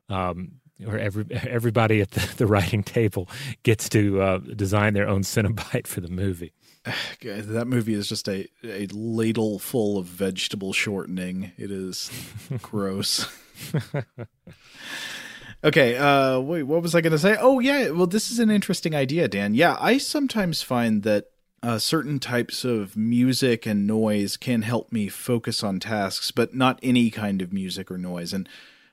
yeah. 0.09 0.29
um, 0.29 0.53
or 0.87 0.99
every 0.99 1.25
everybody 1.31 2.01
at 2.01 2.11
the, 2.13 2.35
the 2.37 2.47
writing 2.47 2.83
table 2.83 3.29
gets 3.63 3.89
to 3.91 4.21
uh, 4.21 4.39
design 4.39 4.95
their 4.95 5.09
own 5.09 5.23
Cenobite 5.23 5.87
for 5.87 6.01
the 6.01 6.09
movie. 6.09 6.53
That 7.23 7.69
movie 7.69 7.95
is 7.95 8.09
just 8.09 8.29
a, 8.29 8.49
a 8.65 8.89
ladle 8.89 9.61
full 9.61 9.99
of 9.99 10.07
vegetable 10.07 10.73
shortening. 10.73 11.53
It 11.57 11.71
is 11.71 12.11
gross. 12.63 13.27
okay, 15.65 15.97
uh, 15.97 16.41
wait, 16.41 16.65
what 16.65 16.83
was 16.83 16.95
I 16.95 17.01
going 17.01 17.13
to 17.13 17.19
say? 17.19 17.37
Oh, 17.39 17.61
yeah, 17.61 17.91
well, 17.91 18.07
this 18.07 18.31
is 18.31 18.39
an 18.39 18.51
interesting 18.51 18.95
idea, 18.95 19.29
Dan. 19.29 19.55
Yeah, 19.55 19.77
I 19.81 19.99
sometimes 19.99 20.63
find 20.63 21.03
that 21.03 21.27
uh, 21.63 21.79
certain 21.79 22.19
types 22.19 22.65
of 22.65 22.97
music 22.97 23.67
and 23.67 23.87
noise 23.87 24.37
can 24.37 24.63
help 24.63 24.91
me 24.93 25.09
focus 25.09 25.63
on 25.63 25.79
tasks, 25.79 26.31
but 26.31 26.55
not 26.55 26.81
any 26.83 27.11
kind 27.11 27.41
of 27.41 27.53
music 27.53 27.91
or 27.91 27.99
noise. 27.99 28.33
And 28.33 28.49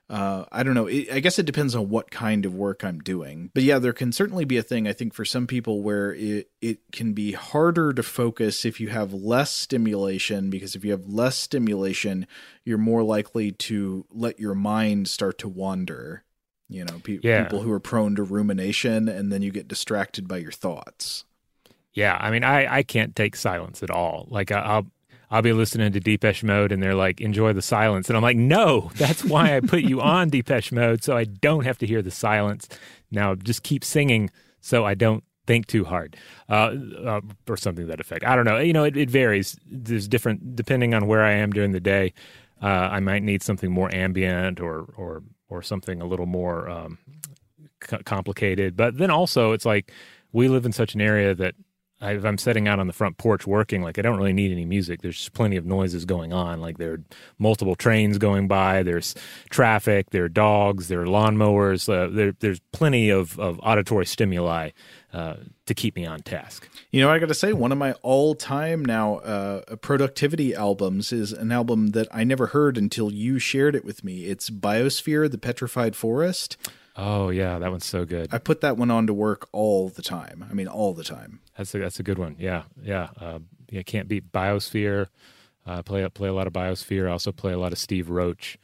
uh, 0.08 0.46
I 0.52 0.64
don't 0.64 0.74
know. 0.74 0.88
It, 0.88 1.12
I 1.12 1.20
guess 1.20 1.38
it 1.38 1.46
depends 1.46 1.76
on 1.76 1.90
what 1.90 2.10
kind 2.10 2.46
of 2.46 2.56
work 2.56 2.84
I'm 2.84 3.00
doing. 3.00 3.52
But 3.54 3.64
yeah, 3.64 3.80
there 3.80 3.94
can 3.94 4.12
certainly 4.12 4.46
be 4.46 4.58
a 4.58 4.64
thing, 4.64 4.88
I 4.88 4.94
think, 4.94 5.14
for 5.14 5.26
some 5.26 5.46
people 5.48 5.82
where 5.82 6.14
it, 6.14 6.50
it 6.62 6.80
can 6.92 7.14
be 7.14 7.34
harder 7.34 7.94
to 7.94 8.04
focus 8.04 8.66
if 8.66 8.80
you 8.80 8.90
have 8.90 9.14
less 9.14 9.52
stimulation, 9.52 10.50
because 10.50 10.76
if 10.76 10.84
you 10.84 10.92
have 10.92 11.08
less 11.08 11.38
stimulation, 11.38 12.28
you're 12.64 12.80
more 12.80 13.04
likely 13.04 13.52
to 13.52 14.06
let 14.12 14.40
your 14.40 14.56
mind 14.56 15.08
start 15.08 15.38
to 15.40 15.50
wander. 15.50 16.24
You 16.70 16.86
know, 16.86 17.00
pe- 17.04 17.20
Yeah. 17.24 17.44
people 17.44 17.62
who 17.62 17.72
are 17.72 17.80
prone 17.80 18.16
to 18.16 18.24
rumination, 18.24 19.08
and 19.10 19.32
then 19.32 19.42
you 19.42 19.52
get 19.52 19.68
distracted 19.68 20.28
by 20.28 20.38
your 20.38 20.52
thoughts. 20.52 21.26
Yeah, 21.94 22.16
I 22.20 22.30
mean, 22.30 22.44
I, 22.44 22.78
I 22.78 22.84
can't 22.84 23.16
take 23.16 23.36
silence 23.36 23.82
at 23.82 23.90
all. 23.90 24.28
Like 24.30 24.52
I, 24.52 24.60
I'll 24.60 24.88
I'll 25.32 25.42
be 25.42 25.54
listening 25.54 25.92
to 25.92 26.00
Depeche 26.00 26.44
Mode, 26.44 26.72
and 26.72 26.82
they're 26.82 26.96
like, 26.96 27.20
"Enjoy 27.22 27.54
the 27.54 27.62
silence," 27.62 28.08
and 28.10 28.16
I'm 28.18 28.24
like, 28.24 28.38
"No, 28.38 28.92
that's 28.96 29.24
why 29.26 29.56
I 29.56 29.60
put 29.60 29.82
you 29.84 30.00
on 30.02 30.30
Depeche 30.32 30.72
Mode, 30.72 31.04
so 31.04 31.18
I 31.18 31.24
don't 31.24 31.66
have 31.66 31.78
to 31.80 31.88
hear 31.88 32.02
the 32.02 32.12
silence. 32.12 32.68
Now, 33.12 33.34
just 33.36 33.64
keep 33.64 33.84
singing, 33.84 34.30
so 34.62 34.86
I 34.86 34.94
don't 34.94 35.24
think 35.48 35.66
too 35.66 35.84
hard, 35.86 36.16
uh, 36.48 36.76
uh, 37.04 37.22
or 37.48 37.58
something 37.58 37.86
to 37.86 37.90
that 37.90 38.00
effect. 38.00 38.24
I 38.24 38.36
don't 38.36 38.46
know. 38.46 38.60
You 38.60 38.74
know, 38.74 38.84
it, 38.84 38.96
it 38.96 39.10
varies. 39.10 39.58
There's 39.66 40.08
different 40.08 40.56
depending 40.56 40.94
on 40.94 41.08
where 41.08 41.24
I 41.24 41.32
am 41.32 41.52
during 41.52 41.72
the 41.72 41.80
day. 41.80 42.14
Uh, 42.62 42.68
I 42.68 43.00
might 43.00 43.24
need 43.24 43.42
something 43.42 43.72
more 43.72 43.94
ambient, 43.94 44.60
or 44.60 44.82
or 44.96 45.24
or 45.50 45.62
something 45.62 46.02
a 46.02 46.06
little 46.06 46.26
more 46.26 46.70
um, 46.70 46.98
complicated. 48.06 48.78
But 48.78 48.98
then 48.98 49.12
also, 49.12 49.52
it's 49.52 49.66
like 49.66 49.92
we 50.32 50.48
live 50.48 50.66
in 50.66 50.72
such 50.72 50.96
an 50.96 51.02
area 51.02 51.34
that 51.36 51.56
I, 52.02 52.14
if 52.14 52.24
I'm 52.24 52.38
sitting 52.38 52.68
out 52.68 52.80
on 52.80 52.88
the 52.88 52.94
front 52.94 53.18
porch 53.18 53.46
working, 53.46 53.82
like 53.82 54.00
I 54.00 54.02
don't 54.02 54.18
really 54.18 54.34
need 54.34 54.52
any 54.52 54.66
music. 54.66 55.02
There's 55.02 55.18
just 55.18 55.34
plenty 55.34 55.58
of 55.58 55.66
noises 55.66 56.06
going 56.06 56.32
on. 56.32 56.62
Like 56.62 56.78
there 56.78 56.94
are 56.94 57.04
multiple 57.38 57.76
trains 57.76 58.18
going 58.18 58.48
by. 58.48 58.84
There's 58.84 59.16
traffic. 59.50 60.12
There 60.12 60.24
are 60.24 60.30
dogs. 60.30 60.88
There 60.88 61.02
are 61.02 61.06
lawnmowers. 61.06 61.90
Uh, 61.92 62.10
there, 62.14 62.34
there's 62.40 62.62
plenty 62.72 63.10
of, 63.10 63.38
of 63.40 63.60
auditory 63.64 64.06
stimuli 64.06 64.70
uh, 65.12 65.36
to 65.66 65.74
keep 65.74 65.96
me 65.96 66.06
on 66.06 66.22
task. 66.22 66.70
You 66.92 67.02
know, 67.02 67.10
I 67.10 67.20
got 67.20 67.28
to 67.28 67.34
say, 67.34 67.52
one 67.52 67.72
of 67.72 67.78
my 67.78 67.94
all-time 68.02 68.86
now 68.86 69.18
uh, 69.18 69.76
productivity 69.78 70.56
albums 70.56 71.12
is 71.12 71.34
an 71.34 71.52
album 71.52 71.88
that 71.90 72.08
I 72.12 72.24
never 72.24 72.48
heard 72.48 72.78
until 72.78 73.12
you 73.12 73.40
shared 73.40 73.76
it 73.76 73.84
with 73.84 74.04
me. 74.04 74.26
It's 74.26 74.50
Biosphere: 74.50 75.30
The 75.30 75.38
Petrified 75.38 75.96
Forest. 75.96 76.58
Oh 77.02 77.30
yeah, 77.30 77.60
that 77.60 77.72
one's 77.72 77.86
so 77.86 78.04
good. 78.04 78.28
I 78.34 78.40
put 78.40 78.60
that 78.60 78.76
one 78.76 78.92
on 78.92 79.08
to 79.08 79.14
work 79.14 79.48
all 79.54 79.88
the 79.88 80.02
time. 80.02 80.44
I 80.50 80.54
mean, 80.54 80.68
all 80.68 80.94
the 80.94 81.06
time. 81.06 81.40
That's 81.58 81.74
a, 81.74 81.80
that's 81.80 82.00
a 82.00 82.04
good 82.04 82.18
one. 82.18 82.36
Yeah, 82.38 82.64
yeah. 82.84 83.10
Uh, 83.20 83.40
yeah, 83.70 83.84
can't 83.84 84.10
beat 84.10 84.34
Biosphere. 84.34 85.08
Uh, 85.66 85.82
play 85.82 86.08
play 86.10 86.28
a 86.28 86.34
lot 86.34 86.46
of 86.46 86.52
Biosphere. 86.52 87.08
I 87.08 87.12
also 87.12 87.32
play 87.32 87.54
a 87.54 87.58
lot 87.58 87.72
of 87.72 87.78
Steve 87.78 88.10
Roach. 88.10 88.58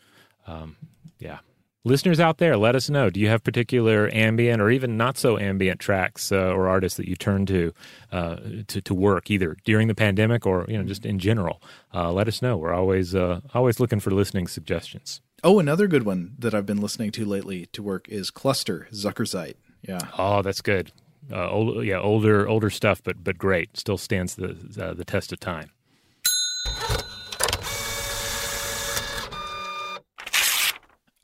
Um, 0.48 0.76
yeah. 1.18 1.40
Listeners 1.86 2.20
out 2.20 2.40
there, 2.40 2.58
let 2.58 2.76
us 2.76 2.90
know. 2.90 3.10
Do 3.12 3.20
you 3.20 3.30
have 3.30 3.44
particular 3.44 4.10
ambient 4.12 4.60
or 4.60 4.72
even 4.72 4.98
not 4.98 5.18
so 5.20 5.38
ambient 5.38 5.80
tracks 5.80 6.32
uh, 6.32 6.52
or 6.52 6.68
artists 6.68 6.98
that 6.98 7.08
you 7.08 7.16
turn 7.16 7.46
to, 7.46 7.74
uh, 8.12 8.38
to 8.68 8.82
to 8.82 8.94
work 8.94 9.32
either 9.32 9.56
during 9.64 9.88
the 9.88 9.96
pandemic 9.96 10.46
or 10.46 10.66
you 10.68 10.78
know 10.78 10.84
just 10.84 11.06
in 11.06 11.20
general? 11.20 11.62
Uh, 11.94 12.12
let 12.12 12.28
us 12.28 12.42
know. 12.42 12.58
We're 12.58 12.74
always 12.74 13.16
uh, 13.16 13.40
always 13.54 13.80
looking 13.80 14.02
for 14.02 14.12
listening 14.12 14.48
suggestions. 14.48 15.22
Oh, 15.46 15.60
another 15.60 15.86
good 15.86 16.08
one 16.08 16.34
that 16.40 16.56
I've 16.56 16.66
been 16.66 16.82
listening 16.82 17.12
to 17.12 17.24
lately 17.24 17.68
to 17.68 17.84
work 17.84 18.10
is 18.10 18.32
Cluster 18.32 18.88
Zuckerzeit. 18.92 19.54
Yeah. 19.84 20.00
Oh, 20.18 20.42
that's 20.42 20.60
good. 20.60 20.92
Uh, 21.32 21.48
old, 21.52 21.86
yeah, 21.86 22.00
older 22.00 22.50
older 22.50 22.72
stuff, 22.72 23.04
but 23.04 23.24
but 23.24 23.38
great. 23.38 23.78
Still 23.78 24.00
stands 24.00 24.34
the 24.34 24.58
uh, 24.82 24.96
the 24.96 25.06
test 25.06 25.32
of 25.32 25.40
time. 25.40 25.70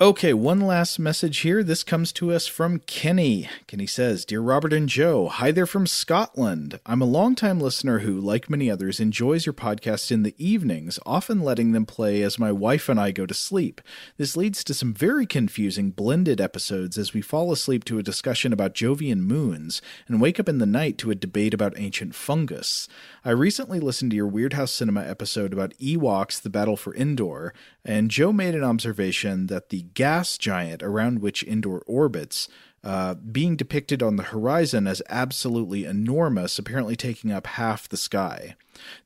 Okay, 0.02 0.34
one 0.34 0.62
last 0.62 0.97
message 0.97 1.38
here. 1.41 1.62
This 1.62 1.84
comes 1.84 2.12
to 2.14 2.32
us 2.32 2.47
from 2.47 2.80
Kenny. 2.88 3.47
Kenny 3.68 3.86
says, 3.86 4.26
Dear 4.26 4.41
Robert 4.41 4.74
and 4.74 4.89
Joe, 4.89 5.28
hi 5.28 5.52
there 5.52 5.68
from 5.68 5.86
Scotland. 5.86 6.80
I'm 6.88 7.04
a 7.04 7.06
longtime 7.06 7.60
listener 7.60 7.99
who, 7.99 8.20
like 8.20 8.49
many 8.49 8.68
others, 8.72 8.99
enjoys 8.99 9.45
your 9.45 9.54
podcast 9.54 10.12
in 10.12 10.24
the 10.24 10.34
evenings, 10.39 10.97
often 11.06 11.41
letting 11.41 11.74
them 11.74 11.86
play 11.86 12.24
as 12.24 12.39
my 12.39 12.52
wife 12.52 12.89
and 12.89 12.99
I 12.99 13.12
go 13.12 13.28
to 13.28 13.34
sleep. 13.36 13.80
This 14.18 14.36
leads 14.36 14.64
to 14.64 14.74
some 14.74 14.91
very 14.91 15.28
confusing 15.28 15.91
blended 15.91 16.41
episodes 16.41 16.97
as 16.97 17.14
we 17.14 17.22
fall 17.22 17.52
asleep 17.52 17.84
to 17.86 17.99
a 17.99 18.04
discussion 18.04 18.52
about 18.52 18.74
Jovian 18.74 19.20
moons 19.20 19.84
and 20.08 20.20
wake 20.20 20.39
up 20.39 20.49
in 20.49 20.58
the 20.58 20.66
night 20.66 20.97
to 20.97 21.12
a 21.12 21.16
debate 21.16 21.54
about 21.54 21.78
ancient 21.78 22.16
fungus. 22.16 22.88
I 23.24 23.30
recently 23.30 23.80
listened 23.80 24.10
to 24.10 24.18
your 24.18 24.26
Weird 24.26 24.54
House 24.54 24.72
Cinema 24.72 25.04
episode 25.04 25.54
about 25.54 25.78
Ewoks, 25.78 26.41
the 26.41 26.49
Battle 26.49 26.76
for 26.76 26.95
Endor, 26.95 27.54
and 27.84 28.12
Joe 28.12 28.32
made 28.32 28.56
an 28.56 28.64
observation 28.64 29.48
that 29.48 29.70
the 29.70 29.84
gas 29.94 30.38
giant 30.38 30.84
around 30.84 31.20
which 31.20 31.44
Endor 31.44 31.80
orbits, 31.88 32.48
uh, 32.84 33.16
being 33.16 33.56
depicted 33.56 34.02
on 34.02 34.16
the 34.16 34.24
horizon 34.24 34.88
as 34.88 35.02
absolutely 35.10 35.86
enormous, 35.86 36.58
apparently 36.58 36.96
taking 36.96 37.32
up 37.32 37.48
half 37.48 37.88
the 37.88 37.98
sky. 37.98 38.56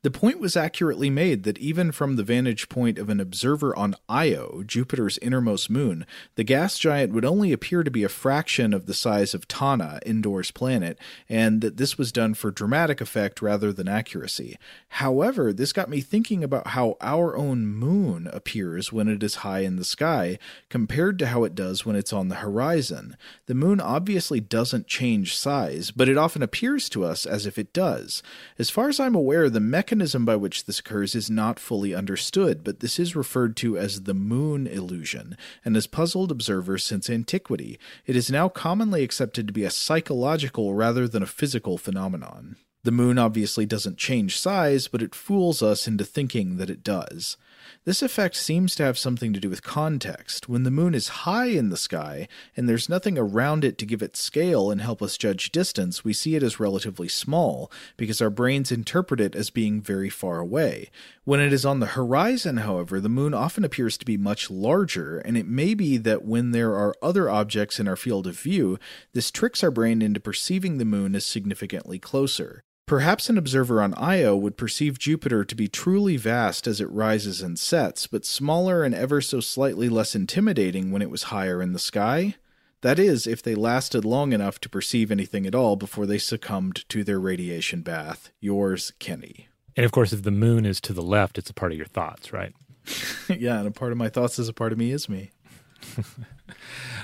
The 0.04 0.12
point 0.12 0.40
was 0.40 0.56
accurately 0.56 1.10
made 1.10 1.44
that 1.44 1.58
even 1.58 1.92
from 1.92 2.16
the 2.16 2.24
vantage 2.24 2.70
point 2.70 2.98
of 2.98 3.10
an 3.10 3.20
observer 3.20 3.76
on 3.76 3.96
Io, 4.08 4.64
Jupiter's 4.66 5.18
innermost 5.20 5.70
moon, 5.70 6.06
the 6.36 6.44
gas 6.44 6.78
giant 6.78 7.14
would 7.14 7.26
only 7.26 7.52
appear 7.52 7.84
to 7.84 7.92
be 7.92 8.04
a 8.04 8.10
fraction 8.10 8.74
of 8.74 8.86
the 8.86 8.94
size 8.94 9.34
of 9.34 9.48
Tana, 9.48 10.00
Endor's 10.06 10.52
planet, 10.52 11.00
and 11.28 11.62
that 11.62 11.78
this 11.78 11.98
was 11.98 12.12
done 12.12 12.34
for 12.34 12.52
dramatic 12.52 13.02
effect 13.02 13.42
rather 13.42 13.74
than 13.74 13.88
accuracy. 13.88 14.58
However, 14.90 15.52
this 15.52 15.74
got 15.74 15.90
me 15.90 16.02
thinking 16.02 16.44
about 16.44 16.68
how 16.68 16.98
our 17.02 17.36
own 17.36 17.68
moon 17.68 18.30
appears 18.32 18.94
when 18.94 19.08
it 19.08 19.24
is 19.24 19.36
high 19.36 19.60
in 19.60 19.76
the 19.76 19.86
sky 19.86 20.38
compared 20.70 21.20
to 21.20 21.28
how 21.28 21.44
it 21.44 21.56
does 21.56 21.86
when 21.86 21.96
it's 21.96 22.14
on 22.14 22.28
the 22.28 22.36
horizon. 22.36 23.18
The 23.48 23.56
moon 23.56 23.80
obviously 23.80 24.40
doesn't 24.40 24.88
change 24.88 25.36
size, 25.36 25.92
but 25.92 26.08
it 26.08 26.18
often 26.18 26.44
appears 26.44 26.90
to 26.90 27.04
us 27.04 27.26
as 27.26 27.46
if 27.46 27.58
it 27.58 27.74
does. 27.74 28.22
As 28.58 28.70
far 28.70 28.90
as 28.90 29.00
I'm 29.00 29.16
aware, 29.16 29.50
the 29.56 29.62
mechanism 29.62 30.26
by 30.26 30.36
which 30.36 30.66
this 30.66 30.80
occurs 30.80 31.16
is 31.16 31.30
not 31.30 31.62
fully 31.62 31.96
understood, 31.96 32.62
but 32.62 32.82
this 32.82 33.00
is 33.00 33.16
referred 33.16 33.56
to 33.56 33.78
as 33.78 34.04
the 34.04 34.14
moon 34.14 34.68
illusion 34.68 35.38
and 35.64 35.76
has 35.76 35.88
puzzled 35.88 36.30
observers 36.30 36.84
since 36.84 37.10
antiquity. 37.10 37.80
It 38.06 38.18
is 38.18 38.30
now 38.30 38.50
commonly 38.50 39.02
accepted 39.02 39.48
to 39.48 39.54
be 39.54 39.64
a 39.64 39.70
psychological 39.70 40.74
rather 40.74 41.08
than 41.08 41.24
a 41.24 41.26
physical 41.26 41.78
phenomenon. 41.78 42.58
The 42.84 42.92
moon 42.92 43.18
obviously 43.18 43.66
doesn't 43.66 43.98
change 43.98 44.38
size, 44.38 44.90
but 44.90 45.02
it 45.02 45.16
fools 45.16 45.64
us 45.64 45.88
into 45.88 46.04
thinking 46.04 46.58
that 46.58 46.70
it 46.70 46.84
does. 46.84 47.38
This 47.86 48.02
effect 48.02 48.36
seems 48.36 48.74
to 48.76 48.84
have 48.84 48.98
something 48.98 49.32
to 49.34 49.40
do 49.40 49.48
with 49.48 49.62
context. 49.62 50.50
When 50.50 50.64
the 50.64 50.72
moon 50.72 50.96
is 50.96 51.22
high 51.22 51.50
in 51.50 51.70
the 51.70 51.78
sky, 51.78 52.28
and 52.58 52.68
there's 52.68 52.90
nothing 52.90 53.16
around 53.16 53.64
it 53.64 53.78
to 53.78 53.86
give 53.86 54.02
it 54.02 54.18
scale 54.18 54.72
and 54.72 54.82
help 54.82 55.04
us 55.04 55.20
judge 55.20 55.52
distance, 55.52 56.04
we 56.04 56.12
see 56.12 56.36
it 56.36 56.42
as 56.42 56.60
relatively 56.60 57.08
small, 57.08 57.72
because 57.96 58.24
our 58.24 58.32
brains 58.32 58.72
interpret 58.72 59.22
it 59.22 59.36
as 59.36 59.52
being 59.52 59.82
very 59.82 60.10
far 60.10 60.40
away. 60.40 60.90
When 61.26 61.40
it 61.40 61.54
is 61.54 61.64
on 61.64 61.80
the 61.80 61.86
horizon, 61.86 62.58
however, 62.58 63.00
the 63.00 63.08
moon 63.08 63.36
often 63.36 63.64
appears 63.64 64.00
to 64.00 64.06
be 64.06 64.18
much 64.18 64.50
larger, 64.50 65.20
and 65.20 65.38
it 65.38 65.46
may 65.46 65.76
be 65.76 65.98
that 65.98 66.26
when 66.26 66.54
there 66.54 66.74
are 66.74 66.96
other 67.04 67.30
objects 67.30 67.80
in 67.80 67.88
our 67.88 67.96
field 67.96 68.26
of 68.26 68.40
view, 68.40 68.80
this 69.14 69.30
tricks 69.30 69.64
our 69.64 69.70
brain 69.70 70.02
into 70.02 70.20
perceiving 70.20 70.80
the 70.80 70.86
moon 70.86 71.14
as 71.16 71.24
significantly 71.24 72.00
closer. 72.00 72.64
Perhaps 72.88 73.32
an 73.32 73.38
observer 73.38 73.82
on 73.82 73.96
Io 73.96 74.36
would 74.36 74.58
perceive 74.58 75.00
Jupiter 75.00 75.44
to 75.44 75.56
be 75.56 75.68
truly 75.68 76.18
vast 76.18 76.68
as 76.68 76.80
it 76.80 76.90
rises 76.92 77.42
and 77.42 77.58
sets, 77.58 78.06
but 78.06 78.26
smaller 78.26 78.84
and 78.84 78.94
ever 78.94 79.22
so 79.22 79.40
slightly 79.40 79.90
less 79.90 80.14
intimidating 80.14 80.92
when 80.92 81.02
it 81.02 81.10
was 81.10 81.24
higher 81.24 81.64
in 81.64 81.74
the 81.74 81.80
sky. 81.80 82.36
That 82.82 83.00
is, 83.00 83.26
if 83.26 83.42
they 83.42 83.56
lasted 83.56 84.06
long 84.06 84.34
enough 84.34 84.60
to 84.62 84.70
perceive 84.70 85.10
anything 85.10 85.48
at 85.48 85.56
all 85.56 85.76
before 85.76 86.06
they 86.06 86.20
succumbed 86.20 86.88
to 86.90 87.04
their 87.04 87.20
radiation 87.20 87.82
bath. 87.82 88.30
Yours, 88.40 88.94
Kenny. 89.00 89.48
And 89.76 89.84
of 89.84 89.92
course, 89.92 90.14
if 90.14 90.22
the 90.22 90.30
moon 90.30 90.64
is 90.64 90.80
to 90.82 90.94
the 90.94 91.02
left, 91.02 91.40
it's 91.40 91.50
a 91.50 91.56
part 91.56 91.72
of 91.72 91.80
your 91.80 91.88
thoughts, 91.88 92.32
right? 92.32 92.54
yeah, 93.30 93.58
and 93.58 93.68
a 93.68 93.72
part 93.72 93.94
of 93.94 93.98
my 93.98 94.10
thoughts 94.10 94.38
is 94.38 94.48
a 94.48 94.54
part 94.54 94.72
of 94.72 94.78
me 94.78 94.92
is 94.92 95.10
me. 95.10 95.32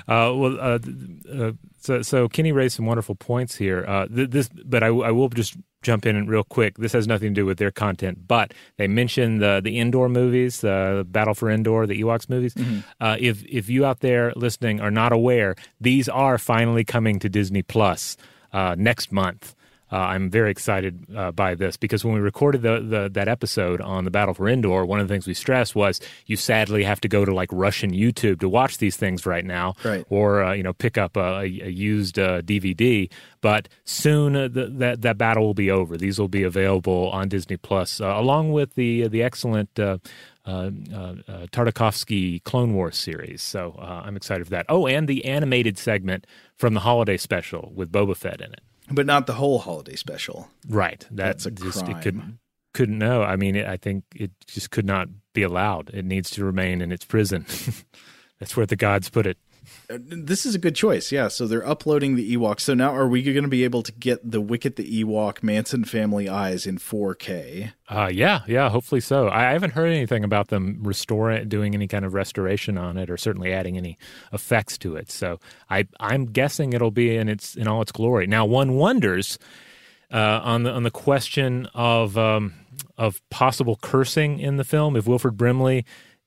Uh, 0.08 0.34
well, 0.34 0.58
uh, 0.60 0.78
uh, 1.32 1.52
so 1.78 2.02
so 2.02 2.28
Kenny 2.28 2.50
raised 2.50 2.74
some 2.74 2.86
wonderful 2.86 3.14
points 3.14 3.54
here. 3.54 3.84
Uh, 3.86 4.06
th- 4.08 4.30
this, 4.30 4.48
but 4.48 4.82
I, 4.82 4.88
I 4.88 5.12
will 5.12 5.28
just 5.28 5.56
jump 5.82 6.06
in 6.06 6.26
real 6.26 6.44
quick. 6.44 6.78
This 6.78 6.92
has 6.92 7.06
nothing 7.06 7.34
to 7.34 7.40
do 7.40 7.46
with 7.46 7.58
their 7.58 7.70
content, 7.70 8.26
but 8.26 8.54
they 8.76 8.88
mentioned 8.88 9.42
the 9.42 9.60
the 9.62 9.78
Endor 9.78 10.08
movies, 10.08 10.60
the 10.60 11.06
Battle 11.08 11.34
for 11.34 11.50
Endor, 11.50 11.86
the 11.86 12.00
Ewoks 12.00 12.28
movies. 12.28 12.54
Mm-hmm. 12.54 12.80
Uh, 13.00 13.16
if 13.20 13.44
if 13.44 13.68
you 13.68 13.84
out 13.84 14.00
there 14.00 14.32
listening 14.36 14.80
are 14.80 14.90
not 14.90 15.12
aware, 15.12 15.54
these 15.80 16.08
are 16.08 16.38
finally 16.38 16.84
coming 16.84 17.18
to 17.18 17.28
Disney 17.28 17.62
Plus 17.62 18.16
uh, 18.52 18.74
next 18.78 19.12
month. 19.12 19.54
Uh, 19.92 19.96
I'm 19.96 20.30
very 20.30 20.50
excited 20.50 21.04
uh, 21.14 21.32
by 21.32 21.54
this 21.54 21.76
because 21.76 22.02
when 22.02 22.14
we 22.14 22.20
recorded 22.20 22.62
the, 22.62 22.80
the 22.80 23.10
that 23.12 23.28
episode 23.28 23.82
on 23.82 24.04
the 24.04 24.10
Battle 24.10 24.32
for 24.32 24.48
Endor, 24.48 24.86
one 24.86 25.00
of 25.00 25.06
the 25.06 25.12
things 25.12 25.26
we 25.26 25.34
stressed 25.34 25.74
was 25.76 26.00
you 26.26 26.36
sadly 26.36 26.82
have 26.84 27.00
to 27.02 27.08
go 27.08 27.24
to 27.26 27.34
like 27.34 27.50
Russian 27.52 27.92
YouTube 27.92 28.40
to 28.40 28.48
watch 28.48 28.78
these 28.78 28.96
things 28.96 29.26
right 29.26 29.44
now, 29.44 29.74
Right. 29.84 30.04
or 30.08 30.42
uh, 30.42 30.54
you 30.54 30.62
know 30.62 30.72
pick 30.72 30.96
up 30.96 31.16
a, 31.16 31.40
a, 31.42 31.44
used 31.46 32.18
uh, 32.18 32.40
DVD. 32.40 33.10
But 33.42 33.68
soon 33.84 34.34
uh, 34.34 34.48
the, 34.48 34.66
that 34.78 35.02
that 35.02 35.18
battle 35.18 35.44
will 35.44 35.54
be 35.54 35.70
over. 35.70 35.98
These 35.98 36.18
will 36.18 36.28
be 36.28 36.42
available 36.42 37.10
on 37.10 37.28
Disney 37.28 37.58
Plus, 37.58 38.00
uh, 38.00 38.06
along 38.06 38.52
with 38.52 38.74
the 38.74 39.08
the 39.08 39.22
excellent. 39.22 39.78
Uh, 39.78 39.98
uh, 40.44 40.72
uh, 40.92 41.14
uh, 41.28 41.46
Tartakovsky 41.52 42.42
Clone 42.42 42.74
Wars 42.74 42.96
series. 42.96 43.40
So 43.42 43.76
uh, 43.78 44.02
I'm 44.04 44.16
excited 44.16 44.42
for 44.42 44.50
that. 44.50 44.66
Oh, 44.68 44.88
and 44.88 45.06
the 45.06 45.24
animated 45.24 45.78
segment 45.78 46.26
from 46.56 46.74
the 46.74 46.80
holiday 46.80 47.16
special 47.16 47.70
with 47.76 47.92
Boba 47.92 48.16
Fett 48.16 48.40
in 48.40 48.52
it. 48.52 48.60
But 48.90 49.06
not 49.06 49.26
the 49.26 49.34
whole 49.34 49.58
holiday 49.58 49.96
special. 49.96 50.48
Right. 50.68 51.00
That 51.10 51.16
That's 51.16 51.46
a 51.46 51.50
just, 51.50 51.84
crime. 51.84 51.96
It 51.96 52.02
could, 52.02 52.38
couldn't 52.74 52.98
know. 52.98 53.22
I 53.22 53.36
mean, 53.36 53.56
I 53.56 53.76
think 53.76 54.04
it 54.14 54.32
just 54.46 54.70
could 54.70 54.86
not 54.86 55.08
be 55.34 55.42
allowed. 55.42 55.90
It 55.94 56.04
needs 56.04 56.30
to 56.30 56.44
remain 56.44 56.80
in 56.82 56.92
its 56.92 57.04
prison. 57.04 57.46
That's 58.40 58.56
where 58.56 58.66
the 58.66 58.76
gods 58.76 59.08
put 59.08 59.26
it. 59.26 59.38
Uh, 59.90 59.98
This 60.00 60.44
is 60.46 60.54
a 60.54 60.58
good 60.58 60.74
choice. 60.74 61.12
Yeah. 61.12 61.28
So 61.28 61.46
they're 61.46 61.66
uploading 61.66 62.16
the 62.16 62.36
Ewok. 62.36 62.60
So 62.60 62.74
now 62.74 62.94
are 62.94 63.08
we 63.08 63.22
going 63.22 63.42
to 63.42 63.48
be 63.48 63.64
able 63.64 63.82
to 63.82 63.92
get 63.92 64.28
the 64.28 64.40
Wicket 64.40 64.76
the 64.76 65.04
Ewok 65.04 65.42
Manson 65.42 65.84
family 65.84 66.28
eyes 66.28 66.66
in 66.66 66.78
4K? 66.78 67.72
Uh, 67.88 68.10
yeah, 68.12 68.40
yeah, 68.46 68.70
hopefully 68.70 69.00
so. 69.00 69.28
I 69.28 69.42
haven't 69.52 69.72
heard 69.72 69.90
anything 69.90 70.24
about 70.24 70.48
them 70.48 70.78
restoring, 70.82 71.48
doing 71.48 71.74
any 71.74 71.86
kind 71.86 72.04
of 72.04 72.14
restoration 72.14 72.78
on 72.78 72.96
it, 72.96 73.10
or 73.10 73.16
certainly 73.16 73.52
adding 73.52 73.76
any 73.76 73.98
effects 74.32 74.78
to 74.78 74.96
it. 74.96 75.10
So 75.10 75.38
I, 75.68 75.86
I'm 76.00 76.26
guessing 76.26 76.72
it'll 76.72 76.90
be 76.90 77.16
in 77.16 77.28
its 77.28 77.54
in 77.54 77.68
all 77.68 77.82
its 77.82 77.92
glory. 77.92 78.26
Now, 78.26 78.46
one 78.46 78.74
wonders 78.74 79.38
uh, 80.10 80.40
on 80.42 80.62
the 80.62 80.70
on 80.70 80.82
the 80.84 80.90
question 80.90 81.66
of 81.74 82.16
um, 82.16 82.54
of 82.96 83.20
possible 83.30 83.78
cursing 83.82 84.38
in 84.38 84.56
the 84.56 84.64
film 84.64 84.96
if 84.96 85.06
Wilford 85.06 85.36
Brimley 85.36 85.84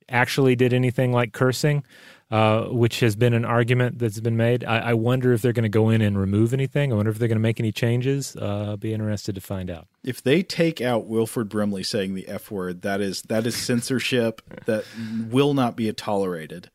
actually 0.09 0.55
did 0.55 0.71
anything 0.73 1.11
like 1.11 1.33
cursing, 1.33 1.83
uh, 2.31 2.65
which 2.65 3.01
has 3.01 3.15
been 3.15 3.33
an 3.33 3.45
argument 3.45 3.99
that's 3.99 4.19
been 4.19 4.37
made. 4.37 4.63
I, 4.63 4.79
I 4.79 4.93
wonder 4.93 5.33
if 5.33 5.41
they're 5.41 5.53
going 5.53 5.63
to 5.63 5.69
go 5.69 5.89
in 5.89 6.01
and 6.01 6.17
remove 6.17 6.53
anything. 6.53 6.91
I 6.91 6.95
wonder 6.95 7.11
if 7.11 7.19
they're 7.19 7.27
going 7.27 7.37
to 7.37 7.41
make 7.41 7.59
any 7.59 7.71
changes. 7.71 8.35
Uh, 8.35 8.69
I'll 8.69 8.77
be 8.77 8.93
interested 8.93 9.35
to 9.35 9.41
find 9.41 9.69
out. 9.69 9.87
If 10.03 10.23
they 10.23 10.41
take 10.41 10.81
out 10.81 11.05
Wilford 11.05 11.49
Brimley 11.49 11.83
saying 11.83 12.15
the 12.15 12.27
F 12.27 12.49
word, 12.49 12.81
that 12.81 13.01
is 13.01 13.21
that 13.23 13.45
is 13.45 13.55
censorship 13.55 14.41
that 14.65 14.85
will 15.29 15.53
not 15.53 15.75
be 15.75 15.91
tolerated. 15.93 16.69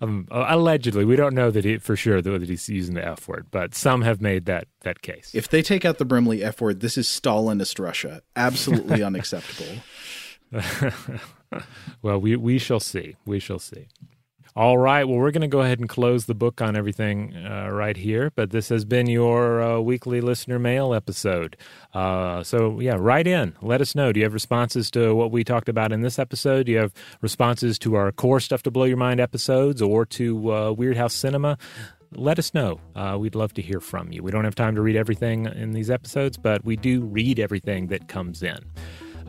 Um, 0.00 0.28
allegedly, 0.30 1.04
we 1.04 1.16
don't 1.16 1.34
know 1.34 1.50
that 1.50 1.64
he, 1.64 1.78
for 1.78 1.96
sure 1.96 2.22
that 2.22 2.42
he's 2.42 2.68
using 2.68 2.94
the 2.94 3.04
F 3.04 3.26
word, 3.28 3.46
but 3.50 3.74
some 3.74 4.02
have 4.02 4.20
made 4.20 4.46
that 4.46 4.68
that 4.82 5.02
case. 5.02 5.32
If 5.34 5.48
they 5.48 5.62
take 5.62 5.84
out 5.84 5.98
the 5.98 6.04
Brimley 6.04 6.44
F 6.44 6.60
word, 6.60 6.80
this 6.80 6.96
is 6.96 7.08
Stalinist 7.08 7.78
Russia. 7.78 8.22
Absolutely 8.36 9.02
unacceptable. 9.04 9.82
well, 12.02 12.20
we 12.20 12.36
we 12.36 12.58
shall 12.58 12.80
see. 12.80 13.16
We 13.24 13.38
shall 13.38 13.58
see. 13.58 13.88
All 14.54 14.76
right. 14.76 15.04
Well, 15.04 15.16
we're 15.16 15.30
going 15.30 15.40
to 15.40 15.48
go 15.48 15.60
ahead 15.60 15.80
and 15.80 15.88
close 15.88 16.26
the 16.26 16.34
book 16.34 16.60
on 16.60 16.76
everything 16.76 17.34
uh, 17.34 17.70
right 17.70 17.96
here. 17.96 18.30
But 18.34 18.50
this 18.50 18.68
has 18.68 18.84
been 18.84 19.06
your 19.06 19.62
uh, 19.62 19.80
weekly 19.80 20.20
listener 20.20 20.58
mail 20.58 20.92
episode. 20.92 21.56
Uh, 21.94 22.42
so, 22.42 22.78
yeah, 22.78 22.96
write 22.98 23.26
in. 23.26 23.54
Let 23.62 23.80
us 23.80 23.94
know. 23.94 24.12
Do 24.12 24.20
you 24.20 24.24
have 24.24 24.34
responses 24.34 24.90
to 24.90 25.14
what 25.14 25.30
we 25.30 25.42
talked 25.42 25.70
about 25.70 25.90
in 25.90 26.02
this 26.02 26.18
episode? 26.18 26.66
Do 26.66 26.72
you 26.72 26.78
have 26.78 26.92
responses 27.22 27.78
to 27.78 27.94
our 27.94 28.12
core 28.12 28.40
Stuff 28.40 28.62
to 28.64 28.70
Blow 28.70 28.84
Your 28.84 28.98
Mind 28.98 29.20
episodes 29.20 29.80
or 29.80 30.04
to 30.06 30.52
uh, 30.52 30.72
Weird 30.72 30.98
House 30.98 31.14
Cinema? 31.14 31.56
Let 32.14 32.38
us 32.38 32.52
know. 32.52 32.78
Uh, 32.94 33.16
we'd 33.18 33.34
love 33.34 33.54
to 33.54 33.62
hear 33.62 33.80
from 33.80 34.12
you. 34.12 34.22
We 34.22 34.32
don't 34.32 34.44
have 34.44 34.54
time 34.54 34.74
to 34.74 34.82
read 34.82 34.96
everything 34.96 35.46
in 35.46 35.72
these 35.72 35.88
episodes, 35.90 36.36
but 36.36 36.62
we 36.62 36.76
do 36.76 37.00
read 37.00 37.38
everything 37.38 37.86
that 37.86 38.08
comes 38.08 38.42
in. 38.42 38.58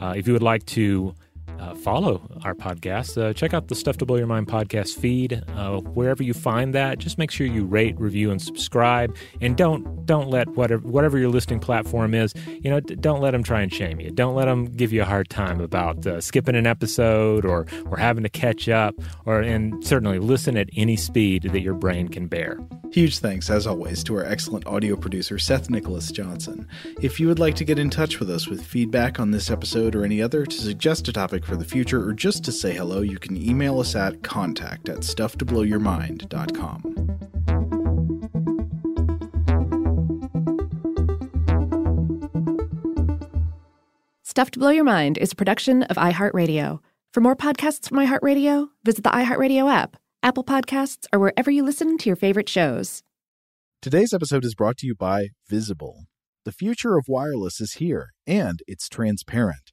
Uh, 0.02 0.16
if 0.18 0.28
you 0.28 0.34
would 0.34 0.44
like 0.44 0.66
to 0.66 1.16
uh, 1.60 1.76
follow 1.76 2.22
our 2.44 2.54
podcast, 2.54 3.22
uh, 3.22 3.34
check 3.34 3.54
out 3.54 3.68
the 3.68 3.76
Stuff 3.76 3.98
to 3.98 4.06
Blow 4.06 4.18
Your 4.18 4.28
Mind 4.28 4.48
podcast 4.48 4.98
feed. 4.98 5.44
Uh, 5.50 5.80
wherever 5.80 6.24
you 6.24 6.34
find 6.34 6.74
that, 6.76 7.00
just 7.00 7.18
make 7.18 7.32
sure 7.32 7.48
you 7.48 7.66
rate, 7.66 8.00
review, 8.00 8.32
and 8.32 8.42
subscribe. 8.42 9.16
And 9.42 9.56
don't 9.56 10.06
don't 10.06 10.30
let 10.30 10.50
whatever 10.50 10.86
whatever 10.88 11.18
your 11.18 11.30
listening 11.30 11.60
platform 11.60 12.14
is, 12.14 12.34
you 12.48 12.70
know, 12.70 12.80
don't 12.80 13.22
let 13.22 13.32
them 13.32 13.44
try 13.44 13.62
and 13.62 13.74
shame 13.74 14.00
you. 14.00 14.12
Don't 14.12 14.36
let 14.36 14.46
them 14.46 14.66
give 14.66 14.92
you 14.92 15.02
a 15.02 15.06
hard 15.06 15.30
time 15.30 15.62
about 15.62 16.06
uh, 16.06 16.20
skipping 16.20 16.56
an 16.56 16.68
episode 16.68 17.46
or 17.46 17.66
or 17.86 17.98
having 17.98 18.24
to 18.24 18.30
catch 18.30 18.68
up. 18.70 18.96
Or 19.26 19.42
and 19.42 19.86
certainly 19.86 20.20
listen 20.20 20.58
at 20.58 20.70
any 20.76 20.96
speed 20.96 21.44
that 21.44 21.62
your 21.62 21.76
brain 21.76 22.08
can 22.10 22.28
bear. 22.28 22.60
Huge 22.92 23.18
thanks, 23.18 23.50
as 23.50 23.66
always, 23.66 24.04
to 24.04 24.16
our 24.18 24.24
excellent 24.24 24.68
audio 24.68 24.96
producer, 24.96 25.40
Seth 25.40 25.68
Nicholas 25.68 26.12
Johnson. 26.12 26.68
If 27.02 27.20
you 27.20 27.28
would 27.28 27.40
like 27.40 27.56
to 27.56 27.64
get 27.64 27.80
in 27.80 27.90
touch 27.90 28.20
with 28.20 28.30
us 28.30 28.48
with 28.48 28.64
feedback 28.64 29.20
on 29.20 29.32
this 29.32 29.50
episode 29.50 29.96
or 29.96 30.06
any 30.06 30.22
other, 30.22 30.46
to 30.46 30.56
suggest 30.56 31.08
a 31.08 31.14
topic 31.14 31.44
for 31.44 31.56
the 31.56 31.66
future, 31.66 32.08
or 32.08 32.14
just 32.34 32.46
to 32.46 32.52
say 32.52 32.74
hello, 32.74 33.02
you 33.02 33.20
can 33.20 33.38
email 33.38 33.80
us 33.80 33.96
at 33.96 34.24
contact 34.24 34.90
at 34.90 35.02
stufftoblowyourmind.com. 35.02 36.80
Stuff 44.24 44.50
to 44.50 44.58
Blow 44.58 44.72
Your 44.72 44.84
Mind 44.84 45.20
is 45.20 45.34
a 45.34 45.36
production 45.36 45.84
of 45.84 45.98
iHeartRadio. 45.98 46.80
For 47.12 47.22
more 47.22 47.36
podcasts 47.36 47.88
from 47.88 48.00
iHeartRadio, 48.00 48.70
visit 48.84 49.04
the 49.04 49.12
iHeartRadio 49.12 49.72
app, 49.72 49.98
Apple 50.24 50.44
Podcasts, 50.44 51.06
or 51.14 51.20
wherever 51.20 51.52
you 51.52 51.64
listen 51.64 52.00
to 52.00 52.10
your 52.10 52.16
favorite 52.16 52.50
shows. 52.50 53.04
Today's 53.80 54.12
episode 54.12 54.44
is 54.44 54.56
brought 54.56 54.78
to 54.78 54.88
you 54.88 54.96
by 54.96 55.28
Visible. 55.48 56.06
The 56.46 56.52
future 56.52 56.98
of 56.98 57.06
wireless 57.08 57.62
is 57.62 57.74
here, 57.74 58.08
and 58.26 58.64
it's 58.66 58.90
transparent. 58.90 59.73